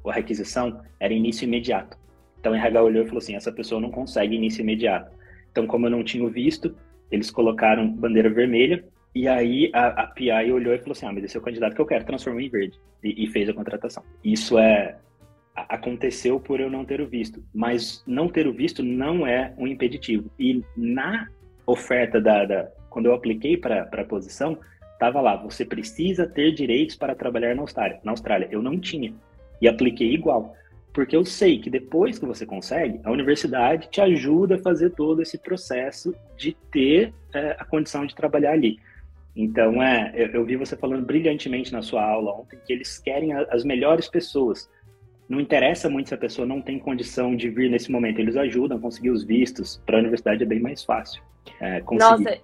a 0.09 0.13
requisição 0.13 0.81
era 0.99 1.13
início 1.13 1.45
imediato. 1.45 1.97
Então 2.39 2.53
o 2.53 2.55
RH 2.55 2.83
olhou 2.83 3.03
e 3.03 3.05
falou 3.05 3.19
assim: 3.19 3.35
essa 3.35 3.51
pessoa 3.51 3.81
não 3.81 3.91
consegue 3.91 4.35
início 4.35 4.61
imediato. 4.61 5.11
Então, 5.51 5.67
como 5.67 5.87
eu 5.87 5.89
não 5.89 6.03
tinha 6.03 6.27
visto, 6.29 6.75
eles 7.11 7.31
colocaram 7.31 7.89
bandeira 7.89 8.29
vermelha. 8.29 8.83
E 9.13 9.27
aí 9.27 9.71
a, 9.73 10.03
a 10.03 10.07
PI 10.07 10.51
olhou 10.51 10.73
e 10.73 10.79
falou 10.79 10.91
assim: 10.93 11.05
ah, 11.05 11.11
mas 11.11 11.23
esse 11.23 11.35
é 11.35 11.39
o 11.39 11.43
candidato 11.43 11.75
que 11.75 11.81
eu 11.81 11.85
quero, 11.85 12.05
transformou 12.05 12.41
em 12.41 12.49
verde. 12.49 12.79
E, 13.03 13.23
e 13.23 13.27
fez 13.27 13.49
a 13.49 13.53
contratação. 13.53 14.03
Isso 14.23 14.57
é. 14.57 14.97
Aconteceu 15.55 16.39
por 16.39 16.61
eu 16.61 16.69
não 16.69 16.85
ter 16.85 17.01
o 17.01 17.07
visto. 17.07 17.43
Mas 17.53 18.03
não 18.07 18.29
ter 18.29 18.47
o 18.47 18.53
visto 18.53 18.81
não 18.81 19.27
é 19.27 19.53
um 19.57 19.67
impeditivo. 19.67 20.29
E 20.39 20.63
na 20.77 21.27
oferta 21.65 22.21
da. 22.21 22.45
da 22.45 22.69
quando 22.89 23.07
eu 23.07 23.13
apliquei 23.13 23.57
para 23.57 23.81
a 23.81 24.05
posição, 24.05 24.57
estava 24.93 25.19
lá: 25.19 25.35
você 25.35 25.65
precisa 25.65 26.27
ter 26.27 26.53
direitos 26.53 26.95
para 26.95 27.15
trabalhar 27.15 27.55
na 27.55 27.61
Austrália. 27.61 27.99
Na 28.03 28.11
Austrália, 28.11 28.47
eu 28.51 28.61
não 28.61 28.79
tinha 28.79 29.13
e 29.61 29.67
apliquei 29.67 30.13
igual. 30.13 30.55
Porque 30.93 31.15
eu 31.15 31.23
sei 31.23 31.59
que 31.59 31.69
depois 31.69 32.17
que 32.17 32.25
você 32.25 32.45
consegue, 32.45 32.99
a 33.03 33.11
universidade 33.11 33.89
te 33.89 34.01
ajuda 34.01 34.55
a 34.55 34.59
fazer 34.59 34.89
todo 34.91 35.21
esse 35.21 35.37
processo 35.37 36.13
de 36.35 36.55
ter 36.71 37.13
é, 37.33 37.55
a 37.59 37.65
condição 37.65 38.05
de 38.05 38.15
trabalhar 38.15 38.53
ali. 38.53 38.79
Então, 39.35 39.81
é, 39.81 40.11
eu, 40.15 40.27
eu, 40.27 40.45
vi 40.45 40.55
você 40.55 40.75
falando 40.75 41.05
brilhantemente 41.05 41.71
na 41.71 41.81
sua 41.81 42.03
aula 42.03 42.33
ontem 42.33 42.59
que 42.65 42.73
eles 42.73 42.97
querem 42.97 43.33
a, 43.33 43.43
as 43.51 43.63
melhores 43.63 44.09
pessoas. 44.09 44.69
Não 45.29 45.39
interessa 45.39 45.89
muito 45.89 46.09
se 46.09 46.15
a 46.15 46.17
pessoa 46.17 46.45
não 46.45 46.59
tem 46.59 46.79
condição 46.79 47.35
de 47.35 47.49
vir 47.49 47.69
nesse 47.69 47.91
momento, 47.91 48.19
eles 48.19 48.35
ajudam 48.35 48.77
a 48.77 48.81
conseguir 48.81 49.11
os 49.11 49.23
vistos. 49.23 49.81
Para 49.85 49.97
a 49.97 49.99
universidade 49.99 50.43
é 50.43 50.45
bem 50.45 50.59
mais 50.59 50.83
fácil. 50.83 51.21
É, 51.61 51.81
Nossa, 51.91 52.37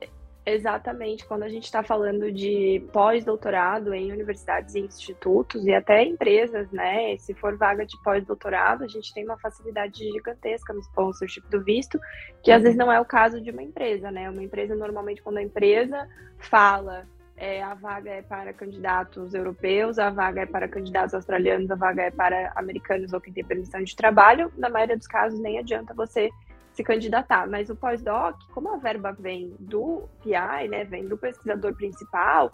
Exatamente, 0.48 1.26
quando 1.26 1.42
a 1.42 1.50
gente 1.50 1.64
está 1.64 1.82
falando 1.82 2.32
de 2.32 2.88
pós-doutorado 2.94 3.96
em 3.96 4.12
universidades 4.12 4.76
e 4.76 4.80
institutos 4.80 5.66
e 5.66 5.74
até 5.74 6.04
empresas, 6.04 6.70
né? 6.72 7.18
Se 7.18 7.34
for 7.34 7.58
vaga 7.58 7.84
de 7.84 8.00
pós-doutorado, 8.04 8.84
a 8.84 8.88
gente 8.88 9.12
tem 9.12 9.26
uma 9.26 9.40
facilidade 9.40 10.04
gigantesca 10.04 10.72
no 10.72 10.82
sponsorship 10.82 11.42
do 11.50 11.64
visto, 11.64 12.00
que 12.44 12.52
às 12.52 12.62
vezes 12.62 12.78
não 12.78 12.92
é 12.92 13.02
o 13.02 13.06
caso 13.06 13.42
de 13.42 13.50
uma 13.50 13.64
empresa, 13.64 14.12
né? 14.12 14.30
Uma 14.30 14.44
empresa, 14.44 14.76
normalmente, 14.76 15.20
quando 15.20 15.38
a 15.38 15.44
empresa 15.44 16.08
fala 16.38 17.08
é, 17.36 17.64
a 17.64 17.74
vaga 17.74 18.12
é 18.12 18.22
para 18.22 18.54
candidatos 18.54 19.34
europeus, 19.34 19.98
a 19.98 20.12
vaga 20.12 20.42
é 20.42 20.46
para 20.46 20.68
candidatos 20.68 21.16
australianos, 21.16 21.72
a 21.72 21.76
vaga 21.76 22.04
é 22.04 22.12
para 22.12 22.54
americanos 22.56 23.14
ou 23.14 23.20
quem 23.20 23.34
tem 23.34 23.44
permissão 23.44 23.84
de 23.84 23.96
trabalho, 23.96 24.52
na 24.58 24.70
maioria 24.70 24.96
dos 24.96 25.08
casos 25.08 25.40
nem 25.40 25.58
adianta 25.58 25.94
você 25.94 26.30
se 26.76 26.84
candidatar. 26.84 27.48
Mas 27.48 27.70
o 27.70 27.76
pós-doc, 27.76 28.36
como 28.54 28.74
a 28.74 28.78
verba 28.78 29.16
vem 29.18 29.56
do 29.60 30.08
PI, 30.22 30.68
né, 30.70 30.84
vem 30.84 31.08
do 31.08 31.18
pesquisador 31.18 31.74
principal, 31.74 32.52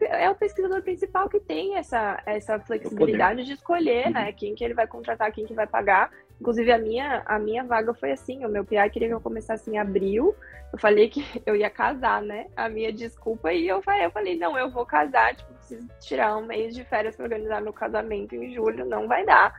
é 0.00 0.28
o 0.28 0.34
pesquisador 0.34 0.82
principal 0.82 1.28
que 1.28 1.40
tem 1.40 1.76
essa, 1.76 2.20
essa 2.26 2.58
flexibilidade 2.58 3.44
de 3.44 3.52
escolher, 3.52 4.10
né, 4.10 4.26
uhum. 4.26 4.32
quem 4.34 4.54
que 4.54 4.64
ele 4.64 4.74
vai 4.74 4.86
contratar, 4.86 5.32
quem 5.32 5.46
que 5.46 5.54
vai 5.54 5.66
pagar. 5.66 6.10
Inclusive, 6.40 6.72
a 6.72 6.78
minha, 6.78 7.22
a 7.26 7.38
minha 7.38 7.62
vaga 7.64 7.92
foi 7.92 8.12
assim, 8.12 8.44
o 8.44 8.48
meu 8.48 8.64
PI 8.64 8.88
queria 8.90 9.08
que 9.08 9.14
eu 9.14 9.20
começasse 9.20 9.70
em 9.70 9.78
abril, 9.78 10.34
eu 10.72 10.78
falei 10.78 11.08
que 11.08 11.22
eu 11.44 11.54
ia 11.54 11.68
casar, 11.68 12.22
né, 12.22 12.46
a 12.56 12.68
minha 12.68 12.92
desculpa, 12.92 13.52
e 13.52 13.68
eu 13.68 13.82
falei, 13.82 14.06
eu 14.06 14.10
falei 14.10 14.38
não, 14.38 14.58
eu 14.58 14.70
vou 14.70 14.86
casar, 14.86 15.34
tipo, 15.34 15.52
preciso 15.54 15.88
tirar 16.00 16.36
um 16.36 16.46
mês 16.46 16.74
de 16.74 16.84
férias 16.84 17.14
para 17.14 17.24
organizar 17.24 17.60
meu 17.60 17.72
casamento 17.72 18.34
em 18.34 18.52
julho, 18.52 18.84
não 18.84 19.06
vai 19.06 19.24
dar. 19.24 19.54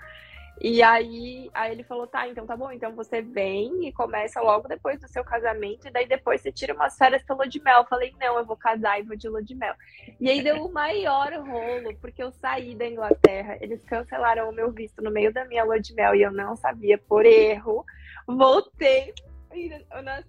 E 0.63 0.83
aí, 0.83 1.49
aí 1.55 1.71
ele 1.71 1.83
falou, 1.83 2.05
tá, 2.05 2.27
então 2.27 2.45
tá 2.45 2.55
bom, 2.55 2.71
então 2.71 2.93
você 2.93 3.19
vem 3.19 3.87
e 3.87 3.91
começa 3.91 4.39
logo 4.39 4.67
depois 4.67 4.99
do 4.99 5.07
seu 5.07 5.23
casamento, 5.23 5.87
e 5.87 5.91
daí 5.91 6.07
depois 6.07 6.39
você 6.39 6.51
tira 6.51 6.75
umas 6.75 6.95
férias 6.95 7.23
pela 7.23 7.47
de 7.47 7.59
mel. 7.59 7.79
Eu 7.79 7.85
falei, 7.85 8.13
não, 8.19 8.37
eu 8.37 8.45
vou 8.45 8.55
casar 8.55 8.99
e 8.99 9.03
vou 9.03 9.17
de 9.17 9.27
lua 9.27 9.41
de 9.41 9.55
mel. 9.55 9.73
E 10.19 10.29
aí 10.29 10.43
deu 10.43 10.63
o 10.63 10.71
maior 10.71 11.33
rolo, 11.33 11.95
porque 11.99 12.21
eu 12.21 12.31
saí 12.33 12.75
da 12.75 12.85
Inglaterra, 12.85 13.57
eles 13.59 13.83
cancelaram 13.85 14.51
o 14.51 14.53
meu 14.53 14.71
visto 14.71 15.01
no 15.01 15.09
meio 15.09 15.33
da 15.33 15.45
minha 15.45 15.63
lua 15.63 15.79
de 15.79 15.95
mel 15.95 16.13
e 16.13 16.21
eu 16.21 16.31
não 16.31 16.55
sabia 16.55 16.95
por 16.95 17.25
erro. 17.25 17.83
Voltei 18.27 19.15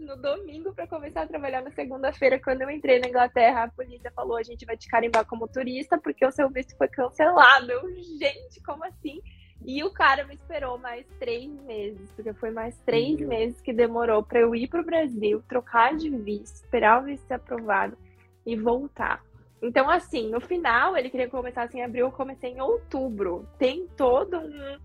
no 0.00 0.16
domingo 0.16 0.72
para 0.72 0.86
começar 0.86 1.22
a 1.22 1.26
trabalhar 1.26 1.62
na 1.62 1.70
segunda-feira, 1.72 2.40
quando 2.40 2.62
eu 2.62 2.70
entrei 2.70 2.98
na 2.98 3.08
Inglaterra, 3.08 3.64
a 3.64 3.70
polícia 3.70 4.10
falou: 4.16 4.38
a 4.38 4.42
gente 4.42 4.64
vai 4.64 4.78
te 4.78 4.88
carimbar 4.88 5.26
como 5.26 5.46
turista 5.46 5.98
porque 5.98 6.24
o 6.24 6.32
seu 6.32 6.48
visto 6.48 6.74
foi 6.78 6.88
cancelado. 6.88 7.70
Eu, 7.70 7.82
gente, 8.18 8.62
como 8.64 8.82
assim? 8.84 9.20
E 9.64 9.82
o 9.84 9.90
cara 9.90 10.24
me 10.24 10.34
esperou 10.34 10.78
mais 10.78 11.06
três 11.18 11.50
meses, 11.62 12.10
porque 12.16 12.32
foi 12.32 12.50
mais 12.50 12.76
três 12.86 13.20
uhum. 13.20 13.28
meses 13.28 13.60
que 13.60 13.72
demorou 13.72 14.22
para 14.22 14.40
eu 14.40 14.54
ir 14.54 14.68
para 14.68 14.80
o 14.80 14.84
Brasil, 14.84 15.42
trocar 15.48 15.96
de 15.96 16.10
visto, 16.10 16.56
esperar 16.56 17.00
o 17.00 17.04
visto 17.04 17.26
ser 17.26 17.34
aprovado 17.34 17.96
e 18.44 18.56
voltar. 18.56 19.22
Então, 19.62 19.88
assim, 19.88 20.28
no 20.28 20.40
final, 20.40 20.96
ele 20.96 21.08
queria 21.08 21.28
começar 21.28 21.62
assim, 21.62 21.78
em 21.78 21.84
abril, 21.84 22.06
eu 22.06 22.12
comecei 22.12 22.50
em 22.50 22.60
outubro. 22.60 23.48
Tem 23.56 23.86
todo 23.96 24.36
um, 24.38 24.78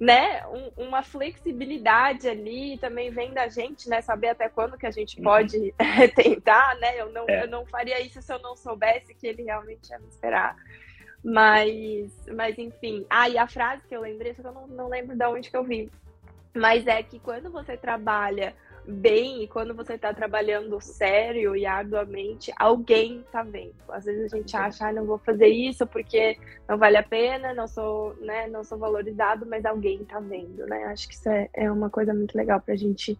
né, 0.00 0.44
um, 0.48 0.84
uma 0.88 1.02
flexibilidade 1.02 2.28
ali, 2.28 2.76
também 2.78 3.10
vem 3.10 3.32
da 3.32 3.48
gente, 3.48 3.88
né, 3.88 4.00
saber 4.00 4.28
até 4.28 4.48
quando 4.48 4.76
que 4.76 4.86
a 4.86 4.90
gente 4.90 5.16
uhum. 5.18 5.24
pode 5.24 5.56
uhum. 5.56 5.72
tentar, 6.14 6.74
né, 6.80 7.00
eu 7.00 7.12
não, 7.12 7.24
é. 7.28 7.44
eu 7.44 7.48
não 7.48 7.64
faria 7.66 8.00
isso 8.00 8.20
se 8.20 8.32
eu 8.32 8.40
não 8.40 8.56
soubesse 8.56 9.14
que 9.14 9.28
ele 9.28 9.44
realmente 9.44 9.90
ia 9.90 9.98
me 9.98 10.08
esperar. 10.08 10.56
Mas, 11.26 12.12
mas 12.32 12.56
enfim. 12.56 13.04
Ah, 13.10 13.28
e 13.28 13.36
a 13.36 13.48
frase 13.48 13.82
que 13.88 13.96
eu 13.96 14.00
lembrei, 14.00 14.32
só 14.32 14.42
que 14.42 14.48
eu 14.48 14.52
não, 14.52 14.68
não 14.68 14.88
lembro 14.88 15.16
de 15.16 15.26
onde 15.26 15.50
que 15.50 15.56
eu 15.56 15.64
vi. 15.64 15.90
Mas 16.54 16.86
é 16.86 17.02
que 17.02 17.18
quando 17.18 17.50
você 17.50 17.76
trabalha 17.76 18.54
bem 18.86 19.42
e 19.42 19.48
quando 19.48 19.74
você 19.74 19.94
está 19.94 20.14
trabalhando 20.14 20.80
sério 20.80 21.56
e 21.56 21.66
arduamente, 21.66 22.52
alguém 22.56 23.22
está 23.22 23.42
vendo. 23.42 23.74
Às 23.88 24.04
vezes 24.04 24.32
a 24.32 24.36
gente 24.36 24.56
acha, 24.56 24.86
ah, 24.86 24.92
não 24.92 25.04
vou 25.04 25.18
fazer 25.18 25.48
isso 25.48 25.84
porque 25.88 26.38
não 26.68 26.78
vale 26.78 26.96
a 26.96 27.02
pena, 27.02 27.52
não 27.52 27.66
sou, 27.66 28.14
né, 28.20 28.46
não 28.46 28.62
sou 28.62 28.78
valorizado, 28.78 29.44
mas 29.44 29.64
alguém 29.64 30.02
está 30.02 30.20
vendo, 30.20 30.64
né? 30.66 30.84
Acho 30.84 31.08
que 31.08 31.14
isso 31.14 31.28
é, 31.28 31.48
é 31.52 31.68
uma 31.68 31.90
coisa 31.90 32.14
muito 32.14 32.38
legal 32.38 32.60
para 32.60 32.74
a 32.74 32.78
gente 32.78 33.18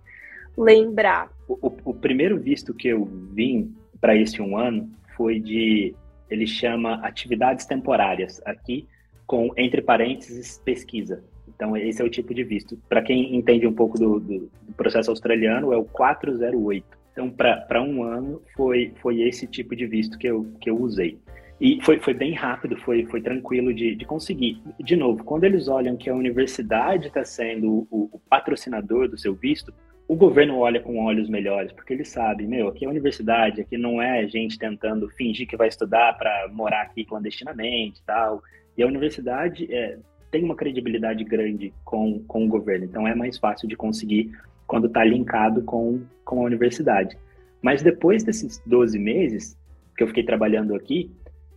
lembrar. 0.56 1.28
O, 1.48 1.54
o, 1.54 1.90
o 1.90 1.94
primeiro 1.94 2.38
visto 2.38 2.72
que 2.72 2.86
eu 2.86 3.04
vim 3.04 3.74
para 4.00 4.14
esse 4.14 4.40
um 4.40 4.56
ano 4.56 4.88
foi 5.16 5.40
de 5.40 5.92
ele 6.30 6.46
chama 6.46 6.94
atividades 7.06 7.66
temporárias, 7.66 8.40
aqui 8.44 8.86
com, 9.26 9.50
entre 9.56 9.82
parênteses, 9.82 10.60
pesquisa. 10.64 11.22
Então, 11.48 11.76
esse 11.76 12.02
é 12.02 12.04
o 12.04 12.10
tipo 12.10 12.34
de 12.34 12.44
visto. 12.44 12.76
Para 12.88 13.02
quem 13.02 13.34
entende 13.34 13.66
um 13.66 13.72
pouco 13.72 13.98
do, 13.98 14.20
do, 14.20 14.50
do, 14.62 14.72
processo 14.76 15.10
australiano, 15.10 15.72
é 15.72 15.76
o 15.76 15.84
408. 15.84 16.86
Então, 17.12 17.30
para 17.30 17.82
um 17.82 18.02
ano, 18.02 18.42
foi, 18.54 18.92
foi 19.00 19.22
esse 19.22 19.46
tipo 19.46 19.74
de 19.74 19.86
visto 19.86 20.18
que 20.18 20.26
eu, 20.26 20.46
que 20.60 20.68
eu 20.68 20.78
usei. 20.78 21.18
E 21.58 21.80
foi, 21.82 21.98
foi 21.98 22.12
bem 22.12 22.34
rápido, 22.34 22.76
foi, 22.76 23.06
foi 23.06 23.22
tranquilo 23.22 23.72
de, 23.72 23.94
de 23.94 24.04
conseguir. 24.04 24.60
De 24.78 24.94
novo, 24.94 25.24
quando 25.24 25.44
eles 25.44 25.68
olham 25.68 25.96
que 25.96 26.10
a 26.10 26.14
universidade 26.14 27.08
está 27.08 27.24
sendo 27.24 27.88
o, 27.90 28.10
o 28.12 28.20
patrocinador 28.28 29.08
do 29.08 29.16
seu 29.16 29.34
visto, 29.34 29.72
o 30.08 30.14
governo 30.14 30.58
olha 30.58 30.80
com 30.80 31.04
olhos 31.04 31.28
melhores, 31.28 31.72
porque 31.72 31.92
ele 31.92 32.04
sabe, 32.04 32.46
meu, 32.46 32.68
aqui 32.68 32.84
é 32.84 32.88
universidade, 32.88 33.60
aqui 33.60 33.76
não 33.76 34.00
é 34.00 34.26
gente 34.28 34.58
tentando 34.58 35.08
fingir 35.10 35.48
que 35.48 35.56
vai 35.56 35.68
estudar 35.68 36.16
para 36.16 36.48
morar 36.52 36.82
aqui 36.82 37.04
clandestinamente 37.04 38.00
e 38.00 38.04
tal. 38.04 38.42
E 38.76 38.82
a 38.82 38.86
universidade 38.86 39.66
é, 39.72 39.98
tem 40.30 40.44
uma 40.44 40.54
credibilidade 40.54 41.24
grande 41.24 41.74
com, 41.84 42.22
com 42.28 42.44
o 42.44 42.48
governo, 42.48 42.84
então 42.84 43.06
é 43.06 43.14
mais 43.14 43.36
fácil 43.36 43.68
de 43.68 43.74
conseguir 43.76 44.30
quando 44.66 44.86
está 44.86 45.04
linkado 45.04 45.62
com, 45.62 46.00
com 46.24 46.42
a 46.42 46.44
universidade. 46.44 47.18
Mas 47.60 47.82
depois 47.82 48.22
desses 48.22 48.62
12 48.64 48.98
meses 48.98 49.58
que 49.96 50.04
eu 50.04 50.08
fiquei 50.08 50.22
trabalhando 50.22 50.74
aqui, 50.74 51.10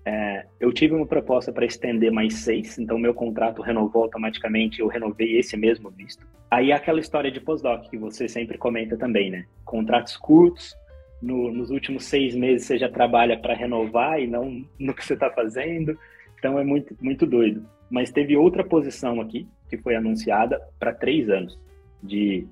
é, 0.06 0.46
eu 0.60 0.72
tive 0.72 0.94
uma 0.94 1.06
proposta 1.06 1.52
para 1.52 1.66
estender 1.66 2.12
mais 2.12 2.36
seis, 2.36 2.78
então 2.78 2.98
meu 2.98 3.14
contrato 3.14 3.62
renovou 3.62 4.04
automaticamente, 4.04 4.80
eu 4.80 4.88
renovei 4.88 5.38
esse 5.38 5.58
mesmo 5.58 5.90
visto. 5.90 6.26
Aí 6.50 6.72
aquela 6.72 7.00
história 7.00 7.32
de 7.32 7.40
pós-doc 7.40 7.90
que 7.90 7.98
você 7.98 8.28
sempre 8.28 8.58
comenta 8.58 8.98
também, 8.98 9.30
né? 9.30 9.46
Contratos 9.66 10.18
curtos, 10.18 10.76
no, 11.22 11.52
nos 11.52 11.70
últimos 11.70 12.06
seis 12.06 12.34
meses 12.34 12.66
você 12.66 12.78
já 12.78 12.90
trabalha 12.90 13.38
para 13.38 13.54
renovar 13.54 14.20
e 14.20 14.28
não 14.28 14.66
no 14.80 14.94
que 14.94 15.06
você 15.06 15.14
está 15.14 15.30
fazendo, 15.30 15.98
então 16.38 16.58
é 16.58 16.64
muito, 16.64 16.96
muito 17.02 17.26
doido. 17.26 17.66
Mas 17.90 18.12
teve 18.12 18.38
outra 18.38 18.64
posição 18.64 19.20
aqui 19.20 19.48
que 19.70 19.78
foi 19.78 19.96
anunciada 19.96 20.60
para 20.80 20.94
três 20.94 21.30
anos 21.30 21.60
de, 22.02 22.48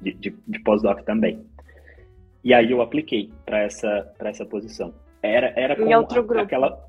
de, 0.00 0.12
de, 0.14 0.34
de 0.46 0.58
pós-doc 0.60 1.02
também. 1.02 1.42
E 2.42 2.54
aí 2.54 2.70
eu 2.70 2.80
apliquei 2.80 3.30
para 3.44 3.60
essa, 3.62 4.12
essa 4.20 4.46
posição. 4.46 4.94
Era, 5.22 5.52
era 5.56 5.76
com 5.76 5.82
em 5.82 5.94
outro 5.94 6.22
grupo. 6.22 6.42
aquela. 6.42 6.88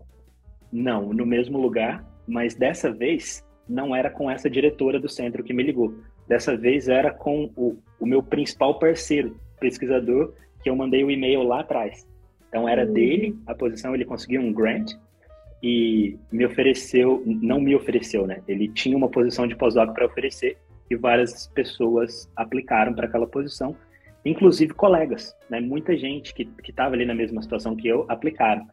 Não, 0.72 1.14
no 1.14 1.26
mesmo 1.26 1.60
lugar, 1.60 2.06
mas 2.28 2.56
dessa 2.56 2.92
vez 2.92 3.46
não 3.68 3.96
era 3.96 4.10
com 4.10 4.30
essa 4.30 4.50
diretora 4.50 5.00
do 5.00 5.10
centro 5.10 5.44
que 5.44 5.54
me 5.54 5.64
ligou. 5.64 5.94
Dessa 6.28 6.56
vez 6.56 6.88
era 6.88 7.12
com 7.12 7.52
o, 7.56 7.78
o 8.00 8.06
meu 8.06 8.24
principal 8.24 8.80
parceiro, 8.80 9.38
pesquisador, 9.60 10.34
que 10.64 10.70
eu 10.70 10.76
mandei 10.76 11.04
o 11.04 11.12
e-mail 11.12 11.44
lá 11.44 11.62
atrás. 11.62 12.08
Então 12.48 12.68
era 12.68 12.86
uhum. 12.86 12.94
dele 12.94 13.40
a 13.46 13.54
posição, 13.54 13.94
ele 13.94 14.06
conseguiu 14.06 14.42
um 14.42 14.54
grant 14.54 14.94
e 15.64 16.18
me 16.32 16.46
ofereceu, 16.46 17.22
não 17.26 17.60
me 17.60 17.76
ofereceu, 17.76 18.26
né? 18.26 18.42
Ele 18.48 18.68
tinha 18.68 18.96
uma 18.96 19.10
posição 19.10 19.48
de 19.48 19.56
pós-doc 19.56 19.94
para 19.94 20.06
oferecer 20.06 20.58
e 20.90 20.96
várias 20.96 21.48
pessoas 21.48 22.30
aplicaram 22.36 22.94
para 22.94 23.08
aquela 23.08 23.28
posição 23.28 23.76
inclusive 24.24 24.74
colegas, 24.74 25.36
né? 25.50 25.60
Muita 25.60 25.96
gente 25.98 26.34
que 26.34 26.48
estava 26.68 26.96
ali 26.96 27.06
na 27.06 27.16
mesma 27.16 27.42
situação 27.42 27.76
que 27.76 27.88
eu 27.88 28.06
aplicaram. 28.08 28.68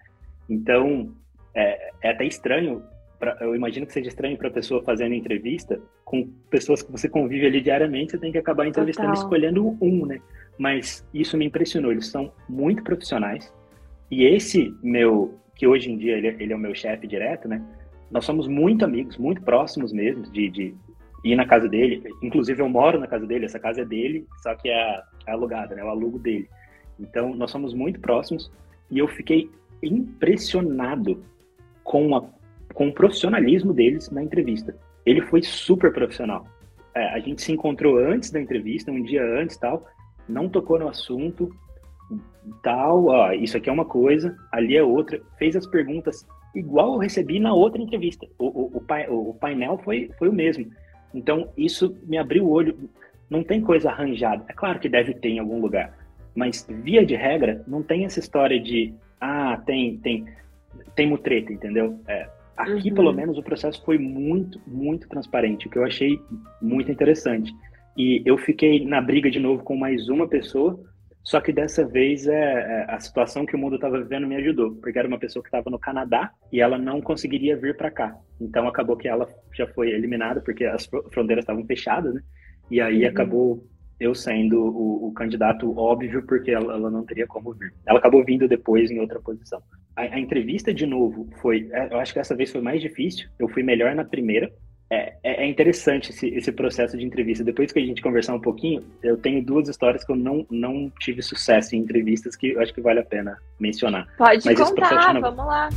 Então, 0.49 1.13
é, 1.55 1.91
é 2.03 2.11
até 2.11 2.25
estranho, 2.25 2.83
pra, 3.19 3.37
eu 3.41 3.55
imagino 3.55 3.87
que 3.87 3.93
seja 3.93 4.09
estranho 4.09 4.37
para 4.37 4.49
a 4.49 4.51
pessoa 4.51 4.83
fazendo 4.83 5.15
entrevista 5.15 5.81
com 6.05 6.29
pessoas 6.51 6.83
que 6.83 6.91
você 6.91 7.09
convive 7.09 7.47
ali 7.47 7.61
diariamente, 7.61 8.13
você 8.13 8.19
tem 8.19 8.33
que 8.33 8.39
acabar 8.39 8.67
entrevistando 8.67 9.09
Total. 9.09 9.23
escolhendo 9.23 9.77
um, 9.81 10.07
né? 10.07 10.21
Mas 10.59 11.07
isso 11.13 11.37
me 11.37 11.47
impressionou, 11.47 11.93
eles 11.93 12.07
são 12.07 12.33
muito 12.49 12.83
profissionais. 12.83 13.53
E 14.11 14.25
esse 14.25 14.75
meu, 14.83 15.39
que 15.55 15.67
hoje 15.67 15.91
em 15.91 15.99
dia 15.99 16.17
ele, 16.17 16.29
ele 16.41 16.53
é 16.53 16.57
o 16.57 16.59
meu 16.59 16.75
chefe 16.75 17.07
direto, 17.07 17.47
né? 17.49 17.63
Nós 18.11 18.25
somos 18.25 18.49
muito 18.49 18.85
amigos, 18.85 19.19
muito 19.19 19.43
próximos 19.43 19.93
mesmo, 19.93 20.23
de, 20.31 20.49
de 20.49 20.75
ir 21.25 21.37
na 21.37 21.47
casa 21.47 21.69
dele. 21.69 22.03
Inclusive, 22.23 22.61
eu 22.61 22.69
moro 22.69 22.99
na 22.99 23.07
casa 23.07 23.27
dele, 23.27 23.45
essa 23.45 23.59
casa 23.59 23.83
é 23.83 23.85
dele, 23.85 24.27
só 24.43 24.55
que 24.55 24.69
é, 24.69 25.03
é 25.27 25.33
alugada, 25.33 25.75
né? 25.75 25.85
O 25.85 25.89
alugo 25.89 26.19
dele. 26.19 26.49
Então, 26.99 27.35
nós 27.35 27.51
somos 27.51 27.75
muito 27.75 28.01
próximos 28.01 28.51
e 28.91 28.99
eu 28.99 29.09
fiquei 29.09 29.51
impressionado 29.83 31.23
com, 31.85 32.17
a, 32.17 32.25
com 32.75 32.89
o 32.89 32.93
profissionalismo 32.93 33.73
deles 33.73 34.11
na 34.11 34.23
entrevista. 34.23 34.77
Ele 35.07 35.23
foi 35.23 35.43
super 35.43 35.93
profissional. 35.93 36.47
É, 36.95 37.15
a 37.15 37.19
gente 37.21 37.43
se 37.43 37.53
encontrou 37.53 37.99
antes 37.99 38.31
da 38.31 38.41
entrevista, 38.41 38.91
um 38.91 39.03
dia 39.03 39.23
antes 39.25 39.57
tal, 39.57 39.87
não 40.29 40.49
tocou 40.49 40.79
no 40.79 40.89
assunto, 40.89 41.51
tal, 42.63 43.07
ó, 43.07 43.33
isso 43.33 43.57
aqui 43.57 43.71
é 43.71 43.73
uma 43.73 43.85
coisa, 43.85 44.37
ali 44.53 44.77
é 44.77 44.83
outra, 44.83 45.21
fez 45.39 45.55
as 45.55 45.67
perguntas 45.67 46.27
igual 46.55 46.95
eu 46.95 46.99
recebi 46.99 47.39
na 47.39 47.55
outra 47.55 47.81
entrevista. 47.81 48.27
O, 48.39 48.47
o, 48.47 48.83
o, 49.09 49.31
o 49.31 49.35
painel 49.35 49.79
foi, 49.79 50.11
foi 50.19 50.29
o 50.29 50.33
mesmo. 50.33 50.67
Então, 51.15 51.49
isso 51.57 51.97
me 52.05 52.19
abriu 52.19 52.45
o 52.45 52.51
olho. 52.51 52.91
Não 53.29 53.43
tem 53.43 53.61
coisa 53.61 53.91
arranjada. 53.91 54.45
É 54.49 54.53
claro 54.53 54.79
que 54.79 54.89
deve 54.89 55.15
ter 55.15 55.31
em 55.31 55.39
algum 55.39 55.61
lugar. 55.61 55.97
Mas, 56.35 56.67
via 56.69 57.05
de 57.05 57.15
regra, 57.15 57.63
não 57.67 57.83
tem 57.83 58.05
essa 58.05 58.21
história 58.21 58.61
de, 58.61 58.95
ah, 59.21 59.61
tem, 59.67 59.97
tem, 59.99 60.27
tem 60.95 61.09
mutreta, 61.09 61.53
entendeu? 61.53 61.99
É, 62.07 62.29
aqui, 62.57 62.91
uhum. 62.91 62.95
pelo 62.95 63.13
menos, 63.13 63.39
o 63.39 63.43
processo 63.43 63.83
foi 63.85 63.99
muito, 63.99 64.61
muito 64.67 65.09
transparente, 65.09 65.67
o 65.67 65.71
que 65.71 65.79
eu 65.79 65.85
achei 65.85 66.21
muito 66.61 66.91
interessante. 66.91 67.53
E 67.97 68.23
eu 68.25 68.39
fiquei 68.39 68.85
na 68.85 69.01
briga 69.01 69.31
de 69.31 69.41
novo 69.41 69.65
com 69.65 69.77
mais 69.77 70.09
uma 70.09 70.29
pessoa 70.29 70.79
só 71.29 71.43
que 71.43 71.53
dessa 71.53 71.85
vez 71.85 72.27
é, 72.27 72.33
é 72.33 72.87
a 72.89 72.99
situação 72.99 73.45
que 73.45 73.55
o 73.55 73.59
mundo 73.59 73.75
estava 73.75 74.01
vivendo 74.01 74.27
me 74.27 74.37
ajudou, 74.37 74.75
porque 74.77 74.99
era 74.99 75.07
uma 75.07 75.19
pessoa 75.19 75.43
que 75.43 75.49
estava 75.49 75.69
no 75.69 75.79
Canadá 75.79 76.33
e 76.51 76.59
ela 76.59 76.79
não 76.79 77.03
conseguiria 77.03 77.55
vir 77.55 77.77
para 77.77 77.91
cá. 77.91 78.17
Então 78.41 78.67
acabou 78.67 78.97
que 78.97 79.07
ela 79.07 79.29
já 79.53 79.67
foi 79.67 79.91
eliminada 79.91 80.41
porque 80.41 80.65
as 80.65 80.89
fronteiras 81.13 81.43
estavam 81.43 81.67
fechadas, 81.67 82.15
né? 82.15 82.23
E 82.71 82.81
aí 82.81 83.03
uhum. 83.03 83.11
acabou 83.11 83.69
eu 84.01 84.15
sendo 84.15 84.59
o, 84.59 85.09
o, 85.09 85.13
candidato 85.13 85.77
óbvio 85.79 86.25
porque 86.27 86.51
ela, 86.51 86.73
ela, 86.73 86.91
não 86.91 87.05
teria 87.05 87.27
como 87.27 87.53
vir. 87.53 87.75
Ela 87.87 87.99
acabou 87.99 88.25
vindo 88.25 88.49
depois 88.49 88.91
em 88.91 88.99
outra 88.99 89.21
posição. 89.21 89.61
A, 89.95 90.01
a 90.01 90.19
entrevista 90.19 90.73
de 90.73 90.87
novo 90.87 91.29
foi, 91.43 91.69
é, 91.73 91.93
eu 91.93 91.99
acho 91.99 92.15
que 92.15 92.21
essa 92.21 92.35
vez 92.35 92.51
foi 92.51 92.63
mais 92.63 92.81
difícil. 92.81 93.29
Eu 93.39 93.51
fui 93.51 93.63
melhor 93.63 93.95
na 93.95 94.05
primeira, 94.05 94.51
é, 94.91 95.15
é, 95.23 95.45
é 95.45 95.47
interessante 95.47 96.11
esse, 96.11 96.29
esse, 96.29 96.51
processo 96.51 96.97
de 96.97 97.05
entrevista. 97.05 97.45
Depois 97.45 97.71
que 97.71 97.79
a 97.79 97.83
gente 97.83 98.01
conversar 98.01 98.35
um 98.35 98.41
pouquinho, 98.41 98.83
eu 99.03 99.17
tenho 99.17 99.45
duas 99.45 99.69
histórias 99.69 100.05
que 100.05 100.11
eu 100.13 100.17
não, 100.17 100.47
não 100.51 100.91
tive 100.99 101.21
sucesso 101.21 101.77
em 101.77 101.81
entrevistas 101.81 102.35
que 102.35 102.53
eu 102.53 102.61
acho 102.61 102.73
que 102.73 102.81
vale 102.81 103.01
a 103.01 103.05
pena 103.05 103.39
mencionar. 103.61 104.07
Pode 104.17 104.45
Mas 104.47 104.59
contar, 104.59 105.21
vamos 105.21 105.47
lá. 105.47 105.69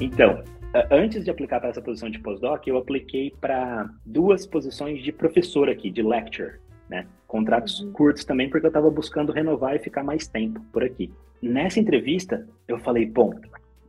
Então, 0.00 0.42
antes 0.90 1.24
de 1.24 1.30
aplicar 1.30 1.60
para 1.60 1.68
essa 1.68 1.82
posição 1.82 2.10
de 2.10 2.18
postdoc, 2.18 2.66
eu 2.66 2.78
apliquei 2.78 3.32
para 3.40 3.88
duas 4.04 4.46
posições 4.46 5.02
de 5.02 5.12
professor 5.12 5.68
aqui, 5.68 5.90
de 5.90 6.02
lecture, 6.02 6.54
né? 6.88 7.06
Contratos 7.26 7.80
uhum. 7.80 7.92
curtos 7.92 8.24
também, 8.24 8.48
porque 8.48 8.66
eu 8.66 8.68
estava 8.68 8.90
buscando 8.90 9.32
renovar 9.32 9.76
e 9.76 9.78
ficar 9.78 10.02
mais 10.02 10.26
tempo 10.26 10.60
por 10.72 10.82
aqui. 10.82 11.12
Nessa 11.42 11.78
entrevista, 11.78 12.46
eu 12.66 12.78
falei, 12.78 13.06
bom, 13.06 13.34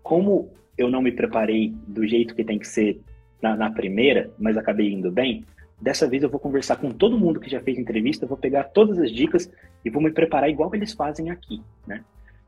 como 0.03 0.51
eu 0.77 0.89
não 0.89 1.01
me 1.01 1.11
preparei 1.11 1.73
do 1.87 2.05
jeito 2.05 2.35
que 2.35 2.43
tem 2.43 2.59
que 2.59 2.67
ser 2.67 2.99
na, 3.41 3.55
na, 3.55 3.71
primeira, 3.71 4.31
mas 4.37 4.57
acabei 4.57 4.91
indo 4.91 5.11
bem, 5.11 5.45
dessa 5.81 6.07
vez 6.07 6.23
eu 6.23 6.29
vou 6.29 6.39
conversar 6.39 6.77
com 6.77 6.91
todo 6.91 7.17
mundo 7.17 7.39
que 7.39 7.49
já 7.49 7.59
fez 7.59 7.77
entrevista, 7.77 8.25
vou 8.25 8.37
pegar 8.37 8.65
todas 8.65 8.97
as 8.99 9.11
dicas 9.11 9.51
e 9.83 9.89
vou 9.89 10.01
me 10.01 10.11
preparar 10.11 10.49
igual 10.49 10.73
eles 10.73 10.93
fazem 10.93 11.29
aqui, 11.29 11.61
né? 11.85 12.03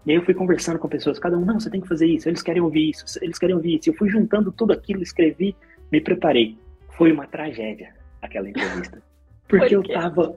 E 0.06 0.12
aí 0.12 0.18
eu 0.18 0.24
fui 0.24 0.34
conversando 0.34 0.80
com 0.80 0.88
pessoas, 0.88 1.20
cada 1.20 1.38
um, 1.38 1.44
não, 1.44 1.60
você 1.60 1.70
tem 1.70 1.82
que 1.82 1.88
fazer 1.88 2.08
isso, 2.08 2.30
eles 2.30 2.42
querem 2.42 2.62
ouvir 2.62 2.90
isso, 2.90 3.06
eles 3.22 3.38
querem 3.38 3.54
ouvir 3.54 3.76
isso. 3.76 3.90
Eu 3.90 3.94
fui 3.94 4.10
juntando 4.10 4.54
tudo 4.54 4.72
aquilo, 4.72 5.04
escrevi, 5.04 5.54
me 5.92 6.00
preparei. 6.00 6.58
Foi 6.92 7.12
uma 7.12 7.28
tragédia 7.28 7.94
aquela 8.22 8.48
entrevista. 8.48 9.02
Porque 9.48 9.76
Por 9.76 9.86
eu 9.86 9.94
tava 9.94 10.36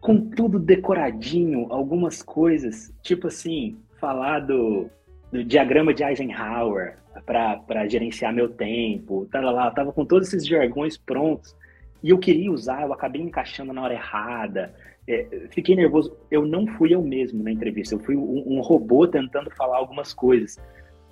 com 0.00 0.30
tudo 0.30 0.60
decoradinho, 0.60 1.66
algumas 1.70 2.22
coisas, 2.22 2.94
tipo 3.02 3.26
assim, 3.26 3.76
falar 3.98 4.40
do, 4.40 4.88
do 5.30 5.44
diagrama 5.44 5.92
de 5.92 6.04
Eisenhower 6.04 6.99
para 7.26 7.88
gerenciar 7.88 8.32
meu 8.32 8.48
tempo, 8.48 9.26
tá 9.30 9.40
lá, 9.40 9.70
tava 9.70 9.92
com 9.92 10.04
todos 10.04 10.28
esses 10.28 10.46
jargões 10.46 10.96
prontos 10.96 11.56
e 12.02 12.10
eu 12.10 12.18
queria 12.18 12.50
usar, 12.50 12.82
eu 12.82 12.92
acabei 12.92 13.20
encaixando 13.20 13.72
na 13.72 13.82
hora 13.82 13.94
errada. 13.94 14.74
É, 15.06 15.48
fiquei 15.50 15.76
nervoso. 15.76 16.16
Eu 16.30 16.46
não 16.46 16.66
fui 16.66 16.94
eu 16.94 17.02
mesmo 17.02 17.42
na 17.42 17.50
entrevista, 17.50 17.94
eu 17.94 17.98
fui 17.98 18.16
um, 18.16 18.44
um 18.46 18.60
robô 18.60 19.06
tentando 19.06 19.50
falar 19.50 19.76
algumas 19.76 20.14
coisas. 20.14 20.58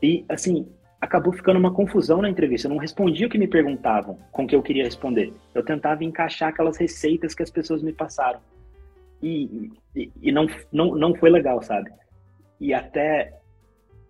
E, 0.02 0.24
assim, 0.28 0.66
acabou 1.00 1.32
ficando 1.32 1.58
uma 1.58 1.72
confusão 1.72 2.22
na 2.22 2.30
entrevista. 2.30 2.66
Eu 2.66 2.70
não 2.70 2.78
respondia 2.78 3.26
o 3.26 3.30
que 3.30 3.38
me 3.38 3.46
perguntavam 3.46 4.18
com 4.32 4.44
o 4.44 4.46
que 4.46 4.56
eu 4.56 4.62
queria 4.62 4.84
responder. 4.84 5.32
Eu 5.54 5.64
tentava 5.64 6.04
encaixar 6.04 6.48
aquelas 6.48 6.76
receitas 6.76 7.34
que 7.34 7.42
as 7.42 7.50
pessoas 7.50 7.82
me 7.82 7.92
passaram. 7.92 8.40
E, 9.22 9.70
e, 9.94 10.10
e 10.22 10.32
não, 10.32 10.46
não, 10.72 10.94
não 10.94 11.14
foi 11.14 11.28
legal, 11.28 11.60
sabe? 11.62 11.90
E 12.60 12.72
até 12.72 13.34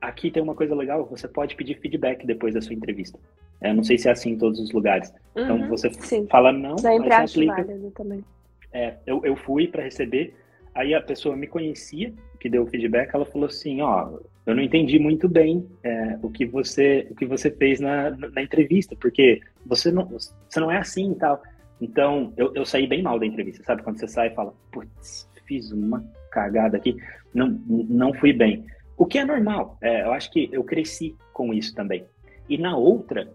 aqui 0.01 0.31
tem 0.31 0.43
uma 0.43 0.55
coisa 0.55 0.75
legal: 0.75 1.07
você 1.07 1.29
pode 1.29 1.55
pedir 1.55 1.79
feedback 1.79 2.27
depois 2.27 2.55
da 2.55 2.61
sua 2.61 2.75
entrevista. 2.75 3.19
Eu 3.61 3.75
não 3.75 3.83
sei 3.83 3.99
se 3.99 4.09
é 4.09 4.13
assim 4.13 4.31
em 4.31 4.39
todos 4.39 4.61
os 4.61 4.71
lugares. 4.73 5.13
Então, 5.33 5.57
uhum, 5.57 5.65
então 5.65 5.69
você 5.69 5.91
sim. 5.95 6.27
fala 6.29 6.53
não, 6.53 6.79
Sempre 6.79 7.09
mas 7.09 7.33
você 7.33 7.39
aplica. 7.41 7.65
Válido 7.65 7.91
também. 7.91 8.25
É, 8.73 8.95
eu, 9.07 9.25
eu 9.25 9.35
fui 9.35 9.67
para 9.67 9.83
receber, 9.83 10.35
aí 10.75 10.95
a 10.95 11.01
pessoa 11.01 11.35
me 11.35 11.47
conhecia, 11.47 12.13
que 12.39 12.49
deu 12.49 12.63
o 12.63 12.67
feedback, 12.67 13.11
ela 13.15 13.25
falou 13.25 13.47
assim, 13.47 13.81
ó, 13.81 14.11
eu 14.47 14.55
não 14.55 14.63
entendi 14.63 14.99
muito 14.99 15.29
bem 15.29 15.67
é, 15.83 16.19
o 16.23 16.31
que 16.31 16.47
você 16.47 17.07
o 17.11 17.15
que 17.15 17.27
você 17.27 17.51
fez 17.51 17.81
na, 17.81 18.11
na 18.11 18.43
entrevista, 18.43 18.97
porque 19.01 19.41
você 19.67 19.91
não 19.91 20.07
você 20.07 20.61
não 20.61 20.71
é 20.71 20.79
assim 20.79 21.13
e 21.13 21.15
tal. 21.17 21.43
Então 21.81 22.33
eu, 22.37 22.55
eu 22.55 22.65
saí 22.65 22.87
bem 22.87 23.03
mal 23.03 23.19
da 23.19 23.27
entrevista, 23.27 23.63
sabe 23.65 23.83
quando 23.83 23.99
você 23.99 24.09
sai 24.09 24.29
e 24.29 24.35
fala, 24.35 24.55
putz, 24.71 25.29
fiz 25.47 25.73
uma 25.73 26.05
cagada 26.31 26.77
aqui, 26.77 26.97
não 27.35 27.49
não 27.69 28.15
fui 28.15 28.33
bem. 28.33 28.65
O 28.99 29.07
que 29.07 29.17
é 29.17 29.25
normal, 29.25 29.79
é, 29.81 30.03
eu 30.03 30.13
acho 30.13 30.31
que 30.33 30.49
eu 30.51 30.65
cresci 30.65 31.15
com 31.33 31.55
isso 31.55 31.73
também. 31.73 32.05
E 32.49 32.59
na 32.59 32.77
outra, 32.77 33.33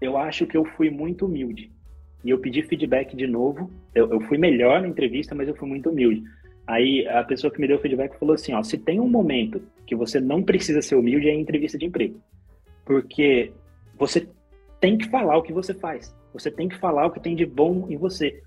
eu 0.00 0.16
acho 0.16 0.46
que 0.46 0.56
eu 0.56 0.64
fui 0.64 0.88
muito 0.88 1.26
humilde. 1.26 1.72
E 2.24 2.30
eu 2.30 2.38
pedi 2.38 2.62
feedback 2.62 3.16
de 3.16 3.26
novo. 3.26 3.68
Eu, 3.92 4.08
eu 4.12 4.20
fui 4.20 4.38
melhor 4.38 4.80
na 4.80 4.86
entrevista, 4.86 5.34
mas 5.34 5.48
eu 5.48 5.56
fui 5.56 5.68
muito 5.68 5.90
humilde. 5.90 6.22
Aí 6.64 7.06
a 7.08 7.24
pessoa 7.24 7.50
que 7.50 7.60
me 7.60 7.66
deu 7.66 7.76
o 7.76 7.80
feedback 7.80 8.16
falou 8.18 8.34
assim: 8.34 8.52
ó, 8.52 8.62
se 8.62 8.78
tem 8.78 9.00
um 9.00 9.08
momento 9.08 9.60
que 9.84 9.96
você 9.96 10.20
não 10.20 10.44
precisa 10.44 10.80
ser 10.80 10.94
humilde 10.94 11.28
é 11.28 11.32
em 11.32 11.40
entrevista 11.40 11.76
de 11.76 11.86
emprego. 11.86 12.20
Porque 12.84 13.52
você 13.98 14.28
tem 14.78 14.96
que 14.96 15.08
falar 15.08 15.36
o 15.36 15.42
que 15.42 15.52
você 15.52 15.74
faz. 15.74 16.14
Você 16.32 16.52
tem 16.52 16.68
que 16.68 16.78
falar 16.78 17.06
o 17.06 17.10
que 17.10 17.18
tem 17.18 17.34
de 17.34 17.44
bom 17.44 17.86
em 17.90 17.96
você. 17.96 18.42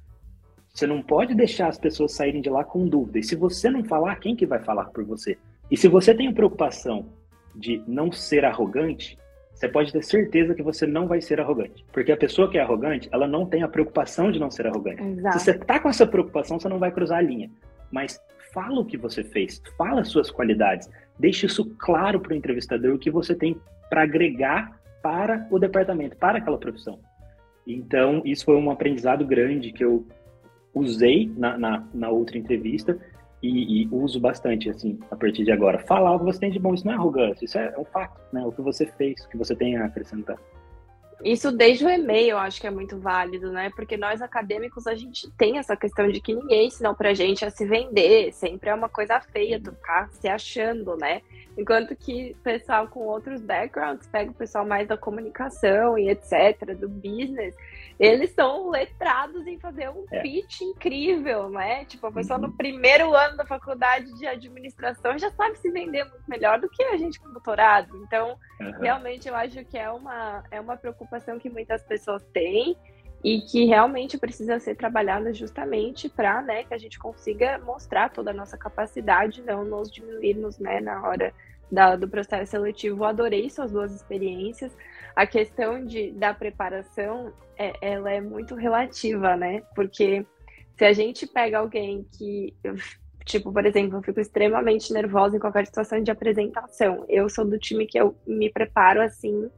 Você 0.74 0.88
não 0.88 1.01
pode 1.01 1.36
deixar 1.36 1.68
as 1.68 1.78
pessoas 1.78 2.14
saírem 2.14 2.41
de 2.41 2.49
lá 2.49 2.64
com 2.64 2.88
dúvida. 2.88 3.20
E 3.20 3.24
se 3.24 3.36
você 3.36 3.70
não 3.70 3.84
falar, 3.84 4.16
quem 4.16 4.36
que 4.36 4.45
vai 4.45 4.59
falar 4.59 4.86
por 4.86 5.03
você? 5.03 5.38
E 5.74 5.78
se 5.78 5.89
você 5.89 6.13
tem 6.15 6.34
preocupação 6.34 7.09
de 7.55 7.84
não 7.88 8.11
ser 8.11 8.45
arrogante, 8.45 9.17
você 9.53 9.67
pode 9.67 9.91
ter 9.91 10.03
certeza 10.03 10.55
que 10.55 10.63
você 10.63 10.88
não 10.88 11.07
vai 11.07 11.19
ser 11.19 11.41
arrogante. 11.41 11.84
Porque 11.91 12.11
a 12.11 12.17
pessoa 12.17 12.49
que 12.49 12.57
é 12.57 12.61
arrogante, 12.61 13.09
ela 13.11 13.28
não 13.28 13.45
tem 13.45 13.63
a 13.63 13.67
preocupação 13.67 14.32
de 14.32 14.39
não 14.39 14.49
ser 14.49 14.67
arrogante. 14.67 15.03
Exato. 15.03 15.39
Se 15.39 15.45
você 15.45 15.53
tá 15.53 15.80
com 15.80 15.89
essa 15.89 16.07
preocupação, 16.07 16.59
você 16.59 16.69
não 16.69 16.80
vai 16.80 16.91
cruzar 16.91 17.17
a 17.17 17.21
linha 17.21 17.49
mas 17.93 18.19
fala 18.51 18.80
o 18.80 18.86
que 18.86 18.97
você 18.97 19.24
fez, 19.24 19.61
fala 19.78 20.01
as 20.01 20.07
suas 20.07 20.32
qualidades, 20.32 20.89
deixe 21.17 21.45
isso 21.45 21.63
claro 21.78 22.19
para 22.19 22.34
o 22.34 22.36
entrevistador 22.36 22.95
o 22.95 22.99
que 22.99 23.11
você 23.11 23.36
tem 23.36 23.55
para 23.88 24.01
agregar 24.01 24.80
para 25.03 25.47
o 25.51 25.59
departamento, 25.59 26.17
para 26.17 26.39
aquela 26.39 26.57
profissão. 26.57 26.99
Então, 27.67 28.21
isso 28.26 28.45
foi 28.45 28.55
um 28.55 28.71
aprendizado 28.71 29.26
grande 29.26 29.71
que 29.71 29.86
eu 29.86 30.05
usei 30.74 31.32
na, 31.38 31.57
na, 31.57 31.88
na 31.93 32.09
outra 32.09 32.38
entrevista 32.38 32.97
e, 33.43 33.83
e, 33.83 33.89
uso 33.91 34.21
bastante, 34.21 34.69
assim, 34.69 34.97
a 35.11 35.15
partir 35.17 35.43
de 35.43 35.51
agora. 35.51 35.77
Falar 35.77 36.15
o 36.15 36.19
que 36.19 36.25
você 36.25 36.39
tem 36.39 36.51
de 36.51 36.59
bom, 36.59 36.73
isso 36.73 36.85
não 36.85 36.93
é 36.93 36.95
arrogância, 36.95 37.43
isso 37.43 37.57
é 37.57 37.77
um 37.77 37.83
fato, 37.83 38.19
né? 38.31 38.41
O 38.45 38.51
que 38.53 38.61
você 38.61 38.85
fez, 38.85 39.25
o 39.25 39.29
que 39.29 39.37
você 39.37 39.53
tem 39.53 39.75
a 39.75 39.85
acrescentar. 39.85 40.37
Isso 41.23 41.51
desde 41.51 41.85
o 41.85 41.89
e-mail 41.89 42.31
eu 42.31 42.37
acho 42.37 42.59
que 42.59 42.67
é 42.67 42.71
muito 42.71 42.97
válido, 42.97 43.51
né? 43.51 43.69
Porque 43.75 43.95
nós 43.95 44.21
acadêmicos 44.21 44.87
a 44.87 44.95
gente 44.95 45.29
tem 45.37 45.57
essa 45.57 45.75
questão 45.75 46.09
de 46.09 46.19
que 46.19 46.33
ninguém 46.33 46.67
ensinou 46.67 46.95
pra 46.95 47.13
gente 47.13 47.45
a 47.45 47.49
se 47.49 47.65
vender, 47.65 48.33
sempre 48.33 48.69
é 48.69 48.73
uma 48.73 48.89
coisa 48.89 49.19
feia 49.21 49.59
tu 49.61 49.71
ficar 49.71 50.09
se 50.09 50.27
achando, 50.27 50.97
né? 50.97 51.21
Enquanto 51.57 51.95
que 51.95 52.35
pessoal 52.43 52.87
com 52.87 53.01
outros 53.01 53.41
backgrounds, 53.41 54.07
pega 54.07 54.31
o 54.31 54.33
pessoal 54.33 54.65
mais 54.65 54.87
da 54.87 54.97
comunicação 54.97 55.97
e 55.97 56.09
etc, 56.09 56.75
do 56.77 56.89
business, 56.89 57.55
eles 57.99 58.31
são 58.31 58.69
letrados 58.69 59.45
em 59.45 59.59
fazer 59.59 59.89
um 59.89 60.05
é. 60.11 60.21
pitch 60.21 60.61
incrível, 60.61 61.49
né? 61.49 61.85
Tipo, 61.85 62.07
a 62.07 62.11
pessoa 62.11 62.39
uhum. 62.39 62.47
no 62.47 62.53
primeiro 62.53 63.13
ano 63.13 63.37
da 63.37 63.45
faculdade 63.45 64.17
de 64.17 64.25
administração 64.25 65.17
já 65.17 65.29
sabe 65.31 65.57
se 65.57 65.69
vender 65.69 66.03
muito 66.05 66.27
melhor 66.27 66.59
do 66.59 66.69
que 66.69 66.83
a 66.83 66.97
gente 66.97 67.19
com 67.19 67.31
doutorado. 67.31 67.95
Então, 68.03 68.37
uhum. 68.59 68.71
realmente 68.79 69.27
eu 69.27 69.35
acho 69.35 69.63
que 69.65 69.77
é 69.77 69.89
uma, 69.89 70.43
é 70.51 70.59
uma 70.59 70.75
preocupação 70.75 71.39
que 71.39 71.49
muitas 71.49 71.83
pessoas 71.83 72.23
têm 72.33 72.75
e 73.23 73.39
que 73.41 73.65
realmente 73.65 74.17
precisa 74.17 74.59
ser 74.59 74.75
trabalhada 74.75 75.33
justamente 75.33 76.09
para 76.09 76.41
né, 76.41 76.63
que 76.63 76.73
a 76.73 76.77
gente 76.77 76.99
consiga 76.99 77.57
mostrar 77.59 78.09
toda 78.09 78.31
a 78.31 78.33
nossa 78.33 78.57
capacidade, 78.57 79.41
não 79.43 79.63
nos 79.63 79.89
diminuirmos 79.89 80.59
né, 80.59 80.81
na 80.81 81.01
hora 81.07 81.33
da, 81.71 81.95
do 81.95 82.07
processo 82.07 82.51
seletivo. 82.51 83.03
Eu 83.03 83.05
adorei 83.05 83.49
suas 83.49 83.71
duas 83.71 83.93
experiências. 83.93 84.75
A 85.16 85.28
questão 85.28 85.86
de, 85.86 86.11
da 86.11 86.34
preparação, 86.34 87.32
é, 87.57 87.74
ela 87.82 88.11
é 88.11 88.20
muito 88.20 88.55
relativa, 88.55 89.36
né? 89.36 89.61
Porque 89.76 90.26
se 90.78 90.86
a 90.86 90.93
gente 90.93 91.28
pega 91.28 91.59
alguém 91.59 92.05
que, 92.18 92.55
tipo, 93.26 93.51
por 93.51 93.66
exemplo, 93.66 93.97
eu 93.97 94.03
fico 94.03 94.20
extremamente 94.20 94.91
nervosa 94.91 95.38
em 95.38 95.39
qualquer 95.39 95.66
situação 95.66 96.01
de 96.01 96.11
apresentação. 96.11 97.05
Eu 97.07 97.30
sou 97.30 97.45
do 97.45 97.59
time 97.59 97.86
que 97.86 97.99
eu 97.99 98.16
me 98.26 98.51
preparo 98.51 99.01
assim, 99.01 99.49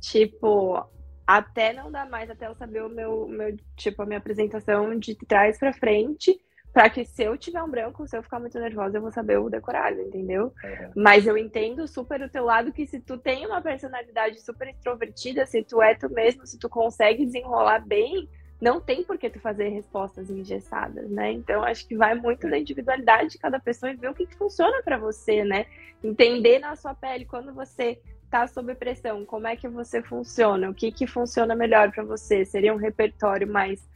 tipo, 0.00 0.84
até 1.26 1.72
não 1.72 1.90
dá 1.90 2.04
mais, 2.04 2.28
até 2.28 2.46
eu 2.46 2.54
saber 2.54 2.82
o 2.82 2.88
meu, 2.88 3.28
meu 3.28 3.56
tipo, 3.76 4.02
a 4.02 4.06
minha 4.06 4.18
apresentação 4.18 4.98
de 4.98 5.14
trás 5.14 5.58
para 5.58 5.72
frente, 5.72 6.38
para 6.72 6.88
que 6.88 7.04
se 7.04 7.24
eu 7.24 7.36
tiver 7.36 7.62
um 7.62 7.70
branco, 7.70 8.06
se 8.06 8.16
eu 8.16 8.22
ficar 8.22 8.38
muito 8.38 8.58
nervosa, 8.58 8.96
eu 8.96 9.02
vou 9.02 9.10
saber 9.10 9.38
o 9.38 9.50
decorado, 9.50 10.00
entendeu? 10.00 10.52
É. 10.62 10.90
Mas 10.94 11.26
eu 11.26 11.36
entendo 11.36 11.86
super 11.88 12.22
o 12.22 12.28
teu 12.28 12.44
lado 12.44 12.72
que 12.72 12.86
se 12.86 13.00
tu 13.00 13.18
tem 13.18 13.46
uma 13.46 13.60
personalidade 13.60 14.40
super 14.40 14.68
extrovertida, 14.68 15.46
se 15.46 15.62
tu 15.62 15.82
é 15.82 15.94
tu 15.94 16.08
mesmo, 16.08 16.46
se 16.46 16.58
tu 16.58 16.68
consegue 16.68 17.26
desenrolar 17.26 17.80
bem, 17.80 18.28
não 18.60 18.80
tem 18.80 19.02
por 19.02 19.18
que 19.18 19.30
tu 19.30 19.40
fazer 19.40 19.68
respostas 19.68 20.30
engessadas, 20.30 21.10
né? 21.10 21.32
Então 21.32 21.64
acho 21.64 21.86
que 21.88 21.96
vai 21.96 22.14
muito 22.14 22.48
da 22.48 22.58
individualidade 22.58 23.30
de 23.30 23.38
cada 23.38 23.58
pessoa 23.58 23.90
e 23.90 23.96
ver 23.96 24.10
o 24.10 24.14
que, 24.14 24.26
que 24.26 24.36
funciona 24.36 24.82
para 24.82 24.98
você, 24.98 25.44
né? 25.44 25.66
Entender 26.04 26.58
na 26.58 26.76
sua 26.76 26.94
pele 26.94 27.24
quando 27.24 27.52
você 27.52 27.98
está 28.24 28.46
sob 28.46 28.72
pressão, 28.76 29.24
como 29.24 29.48
é 29.48 29.56
que 29.56 29.66
você 29.66 30.00
funciona? 30.00 30.70
O 30.70 30.74
que, 30.74 30.92
que 30.92 31.06
funciona 31.06 31.56
melhor 31.56 31.90
para 31.90 32.04
você? 32.04 32.44
Seria 32.44 32.72
um 32.72 32.76
repertório 32.76 33.50
mais 33.50 33.88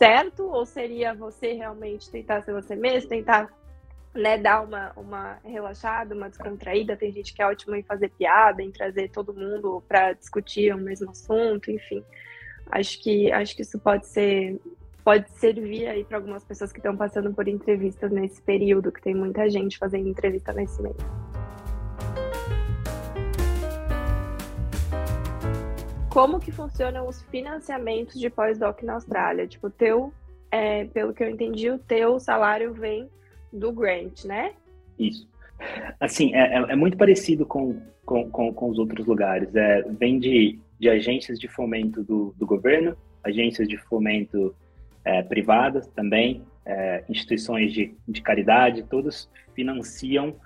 certo 0.00 0.44
ou 0.50 0.64
seria 0.64 1.12
você 1.12 1.52
realmente 1.52 2.10
tentar 2.10 2.40
ser 2.40 2.54
você 2.54 2.74
mesmo, 2.74 3.10
tentar 3.10 3.50
né, 4.14 4.38
dar 4.38 4.62
uma, 4.62 4.92
uma 4.96 5.38
relaxada, 5.44 6.14
uma 6.14 6.30
descontraída? 6.30 6.96
Tem 6.96 7.12
gente 7.12 7.34
que 7.34 7.42
é 7.42 7.46
ótima 7.46 7.78
em 7.78 7.82
fazer 7.82 8.08
piada, 8.08 8.62
em 8.62 8.70
trazer 8.70 9.10
todo 9.10 9.34
mundo 9.34 9.84
para 9.86 10.14
discutir 10.14 10.74
o 10.74 10.78
mesmo 10.78 11.10
assunto, 11.10 11.70
enfim. 11.70 12.02
Acho 12.70 13.02
que 13.02 13.30
acho 13.30 13.54
que 13.54 13.60
isso 13.60 13.78
pode 13.78 14.06
ser 14.06 14.58
pode 15.04 15.30
servir 15.32 15.86
aí 15.86 16.02
para 16.02 16.16
algumas 16.16 16.44
pessoas 16.44 16.72
que 16.72 16.78
estão 16.78 16.96
passando 16.96 17.34
por 17.34 17.46
entrevistas 17.46 18.10
nesse 18.10 18.40
período, 18.40 18.90
que 18.90 19.02
tem 19.02 19.14
muita 19.14 19.50
gente 19.50 19.76
fazendo 19.76 20.08
entrevista 20.08 20.50
nesse 20.52 20.80
meio. 20.80 20.96
Como 26.20 26.38
que 26.38 26.52
funcionam 26.52 27.08
os 27.08 27.22
financiamentos 27.22 28.20
de 28.20 28.28
pós-doc 28.28 28.82
na 28.82 28.92
Austrália? 28.92 29.46
Tipo, 29.46 29.70
teu, 29.70 30.12
é, 30.50 30.84
pelo 30.84 31.14
que 31.14 31.24
eu 31.24 31.30
entendi, 31.30 31.70
o 31.70 31.78
teu 31.78 32.20
salário 32.20 32.74
vem 32.74 33.08
do 33.50 33.72
grant, 33.72 34.26
né? 34.26 34.52
Isso. 34.98 35.26
Assim, 35.98 36.34
é, 36.34 36.58
é, 36.58 36.72
é 36.72 36.76
muito 36.76 36.98
parecido 36.98 37.46
com, 37.46 37.80
com, 38.04 38.30
com, 38.30 38.52
com, 38.52 38.68
os 38.68 38.78
outros 38.78 39.06
lugares. 39.06 39.56
É, 39.56 39.80
vem 39.98 40.18
de, 40.18 40.58
de 40.78 40.90
agências 40.90 41.40
de 41.40 41.48
fomento 41.48 42.04
do, 42.04 42.34
do 42.36 42.44
governo, 42.44 42.94
agências 43.24 43.66
de 43.66 43.78
fomento 43.78 44.54
é, 45.02 45.22
privadas 45.22 45.86
também, 45.86 46.44
é, 46.66 47.02
instituições 47.08 47.72
de, 47.72 47.94
de 48.06 48.20
caridade, 48.20 48.82
todos 48.82 49.26
financiam 49.54 50.36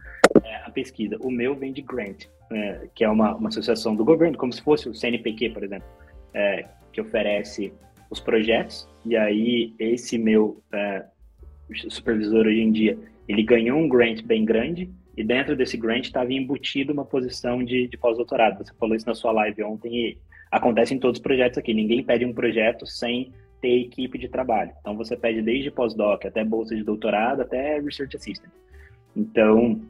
é, 0.40 0.54
a 0.64 0.70
pesquisa. 0.70 1.16
O 1.20 1.32
meu 1.32 1.56
vem 1.56 1.72
de 1.72 1.82
grant 1.82 2.26
é, 2.52 2.88
que 2.94 3.04
é 3.04 3.08
uma, 3.08 3.34
uma 3.34 3.48
associação 3.48 3.94
do 3.94 4.04
governo, 4.04 4.36
como 4.36 4.52
se 4.52 4.62
fosse 4.62 4.88
o 4.88 4.94
CNPq, 4.94 5.50
por 5.50 5.64
exemplo, 5.64 5.88
é, 6.32 6.66
que 6.92 7.00
oferece 7.00 7.72
os 8.10 8.20
projetos, 8.20 8.88
e 9.04 9.16
aí 9.16 9.74
esse 9.78 10.16
meu 10.18 10.62
é, 10.72 11.04
supervisor 11.88 12.46
hoje 12.46 12.60
em 12.60 12.70
dia, 12.70 12.98
ele 13.28 13.42
ganhou 13.42 13.78
um 13.78 13.88
grant 13.88 14.22
bem 14.22 14.44
grande, 14.44 14.90
E 15.16 15.22
dentro 15.22 15.56
desse 15.56 15.76
grant 15.76 16.04
estava 16.04 16.32
embutido 16.32 16.92
uma 16.92 17.04
posição 17.04 17.62
de, 17.62 17.86
de 17.86 17.96
pós-doutorado. 17.96 18.58
Você 18.58 18.74
falou 18.74 18.96
isso 18.96 19.06
na 19.06 19.14
sua 19.14 19.32
live 19.32 19.62
ontem 19.62 19.94
e 19.94 20.18
acontece 20.50 20.92
em 20.92 20.98
todos 20.98 21.18
os 21.18 21.22
projetos 21.22 21.58
aqui. 21.58 21.72
Ninguém 21.72 22.02
pede 22.02 22.24
um 22.24 22.32
projeto 22.32 22.84
sem 22.86 23.32
ter 23.60 23.80
equipe 23.80 24.18
de 24.18 24.28
trabalho. 24.28 24.72
Então 24.80 24.96
você 24.96 25.16
pede 25.16 25.40
desde 25.40 25.70
pós-doc 25.70 26.24
até 26.24 26.44
bolsa 26.44 26.74
de 26.74 26.82
doutorado 26.82 27.42
até 27.42 27.78
research 27.78 28.16
assistant. 28.16 28.52
Então 29.16 29.80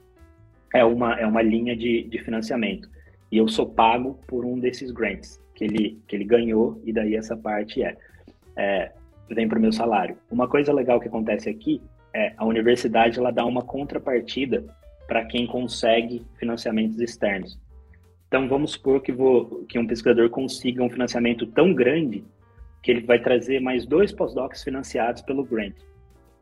é 0.75 0.85
uma 0.85 1.19
é 1.19 1.27
uma 1.27 1.41
linha 1.41 1.75
de, 1.75 2.03
de 2.03 2.19
financiamento 2.19 2.91
e 3.33 3.39
eu 3.39 3.49
sou 3.49 3.67
pago 3.67 4.19
por 4.27 4.45
um 4.45 4.59
desses 4.59 4.91
grants 4.91 5.41
que 5.55 5.65
ele 5.65 5.99
que 6.07 6.15
ele 6.17 6.25
ganhou 6.25 6.83
e 6.85 6.93
daí 6.93 7.17
essa 7.17 7.35
parte 7.37 7.83
é, 7.83 7.97
é 8.57 8.93
vem 9.31 9.49
para 9.49 9.59
o 9.59 9.63
meu 9.63 9.73
salário. 9.73 10.19
Uma 10.31 10.47
coisa 10.47 10.73
legal 10.73 11.01
que 11.01 11.09
acontece 11.09 11.49
aqui 11.49 11.81
é 12.13 12.35
a 12.37 12.45
universidade 12.45 13.19
ela 13.19 13.31
dá 13.31 13.45
uma 13.47 13.63
contrapartida 13.63 14.65
para 15.07 15.25
quem 15.25 15.47
consegue 15.47 16.25
financiamentos 16.39 17.01
externos. 17.01 17.59
Então, 18.29 18.49
vamos 18.49 18.73
supor 18.73 19.01
que, 19.01 19.13
vou, 19.13 19.65
que 19.69 19.79
um 19.79 19.87
pesquisador 19.87 20.29
consiga 20.31 20.83
um 20.83 20.91
financiamento 20.91 21.47
tão 21.47 21.73
grande 21.73 22.25
que 22.83 22.91
ele 22.91 23.01
vai 23.01 23.21
trazer 23.21 23.61
mais 23.61 23.87
dois 23.87 24.13
pós-docs 24.13 24.63
financiados 24.63 25.23
pelo 25.23 25.45
grant. 25.45 25.75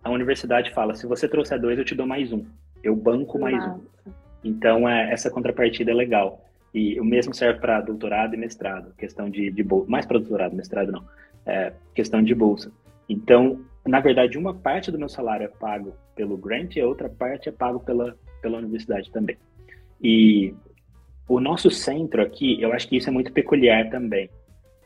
A 0.02 0.10
universidade 0.10 0.72
fala: 0.72 0.94
se 0.94 1.06
você 1.06 1.28
trouxer 1.28 1.60
dois, 1.60 1.78
eu 1.78 1.84
te 1.84 1.94
dou 1.94 2.06
mais 2.06 2.32
um. 2.32 2.44
Eu 2.82 2.96
banco 2.96 3.38
mais 3.38 3.56
Nossa. 3.56 3.80
um. 4.06 4.12
Então, 4.44 4.88
é, 4.88 5.12
essa 5.12 5.30
contrapartida 5.30 5.90
é 5.90 5.94
legal. 5.94 6.44
E 6.74 6.98
o 6.98 7.04
mesmo 7.04 7.34
serve 7.34 7.60
para 7.60 7.80
doutorado 7.80 8.34
e 8.34 8.38
mestrado, 8.38 8.94
questão 8.96 9.28
de, 9.28 9.50
de 9.50 9.62
bolsa. 9.62 9.90
Mais 9.90 10.06
para 10.06 10.18
doutorado, 10.18 10.56
mestrado 10.56 10.90
não. 10.90 11.04
É, 11.44 11.72
questão 11.94 12.22
de 12.22 12.34
bolsa. 12.34 12.72
Então, 13.08 13.60
na 13.86 14.00
verdade, 14.00 14.38
uma 14.38 14.54
parte 14.54 14.90
do 14.90 14.98
meu 14.98 15.08
salário 15.08 15.44
é 15.44 15.48
pago 15.48 15.94
pelo 16.14 16.36
grant 16.36 16.76
e 16.76 16.80
a 16.80 16.86
outra 16.86 17.08
parte 17.08 17.48
é 17.48 17.52
pago 17.52 17.80
pela, 17.80 18.16
pela 18.40 18.58
universidade 18.58 19.10
também. 19.10 19.36
E 20.00 20.54
o 21.28 21.40
nosso 21.40 21.70
centro 21.70 22.22
aqui, 22.22 22.60
eu 22.60 22.72
acho 22.72 22.88
que 22.88 22.96
isso 22.96 23.08
é 23.08 23.12
muito 23.12 23.32
peculiar 23.32 23.90
também. 23.90 24.30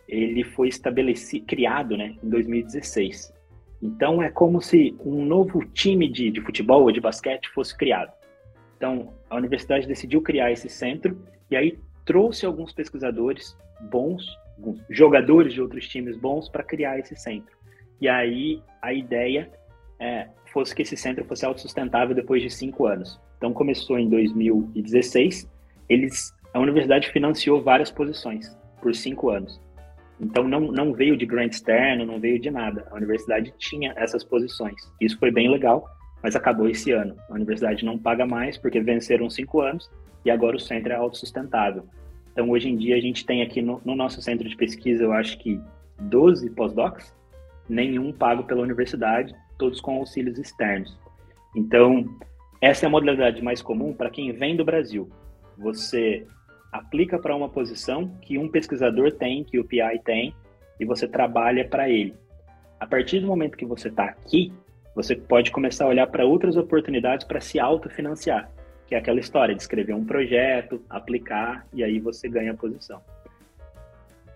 Ele 0.08 0.44
foi 0.44 0.68
estabelecido, 0.68 1.46
criado, 1.46 1.96
né, 1.96 2.16
em 2.22 2.28
2016. 2.28 3.32
Então 3.82 4.22
é 4.22 4.30
como 4.30 4.60
se 4.60 4.96
um 5.04 5.24
novo 5.24 5.64
time 5.66 6.08
de, 6.08 6.30
de 6.30 6.40
futebol 6.40 6.82
ou 6.82 6.92
de 6.92 7.00
basquete 7.00 7.48
fosse 7.50 7.76
criado. 7.76 8.12
Então 8.76 9.12
a 9.28 9.36
universidade 9.36 9.86
decidiu 9.86 10.22
criar 10.22 10.50
esse 10.50 10.68
centro 10.68 11.16
e 11.50 11.56
aí 11.56 11.78
trouxe 12.04 12.46
alguns 12.46 12.72
pesquisadores 12.72 13.56
bons, 13.90 14.24
alguns 14.56 14.80
jogadores 14.88 15.52
de 15.52 15.60
outros 15.60 15.88
times 15.88 16.16
bons 16.16 16.48
para 16.48 16.62
criar 16.62 16.98
esse 16.98 17.16
centro. 17.16 17.54
E 18.00 18.08
aí 18.08 18.62
a 18.80 18.92
ideia 18.92 19.50
é, 19.98 20.28
fosse 20.52 20.74
que 20.74 20.82
esse 20.82 20.96
centro 20.96 21.24
fosse 21.24 21.44
autossustentável 21.44 22.14
depois 22.14 22.42
de 22.42 22.50
cinco 22.50 22.86
anos. 22.86 23.20
Então 23.36 23.52
começou 23.52 23.98
em 23.98 24.08
2016. 24.08 25.50
Eles, 25.88 26.34
a 26.52 26.60
universidade 26.60 27.10
financiou 27.10 27.62
várias 27.62 27.90
posições 27.90 28.56
por 28.80 28.94
cinco 28.94 29.30
anos. 29.30 29.60
Então 30.20 30.48
não, 30.48 30.60
não 30.60 30.92
veio 30.92 31.16
de 31.16 31.26
grant 31.26 31.52
externo, 31.52 32.06
não 32.06 32.18
veio 32.18 32.40
de 32.40 32.50
nada. 32.50 32.86
A 32.90 32.96
universidade 32.96 33.52
tinha 33.58 33.92
essas 33.96 34.24
posições. 34.24 34.74
Isso 35.00 35.18
foi 35.18 35.30
bem 35.30 35.50
legal, 35.50 35.86
mas 36.22 36.34
acabou 36.34 36.68
esse 36.68 36.90
ano. 36.92 37.16
A 37.28 37.34
universidade 37.34 37.84
não 37.84 37.98
paga 37.98 38.26
mais 38.26 38.56
porque 38.56 38.80
venceram 38.80 39.28
cinco 39.28 39.60
anos 39.60 39.90
e 40.24 40.30
agora 40.30 40.56
o 40.56 40.60
centro 40.60 40.92
é 40.92 40.96
autossustentável. 40.96 41.84
Então 42.32 42.50
hoje 42.50 42.68
em 42.68 42.76
dia 42.76 42.96
a 42.96 43.00
gente 43.00 43.24
tem 43.26 43.42
aqui 43.42 43.60
no, 43.60 43.80
no 43.84 43.94
nosso 43.94 44.22
centro 44.22 44.48
de 44.48 44.56
pesquisa, 44.56 45.04
eu 45.04 45.12
acho 45.12 45.38
que 45.38 45.60
12 45.98 46.50
pós-docs, 46.50 47.14
nenhum 47.68 48.12
pago 48.12 48.44
pela 48.44 48.62
universidade, 48.62 49.34
todos 49.58 49.80
com 49.80 49.96
auxílios 49.96 50.38
externos. 50.38 50.96
Então, 51.54 52.04
essa 52.60 52.84
é 52.84 52.86
a 52.86 52.90
modalidade 52.90 53.42
mais 53.42 53.62
comum 53.62 53.94
para 53.94 54.10
quem 54.10 54.32
vem 54.32 54.56
do 54.56 54.64
Brasil. 54.64 55.08
Você 55.56 56.26
aplica 56.76 57.18
para 57.18 57.34
uma 57.34 57.48
posição 57.48 58.08
que 58.20 58.38
um 58.38 58.48
pesquisador 58.48 59.12
tem, 59.12 59.44
que 59.44 59.58
o 59.58 59.64
PI 59.64 60.00
tem, 60.04 60.34
e 60.78 60.84
você 60.84 61.08
trabalha 61.08 61.66
para 61.66 61.88
ele. 61.88 62.14
A 62.78 62.86
partir 62.86 63.20
do 63.20 63.26
momento 63.26 63.56
que 63.56 63.64
você 63.64 63.88
está 63.88 64.04
aqui, 64.04 64.52
você 64.94 65.16
pode 65.16 65.50
começar 65.50 65.84
a 65.84 65.88
olhar 65.88 66.06
para 66.06 66.24
outras 66.24 66.56
oportunidades 66.56 67.26
para 67.26 67.40
se 67.40 67.58
autofinanciar, 67.58 68.50
que 68.86 68.94
é 68.94 68.98
aquela 68.98 69.20
história 69.20 69.54
de 69.54 69.60
escrever 69.60 69.94
um 69.94 70.04
projeto, 70.04 70.82
aplicar 70.88 71.66
e 71.72 71.82
aí 71.82 71.98
você 71.98 72.28
ganha 72.28 72.52
a 72.52 72.56
posição. 72.56 73.00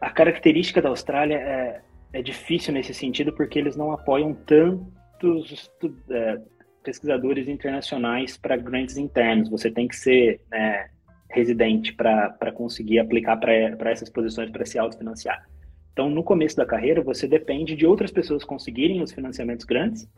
A 0.01 0.11
característica 0.11 0.81
da 0.81 0.89
Austrália 0.89 1.37
é, 1.37 1.81
é 2.13 2.23
difícil 2.23 2.73
nesse 2.73 2.95
sentido 2.95 3.33
porque 3.33 3.59
eles 3.59 3.77
não 3.77 3.93
apoiam 3.93 4.35
tantos 4.35 5.71
é, 6.11 6.41
pesquisadores 6.83 7.49
internacionais 7.49 8.39
para 8.39 8.57
grandes 8.57 8.97
internos. 8.97 9.51
Você 9.51 9.71
tem 9.71 9.87
que 9.87 9.97
ser 9.97 10.41
né, 10.51 10.89
residente 11.31 11.93
para 11.95 12.53
conseguir 12.53 12.99
aplicar 12.99 13.37
para 13.37 13.91
essas 13.91 14.11
posições 14.11 14.51
para 14.51 14.67
se 14.67 14.79
autofinanciar. 14.79 15.49
Então, 15.93 16.09
no 16.09 16.23
começo 16.23 16.57
da 16.57 16.67
carreira, 16.67 17.03
você 17.03 17.27
depende 17.27 17.75
de 17.75 17.87
outras 17.87 18.11
pessoas 18.11 18.45
conseguirem 18.45 19.03
os 19.03 19.13
financiamentos 19.13 19.65
grandes 19.65 20.09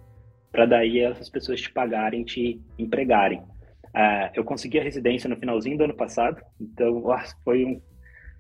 para 0.51 0.67
daí 0.67 1.01
essas 1.01 1.31
pessoas 1.31 1.61
te 1.61 1.73
pagarem, 1.73 2.25
te 2.25 2.61
empregarem. 2.79 3.41
Uh, 3.41 4.29
eu 4.35 4.45
consegui 4.45 4.79
a 4.79 4.83
residência 4.83 5.29
no 5.29 5.37
finalzinho 5.37 5.79
do 5.79 5.85
ano 5.85 5.95
passado, 5.95 6.43
então 6.61 7.03
foi 7.43 7.65
um, 7.65 7.81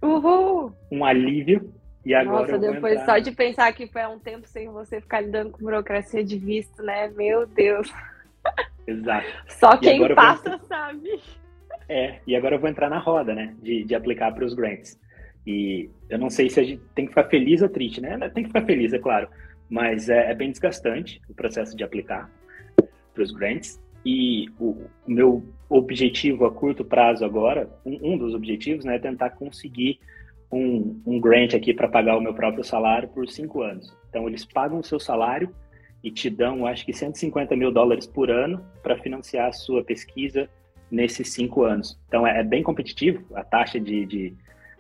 Uhul. 0.03 0.73
um 0.91 1.05
alívio. 1.05 1.73
E 2.05 2.15
agora 2.15 2.53
Nossa, 2.53 2.59
depois 2.59 2.95
entrar... 2.95 3.07
só 3.07 3.19
de 3.19 3.31
pensar 3.31 3.73
que 3.73 3.87
foi 3.87 4.05
um 4.07 4.19
tempo 4.19 4.47
sem 4.49 4.69
você 4.69 5.01
ficar 5.01 5.21
lidando 5.21 5.51
com 5.51 5.59
burocracia 5.65 6.25
de 6.25 6.37
visto, 6.37 6.83
né? 6.83 7.09
Meu 7.09 7.47
Deus. 7.47 7.93
Exato. 8.87 9.27
Só 9.47 9.77
quem 9.77 10.13
passa 10.15 10.59
vou... 10.59 10.67
sabe. 10.67 11.21
É, 11.89 12.21
e 12.27 12.37
agora 12.37 12.57
eu 12.57 12.61
vou 12.61 12.69
entrar 12.69 12.89
na 12.89 12.99
roda, 12.99 13.35
né? 13.35 13.55
De, 13.63 13.85
de 13.85 13.95
aplicar 13.95 14.33
para 14.33 14.45
os 14.45 14.55
grants. 14.55 14.99
E 15.47 15.91
eu 16.09 16.19
não 16.19 16.31
sei 16.31 16.49
se 16.49 16.61
a 16.61 16.63
gente 16.63 16.83
tem 16.95 17.05
que 17.05 17.11
ficar 17.11 17.25
feliz 17.25 17.63
ou 17.63 17.69
triste, 17.69 18.01
né? 18.01 18.17
Tem 18.31 18.45
que 18.45 18.49
ficar 18.49 18.65
feliz, 18.65 18.93
é 18.93 18.99
claro. 18.99 19.29
Mas 19.69 20.09
é, 20.09 20.31
é 20.31 20.35
bem 20.35 20.51
desgastante 20.51 21.21
o 21.29 21.35
processo 21.35 21.77
de 21.77 21.83
aplicar 21.83 22.31
para 23.13 23.23
os 23.23 23.33
grants. 23.33 23.81
E 24.05 24.49
o, 24.59 24.71
o, 24.71 24.91
meu 25.07 25.45
objetivo 25.69 26.45
a 26.45 26.53
curto 26.53 26.85
prazo 26.85 27.25
agora, 27.25 27.69
um, 27.85 28.15
um 28.15 28.19
dos 28.19 28.35
objetivos, 28.35 28.85
né, 28.85 28.97
é 28.97 28.99
tentar 28.99 29.31
conseguir 29.31 30.01
um, 30.51 31.01
um 31.07 31.21
grant 31.21 31.55
aqui 31.55 31.73
para 31.73 31.89
pagar 31.89 32.17
o 32.17 32.21
meu 32.21 32.35
próprio 32.35 32.65
salário 32.65 33.09
por 33.09 33.29
cinco 33.29 33.63
anos. 33.63 33.95
Então, 34.09 34.29
eles 34.29 34.45
pagam 34.45 34.81
o 34.81 34.85
seu 34.85 35.01
salário 35.01 35.55
e 36.03 36.11
te 36.11 36.29
dão, 36.29 36.67
acho 36.67 36.85
que 36.85 36.93
150 36.93 37.55
mil 37.57 37.71
dólares 37.71 38.07
por 38.07 38.31
ano 38.31 38.65
para 38.83 38.99
financiar 38.99 39.49
a 39.49 39.53
sua 39.53 39.85
pesquisa 39.85 40.51
nesses 40.93 41.33
cinco 41.33 41.65
anos. 41.65 41.99
Então, 42.07 42.27
é, 42.27 42.41
é 42.41 42.45
bem 42.45 42.63
competitivo, 42.63 43.25
a 43.35 43.43
taxa 43.43 43.81
de, 43.81 44.05
de 44.05 44.35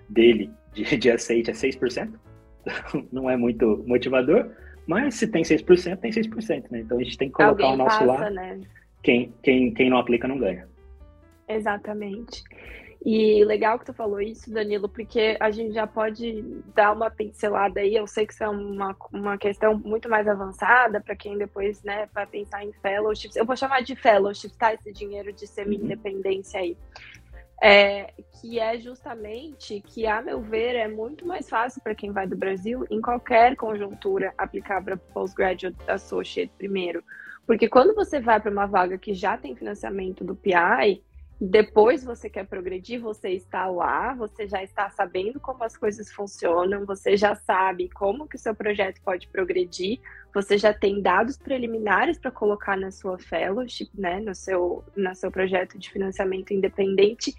dele 0.09 0.51
de, 0.75 0.97
de 0.97 1.11
aceite 1.11 1.51
é 1.51 1.55
6%, 1.55 2.13
não 3.11 3.29
é 3.29 3.37
muito 3.37 3.83
motivador, 3.87 4.51
mas 4.87 5.15
se 5.15 5.27
tem 5.27 5.43
6%, 5.43 5.97
tem 5.97 6.11
6%, 6.11 6.71
né? 6.71 6.81
Então, 6.81 6.99
a 6.99 7.03
gente 7.03 7.17
tem 7.17 7.29
que 7.29 7.35
colocar 7.35 7.65
Alguém 7.65 7.75
o 7.75 7.77
nosso 7.77 7.99
passa, 7.99 8.05
lado. 8.05 8.35
Né? 8.35 8.61
Quem, 9.03 9.33
quem, 9.43 9.73
quem 9.73 9.89
não 9.89 9.97
aplica 9.97 10.29
não 10.29 10.39
ganha. 10.39 10.69
Exatamente. 11.49 12.45
E 13.05 13.44
legal 13.44 13.80
que 13.80 13.86
tu 13.86 13.92
falou 13.92 14.20
isso, 14.20 14.53
Danilo, 14.53 14.88
porque 14.88 15.36
a 15.40 15.50
gente 15.50 15.74
já 15.74 15.88
pode 15.88 16.40
dar 16.72 16.92
uma 16.92 17.11
pincelada 17.11 17.80
aí. 17.80 17.96
Eu 17.96 18.07
sei 18.07 18.24
que 18.24 18.32
isso 18.32 18.44
é 18.44 18.48
uma, 18.48 18.96
uma 19.12 19.36
questão 19.36 19.76
muito 19.76 20.09
mais 20.09 20.28
avançada 20.28 21.00
para 21.00 21.16
quem 21.16 21.36
depois 21.36 21.82
né, 21.82 22.09
vai 22.14 22.24
pensar 22.26 22.64
em 22.64 22.72
fellowships. 22.74 23.34
Eu 23.34 23.44
vou 23.44 23.57
chamar 23.57 23.82
de 23.82 23.96
fellowships, 23.96 24.57
tá? 24.57 24.72
Esse 24.72 24.92
dinheiro 24.92 25.32
de 25.32 25.48
semi-independência 25.48 26.61
aí. 26.61 26.76
É, 27.61 28.12
que 28.40 28.61
é 28.61 28.78
justamente 28.78 29.80
que, 29.80 30.07
a 30.07 30.22
meu 30.22 30.40
ver, 30.40 30.76
é 30.76 30.86
muito 30.86 31.26
mais 31.26 31.48
fácil 31.48 31.82
para 31.82 31.94
quem 31.94 32.12
vai 32.12 32.26
do 32.26 32.36
Brasil, 32.36 32.84
em 32.88 33.00
qualquer 33.00 33.57
conjuntura, 33.57 34.32
aplicar 34.38 34.82
para 34.82 34.96
Postgraduate 34.96 35.76
Associate 35.88 36.53
primeiro. 36.57 37.03
Porque 37.46 37.68
quando 37.68 37.94
você 37.94 38.20
vai 38.20 38.40
para 38.40 38.50
uma 38.50 38.66
vaga 38.66 38.96
que 38.96 39.12
já 39.12 39.36
tem 39.36 39.57
financiamento 39.57 40.24
do 40.24 40.36
PI, 40.36 41.03
depois 41.45 42.05
você 42.05 42.30
quer 42.30 42.47
progredir, 42.47 43.01
você 43.01 43.30
está 43.30 43.66
lá, 43.66 44.14
você 44.14 44.47
já 44.47 44.62
está 44.62 44.88
sabendo 44.90 45.40
como 45.40 45.64
as 45.64 45.76
coisas 45.76 46.12
funcionam, 46.12 46.86
você 46.86 47.16
já 47.16 47.34
sabe 47.34 47.88
como 47.88 48.28
que 48.28 48.36
o 48.36 48.38
seu 48.38 48.55
projeto 48.55 49.01
pode 49.05 49.26
progredir, 49.26 49.99
você 50.32 50.57
já 50.57 50.72
tem 50.72 51.03
dados 51.03 51.36
preliminares 51.36 52.16
para 52.16 52.30
colocar 52.30 52.76
na 52.76 52.93
sua 52.93 53.18
fellowship, 53.18 53.90
né, 53.93 54.20
no 54.20 54.36
seu, 54.36 54.84
no 54.97 55.12
seu 55.16 55.32
projeto 55.32 55.76
de 55.80 55.90
financiamento 55.90 56.55
independente, 56.55 57.34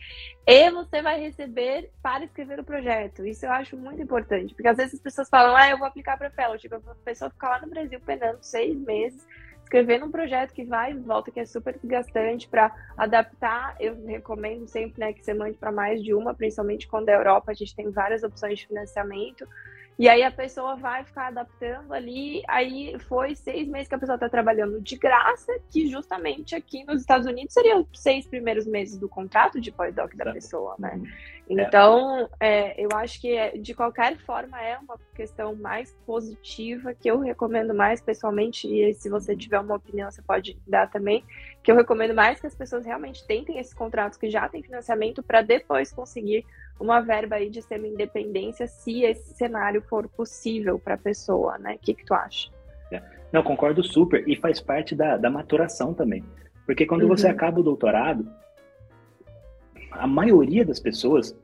e 0.45 0.69
você 0.69 1.01
vai 1.01 1.17
receber 1.21 1.89
para 2.01 2.25
escrever 2.25 2.59
o 2.59 2.63
projeto. 2.65 3.25
Isso 3.25 3.45
eu 3.45 3.53
acho 3.53 3.77
muito 3.77 4.01
importante, 4.01 4.53
porque 4.53 4.67
às 4.67 4.75
vezes 4.75 4.95
as 4.95 4.99
pessoas 4.99 5.29
falam, 5.29 5.55
ah, 5.55 5.69
eu 5.69 5.77
vou 5.77 5.87
aplicar 5.87 6.17
para 6.17 6.29
fellowship, 6.29 6.73
a 6.73 6.95
pessoa 7.05 7.31
fica 7.31 7.47
lá 7.47 7.61
no 7.61 7.69
Brasil 7.69 8.01
penando 8.01 8.39
seis 8.41 8.77
meses 8.77 9.25
escrevendo 9.63 10.05
um 10.05 10.11
projeto 10.11 10.53
que 10.53 10.63
vai 10.63 10.91
e 10.91 10.99
volta, 10.99 11.31
que 11.31 11.39
é 11.39 11.45
super 11.45 11.77
desgastante 11.79 12.47
para 12.47 12.71
adaptar. 12.97 13.75
Eu 13.79 14.05
recomendo 14.05 14.67
sempre 14.67 14.99
né, 14.99 15.13
que 15.13 15.23
você 15.23 15.33
mande 15.33 15.57
para 15.57 15.71
mais 15.71 16.03
de 16.03 16.13
uma, 16.13 16.33
principalmente 16.33 16.87
quando 16.87 17.09
é 17.09 17.15
Europa, 17.15 17.51
a 17.51 17.55
gente 17.55 17.75
tem 17.75 17.89
várias 17.89 18.23
opções 18.23 18.59
de 18.59 18.67
financiamento. 18.67 19.47
E 19.97 20.09
aí 20.09 20.23
a 20.23 20.31
pessoa 20.31 20.75
vai 20.75 21.03
ficar 21.03 21.27
adaptando 21.27 21.93
ali. 21.93 22.41
Aí 22.47 22.97
foi 23.07 23.35
seis 23.35 23.67
meses 23.67 23.87
que 23.87 23.95
a 23.95 23.99
pessoa 23.99 24.15
está 24.15 24.27
trabalhando 24.27 24.81
de 24.81 24.97
graça, 24.97 25.53
que 25.69 25.87
justamente 25.87 26.55
aqui 26.55 26.83
nos 26.83 27.01
Estados 27.01 27.27
Unidos 27.27 27.53
seriam 27.53 27.87
os 27.91 27.99
seis 27.99 28.27
primeiros 28.27 28.65
meses 28.65 28.97
do 28.97 29.07
contrato 29.07 29.61
de 29.61 29.71
pós-doc 29.71 30.15
da 30.15 30.31
pessoa, 30.33 30.75
né? 30.79 30.93
Uhum. 30.95 31.05
Então, 31.49 32.29
é, 32.39 32.81
eu 32.81 32.89
acho 32.95 33.19
que 33.19 33.35
é, 33.35 33.57
de 33.57 33.73
qualquer 33.73 34.17
forma 34.17 34.59
é 34.61 34.77
uma 34.77 34.97
questão 35.13 35.55
mais 35.55 35.93
positiva 36.05 36.93
que 36.93 37.09
eu 37.09 37.19
recomendo 37.19 37.73
mais 37.73 38.01
pessoalmente. 38.01 38.67
E 38.67 38.93
se 38.93 39.09
você 39.09 39.35
tiver 39.35 39.59
uma 39.59 39.75
opinião, 39.75 40.09
você 40.09 40.21
pode 40.21 40.57
dar 40.65 40.89
também. 40.89 41.23
Que 41.61 41.71
eu 41.71 41.75
recomendo 41.75 42.13
mais 42.13 42.39
que 42.39 42.47
as 42.47 42.55
pessoas 42.55 42.85
realmente 42.85 43.25
tentem 43.27 43.59
esses 43.59 43.73
contratos 43.73 44.17
que 44.17 44.29
já 44.29 44.47
têm 44.49 44.63
financiamento 44.63 45.21
para 45.21 45.41
depois 45.41 45.91
conseguir 45.91 46.45
uma 46.79 46.99
verba 47.01 47.35
aí 47.35 47.49
de 47.49 47.61
semi-independência 47.61 48.67
se 48.67 49.03
esse 49.03 49.33
cenário 49.35 49.81
for 49.81 50.07
possível 50.09 50.79
para 50.79 50.95
a 50.95 50.97
pessoa, 50.97 51.57
né? 51.57 51.75
O 51.75 51.79
que, 51.79 51.93
que 51.93 52.05
tu 52.05 52.13
acha? 52.13 52.49
É. 52.91 53.01
Não, 53.31 53.43
concordo 53.43 53.83
super. 53.83 54.27
E 54.27 54.35
faz 54.35 54.59
parte 54.59 54.95
da, 54.95 55.17
da 55.17 55.29
maturação 55.29 55.93
também. 55.93 56.23
Porque 56.65 56.85
quando 56.85 57.03
uhum. 57.03 57.09
você 57.09 57.27
acaba 57.27 57.59
o 57.59 57.63
doutorado, 57.63 58.27
a 59.91 60.07
maioria 60.07 60.65
das 60.65 60.79
pessoas 60.79 61.37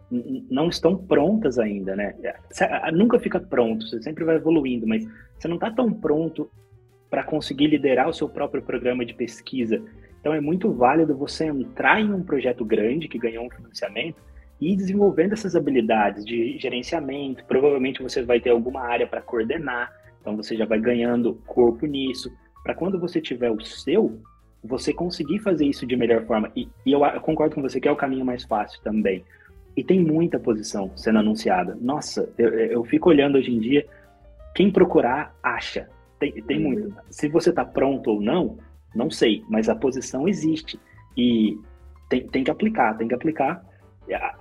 não 0.49 0.69
estão 0.69 0.95
prontas 0.95 1.59
ainda, 1.59 1.95
né? 1.95 2.15
Você 2.49 2.67
nunca 2.91 3.19
fica 3.19 3.39
pronto, 3.39 3.87
você 3.87 4.01
sempre 4.01 4.23
vai 4.23 4.35
evoluindo, 4.35 4.87
mas 4.87 5.07
você 5.37 5.47
não 5.47 5.55
está 5.55 5.71
tão 5.71 5.93
pronto 5.93 6.49
para 7.09 7.23
conseguir 7.23 7.67
liderar 7.67 8.07
o 8.07 8.13
seu 8.13 8.27
próprio 8.27 8.61
programa 8.61 9.05
de 9.05 9.13
pesquisa. 9.13 9.81
Então 10.19 10.33
é 10.33 10.41
muito 10.41 10.71
válido 10.71 11.15
você 11.15 11.45
entrar 11.45 11.99
em 12.01 12.11
um 12.11 12.23
projeto 12.23 12.65
grande 12.65 13.07
que 13.07 13.17
ganhou 13.17 13.45
um 13.45 13.49
financiamento 13.49 14.21
e 14.59 14.73
ir 14.73 14.75
desenvolvendo 14.75 15.33
essas 15.33 15.55
habilidades 15.55 16.25
de 16.25 16.57
gerenciamento. 16.57 17.43
Provavelmente 17.45 18.03
você 18.03 18.21
vai 18.21 18.39
ter 18.39 18.49
alguma 18.49 18.81
área 18.81 19.07
para 19.07 19.21
coordenar, 19.21 19.91
então 20.21 20.35
você 20.35 20.55
já 20.55 20.65
vai 20.65 20.79
ganhando 20.79 21.35
corpo 21.45 21.85
nisso. 21.85 22.31
Para 22.63 22.73
quando 22.73 22.99
você 22.99 23.21
tiver 23.21 23.49
o 23.49 23.61
seu, 23.61 24.19
você 24.63 24.93
conseguir 24.93 25.39
fazer 25.39 25.65
isso 25.65 25.85
de 25.85 25.95
melhor 25.95 26.25
forma. 26.25 26.51
E, 26.55 26.67
e 26.85 26.91
eu, 26.91 27.03
eu, 27.05 27.21
concordo 27.21 27.55
com 27.55 27.61
você 27.61 27.79
que 27.79 27.87
é 27.87 27.91
o 27.91 27.95
caminho 27.95 28.25
mais 28.25 28.43
fácil 28.43 28.81
também. 28.83 29.23
E 29.75 29.83
tem 29.83 29.99
muita 29.99 30.39
posição 30.39 30.91
sendo 30.95 31.19
anunciada. 31.19 31.77
Nossa, 31.79 32.29
eu, 32.37 32.49
eu 32.49 32.83
fico 32.83 33.09
olhando 33.09 33.37
hoje 33.37 33.51
em 33.51 33.59
dia, 33.59 33.85
quem 34.53 34.69
procurar, 34.69 35.33
acha. 35.41 35.87
Tem, 36.19 36.33
tem 36.33 36.57
uhum. 36.57 36.63
muito. 36.63 36.95
Se 37.09 37.29
você 37.29 37.49
está 37.49 37.63
pronto 37.63 38.11
ou 38.11 38.21
não, 38.21 38.57
não 38.93 39.09
sei, 39.09 39.43
mas 39.49 39.69
a 39.69 39.75
posição 39.75 40.27
existe. 40.27 40.77
E 41.15 41.57
tem, 42.09 42.27
tem 42.27 42.43
que 42.43 42.51
aplicar, 42.51 42.97
tem 42.97 43.07
que 43.07 43.15
aplicar. 43.15 43.63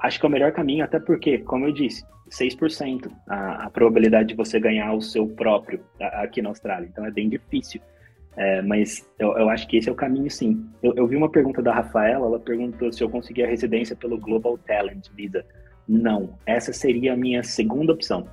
Acho 0.00 0.18
que 0.18 0.26
é 0.26 0.28
o 0.28 0.32
melhor 0.32 0.52
caminho, 0.52 0.84
até 0.84 0.98
porque, 0.98 1.38
como 1.38 1.66
eu 1.66 1.72
disse, 1.72 2.04
6% 2.30 3.10
a, 3.28 3.66
a 3.66 3.70
probabilidade 3.70 4.28
de 4.28 4.34
você 4.34 4.60
ganhar 4.60 4.92
o 4.92 5.00
seu 5.00 5.26
próprio 5.26 5.80
aqui 6.00 6.40
na 6.40 6.50
Austrália. 6.50 6.86
Então 6.86 7.04
é 7.04 7.10
bem 7.10 7.28
difícil. 7.28 7.80
É, 8.36 8.62
mas 8.62 9.04
eu, 9.18 9.36
eu, 9.36 9.50
acho 9.50 9.66
que 9.66 9.76
esse 9.76 9.88
é 9.88 9.92
o 9.92 9.96
caminho, 9.96 10.30
sim. 10.30 10.64
Eu, 10.80 10.94
eu, 10.94 11.06
vi 11.08 11.16
uma 11.16 11.28
pergunta 11.28 11.60
da 11.60 11.74
Rafaela, 11.74 12.24
ela 12.24 12.38
perguntou 12.38 12.92
se 12.92 13.02
eu 13.02 13.10
conseguia 13.10 13.48
residência 13.48 13.96
pelo 13.96 14.16
Global 14.16 14.56
Talent 14.58 15.08
Visa. 15.12 15.44
Não, 15.88 16.38
essa 16.46 16.72
seria 16.72 17.14
a 17.14 17.16
minha 17.16 17.42
segunda 17.42 17.92
opção. 17.92 18.28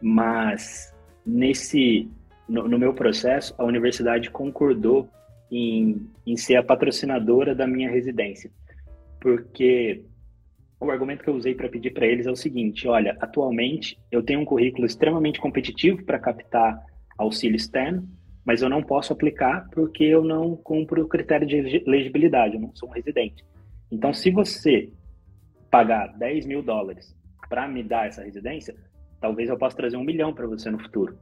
Mas 0.00 0.94
nesse, 1.24 2.10
no, 2.48 2.66
no 2.66 2.78
meu 2.78 2.94
processo, 2.94 3.54
a 3.58 3.64
universidade 3.64 4.30
concordou 4.30 5.08
em, 5.50 6.08
em 6.26 6.34
ser 6.34 6.56
a 6.56 6.62
patrocinadora 6.62 7.54
da 7.54 7.66
minha 7.66 7.90
residência, 7.90 8.50
porque 9.20 10.02
o 10.86 10.90
argumento 10.90 11.22
que 11.22 11.30
eu 11.30 11.34
usei 11.34 11.54
para 11.54 11.68
pedir 11.68 11.92
para 11.92 12.06
eles 12.06 12.26
é 12.26 12.30
o 12.30 12.36
seguinte: 12.36 12.88
olha, 12.88 13.16
atualmente 13.20 13.98
eu 14.10 14.22
tenho 14.22 14.40
um 14.40 14.44
currículo 14.44 14.86
extremamente 14.86 15.40
competitivo 15.40 16.04
para 16.04 16.18
captar 16.18 16.82
auxílio 17.18 17.56
externo 17.56 18.08
mas 18.44 18.60
eu 18.60 18.68
não 18.68 18.82
posso 18.82 19.12
aplicar 19.12 19.68
porque 19.70 20.04
eu 20.04 20.24
não 20.24 20.56
cumpro 20.56 21.02
o 21.02 21.08
critério 21.08 21.46
de 21.46 21.82
elegibilidade, 21.86 22.54
eu 22.54 22.60
não 22.60 22.74
sou 22.74 22.88
um 22.88 22.92
residente. 22.92 23.44
Então, 23.90 24.12
se 24.12 24.30
você 24.30 24.90
pagar 25.70 26.08
10 26.18 26.46
mil 26.46 26.62
dólares 26.62 27.14
para 27.48 27.68
me 27.68 27.82
dar 27.82 28.08
essa 28.08 28.22
residência, 28.22 28.74
talvez 29.20 29.48
eu 29.48 29.56
possa 29.56 29.76
trazer 29.76 29.96
um 29.96 30.04
milhão 30.04 30.34
para 30.34 30.46
você 30.46 30.70
no 30.70 30.78
futuro. 30.78 31.16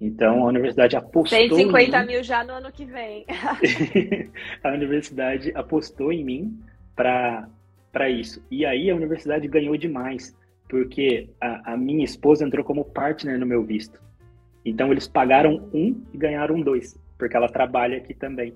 Então, 0.00 0.44
a 0.44 0.48
universidade 0.48 0.94
apostou 0.94 1.38
150 1.38 2.04
mil 2.04 2.22
já 2.22 2.44
no 2.44 2.52
ano 2.52 2.70
que 2.70 2.84
vem. 2.84 3.24
a 4.62 4.70
universidade 4.70 5.50
apostou 5.54 6.12
em 6.12 6.24
mim 6.24 6.60
para 6.94 7.48
isso. 8.10 8.44
E 8.50 8.64
aí 8.64 8.90
a 8.90 8.94
universidade 8.94 9.48
ganhou 9.48 9.76
demais, 9.76 10.36
porque 10.68 11.28
a, 11.40 11.72
a 11.72 11.76
minha 11.76 12.04
esposa 12.04 12.44
entrou 12.44 12.64
como 12.64 12.84
partner 12.84 13.38
no 13.38 13.46
meu 13.46 13.64
visto. 13.64 14.00
Então 14.64 14.92
eles 14.92 15.08
pagaram 15.08 15.68
um 15.72 16.00
e 16.12 16.18
ganharam 16.18 16.60
dois, 16.60 16.98
porque 17.16 17.36
ela 17.36 17.48
trabalha 17.48 17.96
aqui 17.96 18.14
também. 18.14 18.54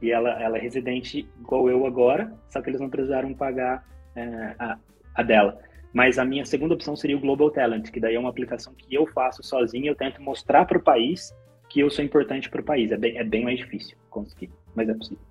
E 0.00 0.10
ela, 0.10 0.30
ela 0.42 0.56
é 0.56 0.60
residente 0.60 1.28
igual 1.38 1.68
eu 1.68 1.86
agora, 1.86 2.32
só 2.48 2.62
que 2.62 2.70
eles 2.70 2.80
não 2.80 2.88
precisaram 2.88 3.34
pagar 3.34 3.86
é, 4.16 4.54
a, 4.58 4.78
a 5.14 5.22
dela. 5.22 5.58
Mas 5.92 6.18
a 6.18 6.24
minha 6.24 6.44
segunda 6.44 6.74
opção 6.74 6.96
seria 6.96 7.16
o 7.16 7.20
Global 7.20 7.50
Talent, 7.50 7.90
que 7.90 8.00
daí 8.00 8.14
é 8.14 8.18
uma 8.18 8.30
aplicação 8.30 8.72
que 8.74 8.94
eu 8.94 9.06
faço 9.06 9.42
sozinho, 9.42 9.86
eu 9.86 9.94
tento 9.94 10.22
mostrar 10.22 10.64
para 10.64 10.78
o 10.78 10.82
país 10.82 11.34
que 11.68 11.80
eu 11.80 11.90
sou 11.90 12.04
importante 12.04 12.48
para 12.48 12.60
o 12.60 12.64
país. 12.64 12.90
É 12.90 12.96
bem, 12.96 13.18
é 13.18 13.24
bem 13.24 13.44
mais 13.44 13.58
difícil 13.58 13.96
conseguir, 14.08 14.50
mas 14.74 14.88
é 14.88 14.94
possível. 14.94 15.29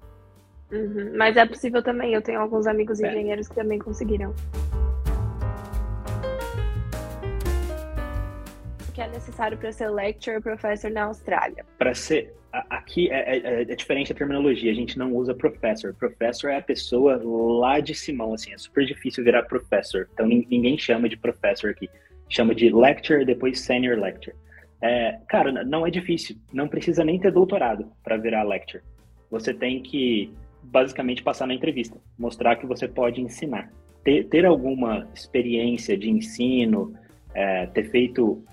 Uhum, 0.72 1.14
mas 1.18 1.36
é 1.36 1.46
possível 1.46 1.82
também. 1.82 2.14
Eu 2.14 2.22
tenho 2.22 2.40
alguns 2.40 2.68
amigos 2.68 3.00
é. 3.00 3.08
engenheiros 3.10 3.48
que 3.48 3.56
também 3.56 3.80
conseguiram. 3.80 4.34
que 9.00 9.04
é 9.04 9.08
necessário 9.08 9.58
para 9.58 9.72
ser 9.72 9.90
lecturer 9.90 10.42
professor 10.42 10.92
na 10.92 11.04
Austrália? 11.04 11.66
Para 11.78 11.94
ser. 11.94 12.36
Aqui 12.52 13.10
é, 13.12 13.38
é, 13.38 13.62
é, 13.62 13.64
diferente 13.64 14.12
a 14.12 14.16
terminologia, 14.16 14.72
a 14.72 14.76
gente 14.76 14.98
não 14.98 15.14
usa 15.14 15.34
professor. 15.34 15.94
Professor 15.94 16.50
é 16.50 16.58
a 16.58 16.62
pessoa 16.62 17.22
lá 17.24 17.80
de 17.80 17.94
Simão, 17.94 18.34
assim, 18.34 18.52
é 18.52 18.58
super 18.58 18.86
difícil 18.86 19.24
virar 19.24 19.44
professor. 19.44 20.10
Então 20.14 20.26
ninguém 20.28 20.78
chama 20.78 21.08
de 21.08 21.16
professor 21.16 21.70
aqui. 21.70 21.88
Chama 22.28 22.54
de 22.54 22.70
lecturer, 22.72 23.26
depois 23.26 23.62
senior 23.62 23.98
lecturer. 23.98 24.36
É, 24.82 25.20
cara, 25.30 25.64
não 25.64 25.86
é 25.88 25.92
difícil. 25.92 26.36
Não 26.52 26.68
precisa 26.68 27.06
nem 27.06 27.20
ter 27.20 27.32
doutorado 27.32 27.90
para 28.04 28.18
virar 28.18 28.44
lecturer. 28.44 28.84
Você 29.30 29.54
tem 29.54 29.82
que 29.82 30.34
basicamente 30.72 31.24
passar 31.24 31.48
na 31.48 31.54
entrevista, 31.54 31.98
mostrar 32.18 32.56
que 32.56 32.66
você 32.66 32.88
pode 32.88 33.22
ensinar. 33.22 33.72
Ter, 34.04 34.26
ter 34.26 34.46
alguma 34.46 35.08
experiência 35.14 35.98
de 35.98 36.10
ensino, 36.10 36.94
é, 37.34 37.66
ter 37.68 37.90
feito 37.90 38.44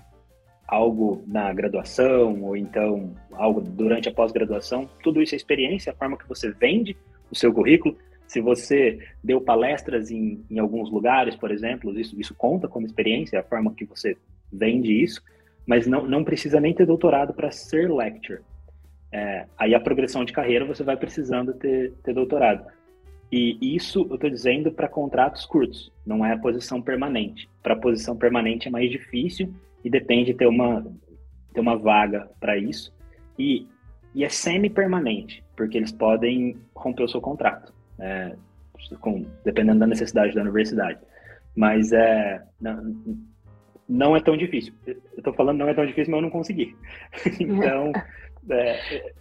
algo 0.67 1.23
na 1.25 1.53
graduação 1.53 2.43
ou 2.43 2.57
então 2.57 3.13
algo 3.31 3.61
durante 3.61 4.09
a 4.09 4.13
pós-graduação, 4.13 4.89
tudo 5.01 5.21
isso 5.21 5.33
é 5.33 5.37
experiência, 5.37 5.91
a 5.91 5.95
forma 5.95 6.17
que 6.17 6.27
você 6.27 6.51
vende 6.51 6.97
o 7.31 7.35
seu 7.35 7.53
currículo. 7.53 7.95
Se 8.27 8.41
você 8.41 8.99
deu 9.23 9.39
palestras 9.39 10.11
em, 10.11 10.43
em 10.51 10.59
alguns 10.59 10.91
lugares, 10.91 11.35
por 11.35 11.49
exemplo, 11.49 11.97
isso, 11.97 12.19
isso 12.19 12.35
conta 12.35 12.67
como 12.67 12.85
experiência, 12.85 13.39
a 13.39 13.43
forma 13.43 13.73
que 13.73 13.85
você 13.85 14.17
vende 14.51 14.91
isso, 15.01 15.21
mas 15.65 15.87
não, 15.87 16.05
não 16.05 16.23
precisa 16.23 16.59
nem 16.59 16.73
ter 16.73 16.85
doutorado 16.85 17.33
para 17.33 17.51
ser 17.51 17.89
lecturer. 17.89 18.41
É, 19.11 19.45
aí 19.57 19.73
a 19.73 19.79
progressão 19.79 20.25
de 20.25 20.33
carreira 20.33 20.65
você 20.65 20.83
vai 20.83 20.97
precisando 20.97 21.53
ter, 21.53 21.93
ter 22.03 22.13
doutorado. 22.13 22.65
E 23.31 23.75
isso 23.75 24.07
eu 24.09 24.15
estou 24.15 24.29
dizendo 24.29 24.71
para 24.71 24.87
contratos 24.87 25.45
curtos, 25.45 25.91
não 26.05 26.25
é 26.25 26.33
a 26.33 26.37
posição 26.37 26.81
permanente. 26.81 27.49
Para 27.61 27.75
posição 27.75 28.15
permanente 28.15 28.67
é 28.67 28.71
mais 28.71 28.89
difícil 28.89 29.53
e 29.83 29.89
depende 29.89 30.31
de 30.31 30.37
ter 30.37 30.47
uma, 30.47 30.85
ter 31.53 31.59
uma 31.59 31.77
vaga 31.77 32.29
para 32.39 32.57
isso. 32.57 32.93
E, 33.37 33.67
e 34.15 34.23
é 34.23 34.29
semi-permanente, 34.29 35.43
porque 35.55 35.77
eles 35.77 35.91
podem 35.91 36.57
romper 36.73 37.03
o 37.03 37.09
seu 37.09 37.19
contrato, 37.19 37.73
é, 37.99 38.33
com, 39.01 39.25
dependendo 39.43 39.79
da 39.79 39.87
necessidade 39.87 40.33
da 40.33 40.41
universidade. 40.41 40.99
Mas 41.53 41.91
é, 41.91 42.41
não, 42.61 42.95
não 43.89 44.15
é 44.15 44.21
tão 44.21 44.37
difícil. 44.37 44.73
Eu 44.85 45.01
estou 45.17 45.33
falando 45.33 45.59
não 45.59 45.67
é 45.67 45.73
tão 45.73 45.85
difícil, 45.85 46.11
mas 46.11 46.19
eu 46.19 46.23
não 46.23 46.29
consegui. 46.29 46.75
então, 47.39 47.91
é, 48.49 49.13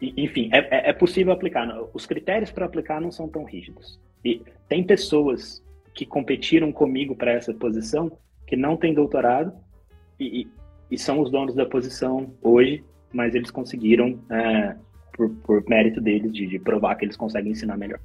enfim, 0.00 0.48
é, 0.52 0.58
é, 0.58 0.90
é 0.90 0.92
possível 0.92 1.32
aplicar. 1.32 1.68
Os 1.92 2.06
critérios 2.06 2.50
para 2.50 2.66
aplicar 2.66 3.00
não 3.00 3.10
são 3.10 3.28
tão 3.28 3.44
rígidos. 3.44 4.00
E 4.24 4.42
tem 4.68 4.82
pessoas 4.82 5.62
que 5.92 6.06
competiram 6.06 6.72
comigo 6.72 7.14
para 7.14 7.32
essa 7.32 7.52
posição 7.52 8.10
que 8.46 8.56
não 8.56 8.76
têm 8.76 8.94
doutorado 8.94 9.52
e, 10.18 10.48
e, 10.90 10.98
são 10.98 11.20
os 11.20 11.30
donos 11.30 11.54
da 11.54 11.66
posição 11.66 12.32
hoje, 12.42 12.84
mas 13.12 13.34
eles 13.34 13.50
conseguiram, 13.50 14.18
é, 14.30 14.76
por, 15.12 15.30
por, 15.44 15.64
mérito 15.68 16.00
deles, 16.00 16.32
de, 16.32 16.46
de, 16.46 16.58
provar 16.58 16.94
que 16.94 17.04
eles 17.04 17.16
conseguem 17.16 17.52
ensinar 17.52 17.76
melhor. 17.76 18.00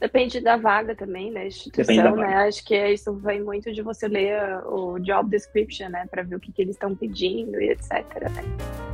Depende 0.00 0.40
da 0.40 0.56
vaga 0.56 0.94
também, 0.94 1.30
né? 1.30 1.46
Instituição, 1.46 2.16
né? 2.16 2.34
Acho 2.34 2.64
que 2.64 2.76
isso 2.88 3.14
vem 3.14 3.42
muito 3.42 3.72
de 3.72 3.80
você 3.80 4.08
ler 4.08 4.58
o 4.66 4.98
job 4.98 5.30
description, 5.30 5.88
né? 5.88 6.06
Para 6.10 6.22
ver 6.22 6.36
o 6.36 6.40
que, 6.40 6.52
que 6.52 6.62
eles 6.62 6.74
estão 6.74 6.94
pedindo 6.94 7.60
e 7.60 7.70
etc. 7.70 7.90
Né? 8.20 8.93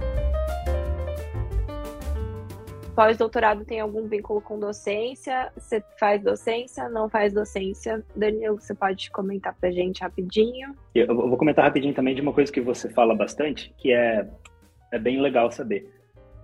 Pós-doutorado 3.00 3.64
tem 3.64 3.80
algum 3.80 4.06
vínculo 4.06 4.42
com 4.42 4.60
docência? 4.60 5.50
Você 5.56 5.82
faz 5.98 6.22
docência? 6.22 6.86
Não 6.90 7.08
faz 7.08 7.32
docência? 7.32 8.04
Danilo, 8.14 8.60
você 8.60 8.74
pode 8.74 9.10
comentar 9.10 9.56
pra 9.58 9.70
gente 9.70 10.02
rapidinho? 10.02 10.76
Eu 10.94 11.06
vou 11.16 11.38
comentar 11.38 11.64
rapidinho 11.64 11.94
também 11.94 12.14
de 12.14 12.20
uma 12.20 12.34
coisa 12.34 12.52
que 12.52 12.60
você 12.60 12.90
fala 12.90 13.14
bastante, 13.14 13.74
que 13.78 13.90
é, 13.90 14.28
é 14.92 14.98
bem 14.98 15.18
legal 15.18 15.50
saber. 15.50 15.90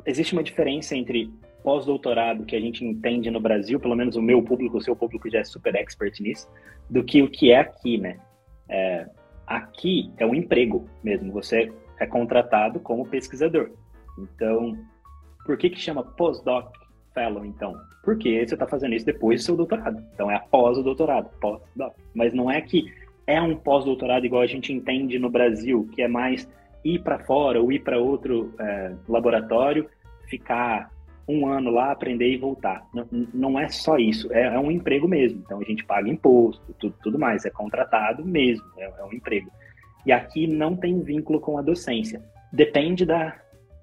Existe 0.07 0.33
uma 0.33 0.43
diferença 0.43 0.97
entre 0.97 1.31
pós-doutorado 1.63 2.47
que 2.47 2.57
a 2.57 2.61
gente 2.61 2.83
entende 2.83 3.31
no 3.31 3.39
Brasil, 3.39 3.79
pelo 3.79 3.95
menos 3.95 4.17
o 4.17 4.23
meu 4.23 4.43
público, 4.43 4.79
o 4.79 4.83
seu 4.83 4.97
público 4.97 5.29
já 5.29 5.41
é 5.41 5.45
super 5.45 5.75
expert 5.75 6.19
nisso, 6.21 6.51
do 6.89 7.05
que 7.05 7.23
o 7.23 7.29
que 7.29 7.53
é 7.53 7.59
aqui, 7.59 7.99
né? 7.99 8.19
É, 8.67 9.07
aqui 9.47 10.11
é 10.17 10.25
um 10.25 10.35
emprego 10.35 10.89
mesmo, 11.05 11.31
você 11.31 11.71
é 12.01 12.07
contratado 12.07 12.81
como 12.81 13.07
pesquisador. 13.07 13.73
Então, 14.19 14.75
por 15.47 15.57
que 15.57 15.71
que 15.71 15.81
chama 15.81 16.03
postdoc 16.03 16.71
fellow, 17.15 17.45
então? 17.45 17.75
Porque 18.05 18.47
você 18.47 18.55
está 18.55 18.67
fazendo 18.67 18.95
isso 18.95 19.07
depois 19.07 19.41
do 19.41 19.45
seu 19.47 19.57
doutorado. 19.57 20.05
Então, 20.13 20.31
é 20.31 20.37
após 20.37 20.77
o 20.77 20.83
doutorado, 20.83 21.31
postdoc. 21.41 21.95
Mas 22.15 22.35
não 22.35 22.51
é 22.51 22.61
que 22.61 22.93
é 23.27 23.41
um 23.41 23.57
pós-doutorado 23.57 24.25
igual 24.25 24.43
a 24.43 24.47
gente 24.47 24.73
entende 24.73 25.19
no 25.19 25.29
Brasil, 25.29 25.89
que 25.93 26.03
é 26.03 26.09
mais 26.09 26.49
ir 26.85 27.01
para 27.01 27.19
fora 27.19 27.61
ou 27.61 27.73
ir 27.73 27.81
para 27.81 27.99
outro 27.99 28.55
é, 28.61 28.93
laboratório, 29.09 29.89
ficar 30.29 30.91
um 31.29 31.49
ano 31.49 31.71
lá, 31.71 31.91
aprender 31.91 32.31
e 32.31 32.37
voltar. 32.37 32.87
Não, 32.95 33.09
não 33.35 33.59
é 33.59 33.69
só 33.69 33.97
isso, 33.97 34.33
é, 34.33 34.43
é, 34.43 34.59
um 34.59 34.71
emprego 34.71 35.09
mesmo. 35.09 35.43
Então 35.45 35.61
a 35.61 35.65
gente 35.65 35.85
paga 35.85 36.09
imposto, 36.09 36.73
tudo, 36.79 36.95
tudo 37.03 37.19
mais, 37.19 37.45
é 37.45 37.51
contratado 37.51 38.25
mesmo, 38.25 38.65
é, 38.79 38.85
é 38.85 39.05
um 39.05 39.13
emprego. 39.13 39.51
E 40.05 40.13
aqui 40.13 40.47
não 40.47 40.77
tem 40.77 41.03
vínculo 41.03 41.41
com 41.41 41.59
a 41.59 41.63
docência. 41.63 42.23
Depende 42.53 43.05
da, 43.05 43.37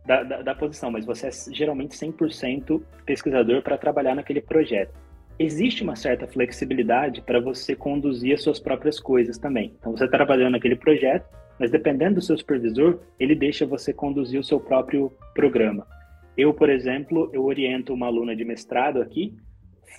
da, 0.06 0.24
da, 0.24 0.41
da 0.41 0.56
posição, 0.56 0.91
mas 0.91 1.06
você 1.06 1.28
é 1.28 1.32
geralmente 1.51 1.95
100% 1.95 2.82
pesquisador 3.06 3.62
para 3.62 3.78
trabalhar 3.78 4.16
naquele 4.16 4.41
projeto. 4.41 4.93
Existe 5.39 5.84
uma 5.84 5.95
certa 5.95 6.28
flexibilidade 6.28 7.22
para 7.22 7.39
você 7.39 7.76
conduzir 7.76 8.34
as 8.36 8.43
suas 8.43 8.60
próprias 8.60 8.99
coisas 8.99 9.38
também. 9.38 9.74
Então 9.80 9.91
você 9.91 10.06
está 10.06 10.18
trabalhando 10.18 10.51
naquele 10.51 10.76
projeto, 10.76 11.26
mas 11.60 11.72
dependendo 11.72 12.16
do 12.16 12.22
seu 12.22 12.38
supervisor, 12.38 12.99
ele 13.20 13.36
deixa 13.36 13.66
você 13.66 13.93
conduzir 13.93 14.39
o 14.39 14.43
seu 14.43 14.60
próprio 14.60 15.12
programa. 15.34 15.88
Eu, 16.38 16.54
por 16.54 16.70
exemplo, 16.70 17.30
eu 17.34 17.43
oriento 17.45 17.93
uma 17.93 18.08
aluna 18.08 18.36
de 18.36 18.43
mestrado 18.43 19.01
aqui 19.01 19.36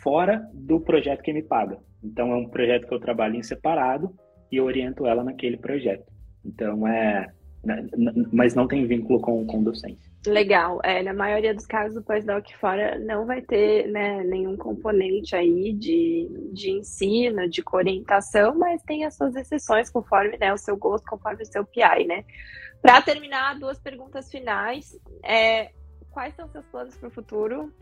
fora 0.03 0.47
do 0.53 0.81
projeto 0.81 1.23
que 1.23 1.33
me 1.33 1.43
paga. 1.43 1.79
Então 2.03 2.33
é 2.33 2.37
um 2.37 2.49
projeto 2.49 2.87
que 2.87 2.95
eu 2.95 3.01
trabalho 3.01 3.37
em 3.37 3.43
separado 3.43 4.15
e 4.51 4.57
eu 4.57 4.65
oriento 4.65 5.07
ela 5.07 5.25
naquele 5.25 5.57
projeto. 5.57 6.05
Então 6.45 6.87
é, 6.87 7.33
mas 8.33 8.55
não 8.55 8.67
tem 8.67 8.87
vínculo 8.87 9.21
com, 9.21 9.47
com 9.47 9.63
docência. 9.63 10.11
Legal. 10.27 10.81
É, 10.83 11.03
na 11.03 11.13
maioria 11.13 11.55
dos 11.55 11.67
casos, 11.67 11.97
o 11.97 12.03
pós-doc 12.03 12.47
fora 12.61 12.99
não 12.99 13.27
vai 13.27 13.43
ter 13.43 13.89
né, 13.89 14.23
nenhum 14.25 14.57
componente 14.57 15.37
aí 15.37 15.73
de, 15.73 16.29
de 16.53 16.71
ensino, 16.71 17.49
de 17.49 17.63
orientação, 17.73 18.55
mas 18.57 18.83
tem 18.83 19.05
as 19.05 19.17
suas 19.17 19.35
exceções 19.37 19.91
conforme 19.91 20.37
né, 20.39 20.53
o 20.53 20.59
seu 20.59 20.77
gosto, 20.77 21.05
conforme 21.07 21.43
o 21.43 21.47
seu 21.47 21.65
PI, 21.65 22.07
né? 22.07 22.25
Para 22.81 23.01
terminar, 23.01 23.59
duas 23.59 23.79
perguntas 23.79 24.31
finais. 24.31 24.99
É, 25.23 25.71
quais 26.11 26.35
são 26.35 26.49
seus 26.49 26.67
planos 26.67 26.97
para 26.97 27.09
o 27.09 27.13
futuro? 27.13 27.73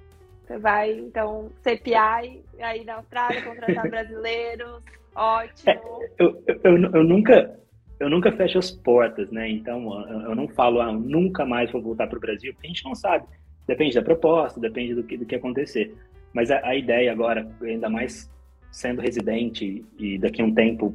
Você 0.46 0.58
vai, 0.58 0.92
então, 0.92 1.50
CPI 1.62 2.44
aí 2.60 2.84
na 2.84 2.96
Austrália, 2.96 3.42
contratar 3.42 3.86
brasileiros, 3.90 4.82
ótimo. 5.14 5.70
É, 5.70 5.80
eu, 6.18 6.42
eu, 6.46 6.94
eu, 6.94 7.04
nunca, 7.04 7.58
eu 8.02 8.10
nunca 8.10 8.32
fecho 8.32 8.58
as 8.58 8.70
portas, 8.70 9.30
né? 9.30 9.48
Então, 9.48 10.00
eu 10.24 10.34
não 10.34 10.48
falo, 10.48 10.80
ah, 10.80 10.92
nunca 10.92 11.46
mais 11.46 11.70
vou 11.70 11.80
voltar 11.80 12.06
para 12.06 12.18
o 12.18 12.20
Brasil, 12.20 12.52
porque 12.52 12.66
a 12.66 12.70
gente 12.70 12.84
não 12.84 12.94
sabe. 12.94 13.26
Depende 13.66 13.94
da 13.94 14.02
proposta, 14.02 14.60
depende 14.60 14.94
do 14.94 15.04
que, 15.04 15.16
do 15.16 15.24
que 15.24 15.36
acontecer. 15.36 15.94
Mas 16.32 16.50
a, 16.50 16.66
a 16.66 16.74
ideia 16.74 17.12
agora, 17.12 17.46
ainda 17.62 17.88
mais 17.88 18.30
sendo 18.70 19.00
residente 19.00 19.84
e 19.98 20.18
daqui 20.18 20.42
a 20.42 20.44
um 20.44 20.54
tempo 20.54 20.94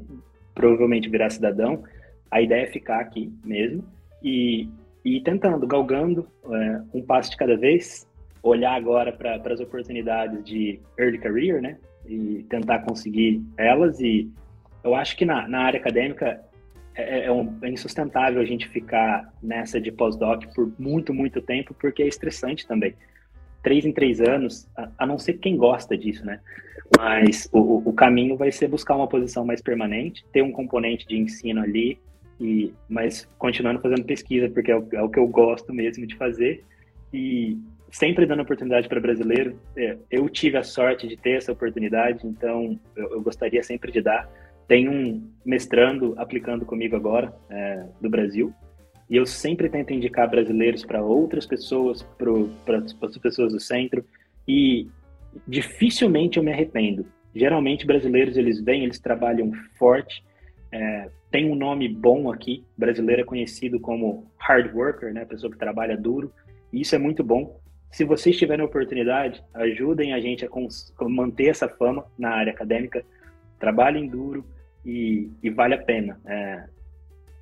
provavelmente 0.54 1.10
virar 1.10 1.30
cidadão, 1.30 1.84
a 2.30 2.42
ideia 2.42 2.64
é 2.64 2.68
ficar 2.68 3.00
aqui 3.00 3.32
mesmo 3.46 3.84
e 4.22 4.68
e 5.08 5.22
tentando, 5.22 5.66
galgando 5.66 6.28
é, 6.52 6.82
um 6.94 7.02
passo 7.02 7.32
de 7.32 7.38
cada 7.38 7.56
vez, 7.56 8.06
olhar 8.44 8.74
agora 8.74 9.14
para 9.14 9.54
as 9.54 9.62
oportunidades 9.62 10.44
de 10.44 10.82
early 11.00 11.18
career, 11.18 11.62
né? 11.62 11.78
E 12.06 12.46
tentar 12.50 12.80
conseguir 12.80 13.42
elas. 13.56 14.02
E 14.02 14.30
eu 14.84 14.94
acho 14.94 15.16
que 15.16 15.24
na, 15.24 15.48
na 15.48 15.62
área 15.62 15.80
acadêmica 15.80 16.42
é, 16.98 17.20
é, 17.20 17.26
é, 17.26 17.32
um, 17.32 17.58
é 17.62 17.70
insustentável 17.70 18.42
a 18.42 18.46
gente 18.46 18.68
ficar 18.68 19.32
nessa 19.42 19.80
de 19.80 19.92
pós-doc 19.92 20.46
por 20.54 20.72
muito, 20.78 21.14
muito 21.14 21.42
tempo, 21.42 21.74
porque 21.80 22.04
é 22.04 22.08
estressante 22.08 22.68
também. 22.68 22.96
Três 23.64 23.86
em 23.86 23.92
três 23.92 24.20
anos, 24.20 24.68
a, 24.76 24.90
a 24.98 25.06
não 25.06 25.18
ser 25.18 25.34
quem 25.34 25.56
gosta 25.56 25.98
disso, 25.98 26.26
né? 26.26 26.40
Mas 26.98 27.48
o, 27.52 27.90
o 27.90 27.94
caminho 27.94 28.36
vai 28.36 28.52
ser 28.52 28.68
buscar 28.68 28.96
uma 28.96 29.08
posição 29.08 29.46
mais 29.46 29.62
permanente, 29.62 30.26
ter 30.32 30.42
um 30.42 30.52
componente 30.52 31.08
de 31.08 31.18
ensino 31.18 31.62
ali, 31.62 32.00
e, 32.40 32.74
mas 32.90 33.28
continuando 33.38 33.82
fazendo 33.82 34.04
pesquisa, 34.04 34.50
porque 34.50 34.72
é 34.72 34.78
o, 34.78 34.88
é 34.94 35.02
o 35.02 35.10
que 35.10 35.20
eu 35.20 35.28
gosto 35.28 35.74
mesmo 35.74 36.06
de 36.06 36.16
fazer. 36.16 36.64
E 37.14 37.58
sempre 37.92 38.26
dando 38.26 38.42
oportunidade 38.42 38.88
para 38.88 39.00
brasileiro. 39.00 39.60
É, 39.76 39.98
eu 40.10 40.28
tive 40.30 40.58
a 40.58 40.64
sorte 40.64 41.08
de 41.08 41.18
ter 41.18 41.38
essa 41.38 41.52
oportunidade, 41.52 42.26
então 42.26 42.80
eu, 42.96 43.12
eu, 43.14 43.22
gostaria 43.22 43.64
sempre 43.64 43.92
de 43.92 44.02
dar. 44.02 44.30
Tem 44.68 44.90
um 44.90 45.30
mestrando 45.46 46.14
aplicando 46.18 46.66
comigo 46.66 46.96
agora, 46.96 47.34
é, 47.50 47.86
do 48.02 48.10
Brasil, 48.10 48.54
e 49.10 49.16
eu 49.16 49.26
sempre 49.26 49.70
tento 49.70 49.94
indicar 49.94 50.30
brasileiros 50.30 50.84
para 50.84 51.02
outras 51.02 51.46
pessoas, 51.46 52.04
para 52.66 52.78
as 52.78 53.18
pessoas 53.18 53.54
do 53.54 53.60
centro, 53.60 54.04
e 54.46 54.88
dificilmente 55.48 56.38
eu 56.38 56.44
me 56.44 56.52
arrependo. 56.52 57.06
Geralmente 57.34 57.86
brasileiros 57.86 58.36
eles 58.36 58.60
vêm, 58.60 58.84
eles 58.84 59.00
trabalham 59.00 59.52
forte, 59.78 60.22
é, 60.72 61.10
tem 61.32 61.50
um 61.50 61.56
nome 61.56 61.88
bom 61.88 62.30
aqui, 62.32 62.66
brasileiro 62.78 63.22
é 63.22 63.26
conhecido 63.26 63.80
como 63.80 64.30
hard 64.38 64.74
worker, 64.76 65.14
né, 65.14 65.24
pessoa 65.24 65.52
que 65.52 65.58
trabalha 65.58 65.96
duro, 65.96 66.32
e 66.74 66.82
isso 66.82 66.94
é 66.94 66.98
muito 66.98 67.24
bom. 67.24 67.58
Se 67.90 68.04
vocês 68.04 68.38
tiverem 68.38 68.66
oportunidade, 68.66 69.42
ajudem 69.54 70.14
a 70.14 70.20
gente 70.20 70.46
a 70.46 70.50
manter 71.08 71.48
essa 71.48 71.70
fama 71.70 72.06
na 72.18 72.32
área 72.32 72.52
acadêmica, 72.52 73.06
trabalhem 73.60 74.08
duro 74.08 74.44
e, 74.88 75.30
e 75.44 75.50
vale 75.50 75.76
a 75.76 75.84
pena. 75.84 76.20
É, 76.26 76.64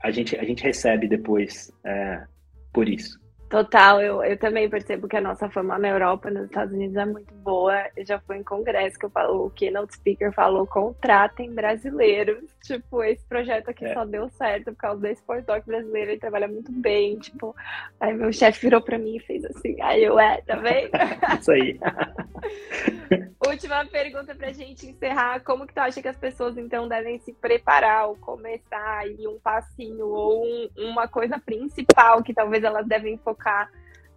a, 0.01 0.09
gente, 0.09 0.35
a 0.35 0.43
gente 0.43 0.63
recebe 0.63 1.07
depois 1.07 1.71
é, 1.83 2.25
por 2.73 2.89
isso. 2.89 3.19
Total, 3.49 4.01
eu, 4.01 4.23
eu 4.23 4.37
também 4.37 4.67
percebo 4.69 5.07
que 5.07 5.15
a 5.15 5.21
nossa 5.21 5.47
fama 5.49 5.77
na 5.77 5.89
Europa, 5.89 6.31
nos 6.31 6.45
Estados 6.45 6.73
Unidos 6.73 6.95
é 6.95 7.05
muito 7.05 7.33
boa. 7.35 7.85
Eu 7.95 8.05
já 8.05 8.19
fui 8.19 8.37
em 8.37 8.43
congresso 8.43 8.97
que 8.97 9.05
eu 9.05 9.09
falo, 9.09 9.45
o 9.45 9.51
keynote 9.51 9.95
speaker 9.95 10.31
falou, 10.33 10.65
contratem 10.65 11.53
brasileiros. 11.53 12.43
Tipo, 12.65 13.03
esse 13.03 13.23
projeto 13.25 13.69
aqui 13.69 13.85
é. 13.85 13.93
só 13.93 14.03
deu 14.03 14.27
certo 14.29 14.71
por 14.71 14.77
causa 14.77 15.01
desse 15.01 15.21
pós-doc 15.21 15.63
brasileiro, 15.67 16.09
ele 16.09 16.19
trabalha 16.19 16.47
muito 16.47 16.71
bem. 16.71 17.15
Tipo, 17.19 17.55
aí 17.99 18.11
meu 18.11 18.33
chefe 18.33 18.61
virou 18.61 18.81
pra 18.81 18.97
mim 18.97 19.17
e 19.17 19.19
fez 19.19 19.45
assim, 19.45 19.79
aí 19.79 20.03
eu, 20.03 20.19
é, 20.19 20.41
tá 20.41 20.55
vendo? 20.55 20.89
Isso 21.39 21.51
aí. 21.51 21.79
Última 23.47 23.85
pergunta 23.85 24.33
pra 24.33 24.51
gente 24.51 24.87
encerrar. 24.87 25.39
Como 25.41 25.67
que 25.67 25.73
tu 25.75 25.77
acha 25.77 26.01
que 26.01 26.07
as 26.07 26.17
pessoas, 26.17 26.57
então, 26.57 26.87
devem 26.87 27.19
se 27.19 27.31
preparar 27.33 28.07
ou 28.07 28.15
começar 28.15 28.97
aí 28.97 29.27
um 29.27 29.37
passinho 29.39 30.07
ou 30.07 30.43
um, 30.43 30.69
uma 30.75 31.07
coisa 31.07 31.37
principal 31.37 32.23
que 32.23 32.33
talvez 32.33 32.63
elas 32.63 32.87
devem 32.87 33.17
focar 33.17 33.34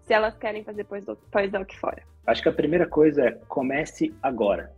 se 0.03 0.13
elas 0.13 0.37
querem 0.37 0.65
fazer 0.65 0.85
pós-doc 0.85 1.73
fora? 1.75 2.03
Acho 2.27 2.43
que 2.43 2.49
a 2.49 2.53
primeira 2.53 2.87
coisa 2.87 3.27
é 3.27 3.31
comece 3.49 4.15
agora. 4.23 4.73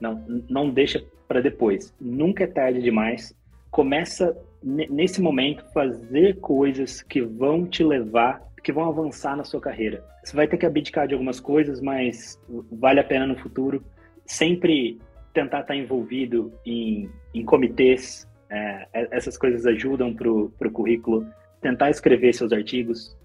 Não, 0.00 0.24
não 0.48 0.70
deixa 0.70 1.04
para 1.26 1.40
depois. 1.40 1.94
Nunca 2.00 2.44
é 2.44 2.46
tarde 2.46 2.80
demais. 2.80 3.34
Começa 3.70 4.36
nesse 4.62 5.20
momento 5.20 5.64
fazer 5.72 6.38
coisas 6.40 7.02
que 7.02 7.20
vão 7.20 7.66
te 7.66 7.84
levar 7.84 8.48
que 8.68 8.72
vão 8.72 8.88
avançar 8.88 9.36
na 9.36 9.44
sua 9.44 9.60
carreira. 9.60 10.04
Você 10.22 10.36
vai 10.36 10.46
ter 10.46 10.58
que 10.58 10.66
abdicar 10.66 11.06
de 11.08 11.14
algumas 11.14 11.40
coisas, 11.40 11.80
mas 11.80 12.38
vale 12.70 13.00
a 13.00 13.04
pena 13.04 13.26
no 13.26 13.34
futuro. 13.38 13.82
Sempre 14.26 14.98
tentar 15.32 15.60
estar 15.60 15.74
envolvido 15.74 16.52
em, 16.66 17.08
em 17.32 17.44
comitês, 17.44 18.28
é, 18.50 18.86
essas 19.10 19.38
coisas 19.38 19.64
ajudam 19.64 20.14
para 20.14 20.30
o 20.30 20.70
currículo. 20.70 21.26
Tentar 21.62 21.88
escrever 21.88 22.34
seus 22.34 22.52
artigos. 22.52 23.16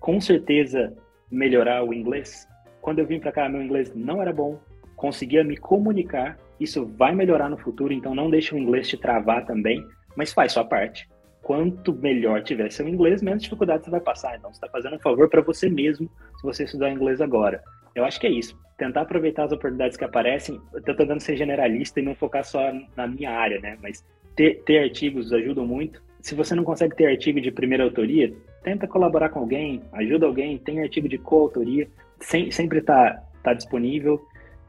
Com 0.00 0.20
certeza, 0.20 0.92
melhorar 1.30 1.84
o 1.84 1.94
inglês. 1.94 2.48
Quando 2.80 2.98
eu 2.98 3.06
vim 3.06 3.20
para 3.20 3.32
cá, 3.32 3.48
meu 3.48 3.62
inglês 3.62 3.94
não 3.94 4.20
era 4.20 4.32
bom. 4.32 4.58
Conseguia 4.96 5.44
me 5.44 5.56
comunicar. 5.56 6.38
Isso 6.58 6.86
vai 6.86 7.14
melhorar 7.14 7.48
no 7.48 7.56
futuro, 7.56 7.92
então 7.92 8.14
não 8.14 8.30
deixe 8.30 8.54
o 8.54 8.58
inglês 8.58 8.88
te 8.88 8.96
travar 8.96 9.46
também, 9.46 9.86
mas 10.16 10.32
faz 10.32 10.52
sua 10.52 10.64
parte 10.64 11.08
quanto 11.50 11.92
melhor 11.94 12.42
tiver 12.44 12.70
seu 12.70 12.88
inglês, 12.88 13.22
menos 13.22 13.42
dificuldade 13.42 13.84
você 13.84 13.90
vai 13.90 14.00
passar. 14.00 14.36
Então, 14.36 14.52
você 14.52 14.58
está 14.58 14.68
fazendo 14.68 14.94
um 14.94 15.00
favor 15.00 15.28
para 15.28 15.40
você 15.40 15.68
mesmo 15.68 16.08
se 16.36 16.42
você 16.44 16.62
estudar 16.62 16.92
inglês 16.92 17.20
agora. 17.20 17.60
Eu 17.94 18.04
acho 18.04 18.20
que 18.20 18.26
é 18.28 18.30
isso. 18.30 18.56
Tentar 18.78 19.00
aproveitar 19.00 19.44
as 19.44 19.52
oportunidades 19.52 19.96
que 19.96 20.04
aparecem, 20.04 20.60
eu 20.72 20.78
estou 20.78 20.94
tentando 20.94 21.20
ser 21.20 21.36
generalista 21.36 21.98
e 21.98 22.04
não 22.04 22.14
focar 22.14 22.44
só 22.44 22.72
na 22.96 23.06
minha 23.06 23.32
área, 23.32 23.60
né? 23.60 23.76
Mas 23.82 24.04
ter, 24.36 24.62
ter 24.64 24.78
artigos 24.78 25.32
ajuda 25.32 25.62
muito. 25.62 26.00
Se 26.20 26.34
você 26.34 26.54
não 26.54 26.62
consegue 26.62 26.94
ter 26.94 27.06
artigo 27.06 27.40
de 27.40 27.50
primeira 27.50 27.82
autoria, 27.82 28.32
tenta 28.62 28.86
colaborar 28.86 29.30
com 29.30 29.40
alguém, 29.40 29.82
ajuda 29.92 30.26
alguém, 30.26 30.58
tem 30.58 30.82
artigo 30.82 31.08
de 31.08 31.18
coautoria, 31.18 31.88
sem, 32.20 32.50
sempre 32.50 32.78
está 32.78 33.22
tá 33.42 33.54
disponível 33.54 34.20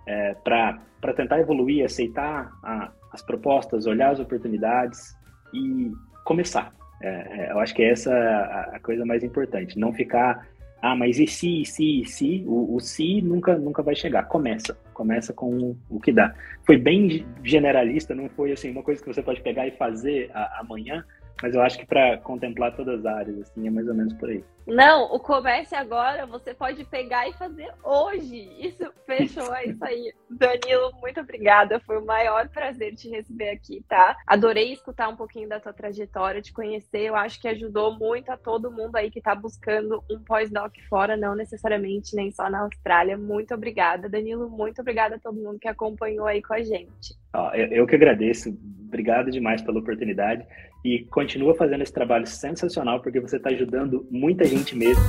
é, 0.08 0.34
para 0.44 1.14
tentar 1.16 1.40
evoluir, 1.40 1.86
aceitar 1.86 2.52
a, 2.64 2.92
as 3.12 3.22
propostas, 3.22 3.86
olhar 3.86 4.12
as 4.12 4.20
oportunidades 4.20 5.16
e 5.54 5.92
começar. 6.24 6.74
É, 7.02 7.08
é, 7.48 7.52
eu 7.52 7.60
acho 7.60 7.74
que 7.74 7.84
essa 7.84 8.12
é 8.12 8.76
a, 8.76 8.80
coisa 8.80 9.06
mais 9.06 9.24
importante, 9.24 9.78
não 9.78 9.92
ficar 9.92 10.48
ah, 10.82 10.96
mas 10.96 11.20
e 11.20 11.28
se, 11.28 11.62
e 11.62 11.66
se, 11.66 12.02
e 12.02 12.06
se? 12.06 12.44
O, 12.48 12.76
o 12.76 12.80
se 12.80 13.22
nunca, 13.22 13.56
nunca 13.56 13.84
vai 13.84 13.96
chegar. 13.96 14.24
Começa. 14.24 14.76
Começa 14.94 15.32
com 15.32 15.76
o 15.88 16.00
que 16.00 16.12
dá. 16.12 16.34
Foi 16.66 16.76
bem 16.76 17.24
generalista, 17.44 18.16
não 18.16 18.28
foi 18.30 18.52
assim, 18.52 18.72
uma 18.72 18.82
coisa 18.82 19.00
que 19.00 19.08
você 19.08 19.22
pode 19.22 19.42
pegar 19.42 19.68
e 19.68 19.72
fazer 19.72 20.32
a, 20.34 20.62
amanhã, 20.62 21.06
mas 21.42 21.56
eu 21.56 21.62
acho 21.62 21.78
que 21.80 21.86
para 21.86 22.18
contemplar 22.18 22.76
todas 22.76 23.00
as 23.00 23.06
áreas, 23.06 23.40
assim, 23.42 23.68
é 23.68 23.72
mais 23.72 23.88
ou 23.88 23.94
menos 23.94 24.14
por 24.14 24.30
aí. 24.30 24.44
Não, 24.68 25.06
o 25.14 25.20
comércio 25.20 25.78
agora 25.78 26.26
você 26.26 26.54
pode 26.54 26.84
pegar 26.86 27.28
e 27.28 27.34
fazer 27.34 27.72
hoje. 27.84 28.50
Isso 28.60 28.92
fechou, 29.06 29.54
é 29.56 29.66
isso 29.66 29.84
aí. 29.84 30.14
Danilo, 30.30 30.92
muito 31.02 31.20
obrigada. 31.20 31.80
Foi 31.80 31.98
o 31.98 32.06
maior 32.06 32.48
prazer 32.50 32.96
te 32.96 33.10
receber 33.10 33.50
aqui, 33.50 33.84
tá? 33.88 34.16
Adorei 34.28 34.72
escutar 34.72 35.10
um 35.10 35.16
pouquinho 35.16 35.50
da 35.50 35.60
tua 35.60 35.74
trajetória, 35.74 36.42
te 36.42 36.54
conhecer. 36.54 37.02
Eu 37.02 37.16
acho 37.16 37.42
que 37.42 37.48
ajudou 37.48 37.98
muito 37.98 38.32
a 38.32 38.38
todo 38.38 38.72
mundo 38.72 38.96
aí 38.96 39.10
que 39.10 39.22
tá 39.22 39.34
buscando 39.34 40.04
um 40.10 40.20
pós-doc 40.20 40.74
fora, 40.88 41.18
não 41.18 41.36
necessariamente 41.36 42.16
nem 42.16 42.32
só 42.32 42.50
na 42.50 42.62
Austrália. 42.62 43.18
Muito 43.18 43.54
obrigada, 43.54 44.08
Danilo. 44.08 44.50
Muito 44.50 44.82
obrigada 44.82 45.16
a 45.16 45.20
todo 45.20 45.42
mundo 45.42 45.60
que 45.60 45.68
acompanhou 45.68 46.28
aí 46.28 46.42
com 46.42 46.54
a 46.54 46.62
gente. 46.62 47.16
eu, 47.54 47.68
eu 47.68 47.88
que 47.88 47.96
agradeço. 47.96 48.56
Obrigado 48.92 49.32
demais 49.32 49.62
pela 49.62 49.80
oportunidade 49.80 50.46
e 50.84 51.06
continua 51.06 51.56
fazendo 51.56 51.82
esse 51.82 51.94
trabalho 51.94 52.28
sensacional 52.28 53.02
porque 53.02 53.22
você 53.22 53.38
está 53.38 53.50
ajudando 53.50 54.06
muita 54.12 54.44
gente 54.44 54.76
mesmo. 54.76 55.02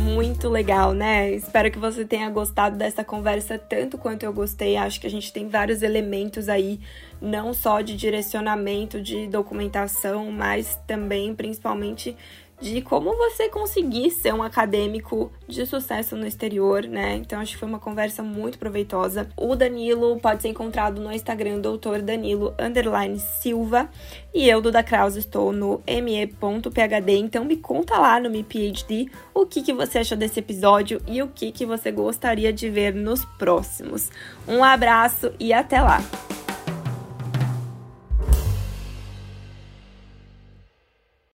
Muito 0.00 0.48
legal, 0.48 0.94
né? 0.94 1.30
Espero 1.30 1.70
que 1.70 1.78
você 1.78 2.06
tenha 2.06 2.30
gostado 2.30 2.78
dessa 2.78 3.04
conversa 3.04 3.58
tanto 3.58 3.98
quanto 3.98 4.22
eu 4.22 4.32
gostei. 4.32 4.78
Acho 4.78 4.98
que 4.98 5.06
a 5.06 5.10
gente 5.10 5.30
tem 5.30 5.46
vários 5.46 5.82
elementos 5.82 6.48
aí, 6.48 6.80
não 7.20 7.52
só 7.52 7.82
de 7.82 7.94
direcionamento 7.94 8.98
de 8.98 9.26
documentação, 9.26 10.30
mas 10.32 10.80
também, 10.86 11.34
principalmente, 11.34 12.16
de 12.62 12.80
como 12.80 13.16
você 13.16 13.48
conseguir 13.48 14.10
ser 14.10 14.32
um 14.32 14.42
acadêmico 14.42 15.32
de 15.48 15.66
sucesso 15.66 16.16
no 16.16 16.26
exterior, 16.26 16.84
né? 16.84 17.16
Então 17.16 17.40
acho 17.40 17.52
que 17.52 17.58
foi 17.58 17.68
uma 17.68 17.80
conversa 17.80 18.22
muito 18.22 18.58
proveitosa. 18.58 19.28
O 19.36 19.56
Danilo 19.56 20.18
pode 20.20 20.42
ser 20.42 20.48
encontrado 20.48 21.00
no 21.00 21.12
Instagram 21.12 21.58
doutor 21.58 22.00
Danilo 22.00 22.54
underline 22.58 23.18
Silva 23.18 23.90
e 24.32 24.48
eu, 24.48 24.62
Duda 24.62 24.82
Kraus, 24.82 25.16
estou 25.16 25.52
no 25.52 25.82
me.phd, 25.86 27.12
então 27.12 27.44
me 27.44 27.56
conta 27.56 27.98
lá 27.98 28.20
no 28.20 28.30
Me 28.30 28.44
PhD 28.44 29.10
o 29.34 29.44
que, 29.44 29.62
que 29.62 29.72
você 29.72 29.98
achou 29.98 30.16
desse 30.16 30.38
episódio 30.38 31.02
e 31.06 31.20
o 31.20 31.28
que, 31.28 31.50
que 31.50 31.66
você 31.66 31.90
gostaria 31.90 32.52
de 32.52 32.70
ver 32.70 32.94
nos 32.94 33.24
próximos. 33.24 34.10
Um 34.46 34.62
abraço 34.62 35.32
e 35.38 35.52
até 35.52 35.80
lá! 35.80 36.00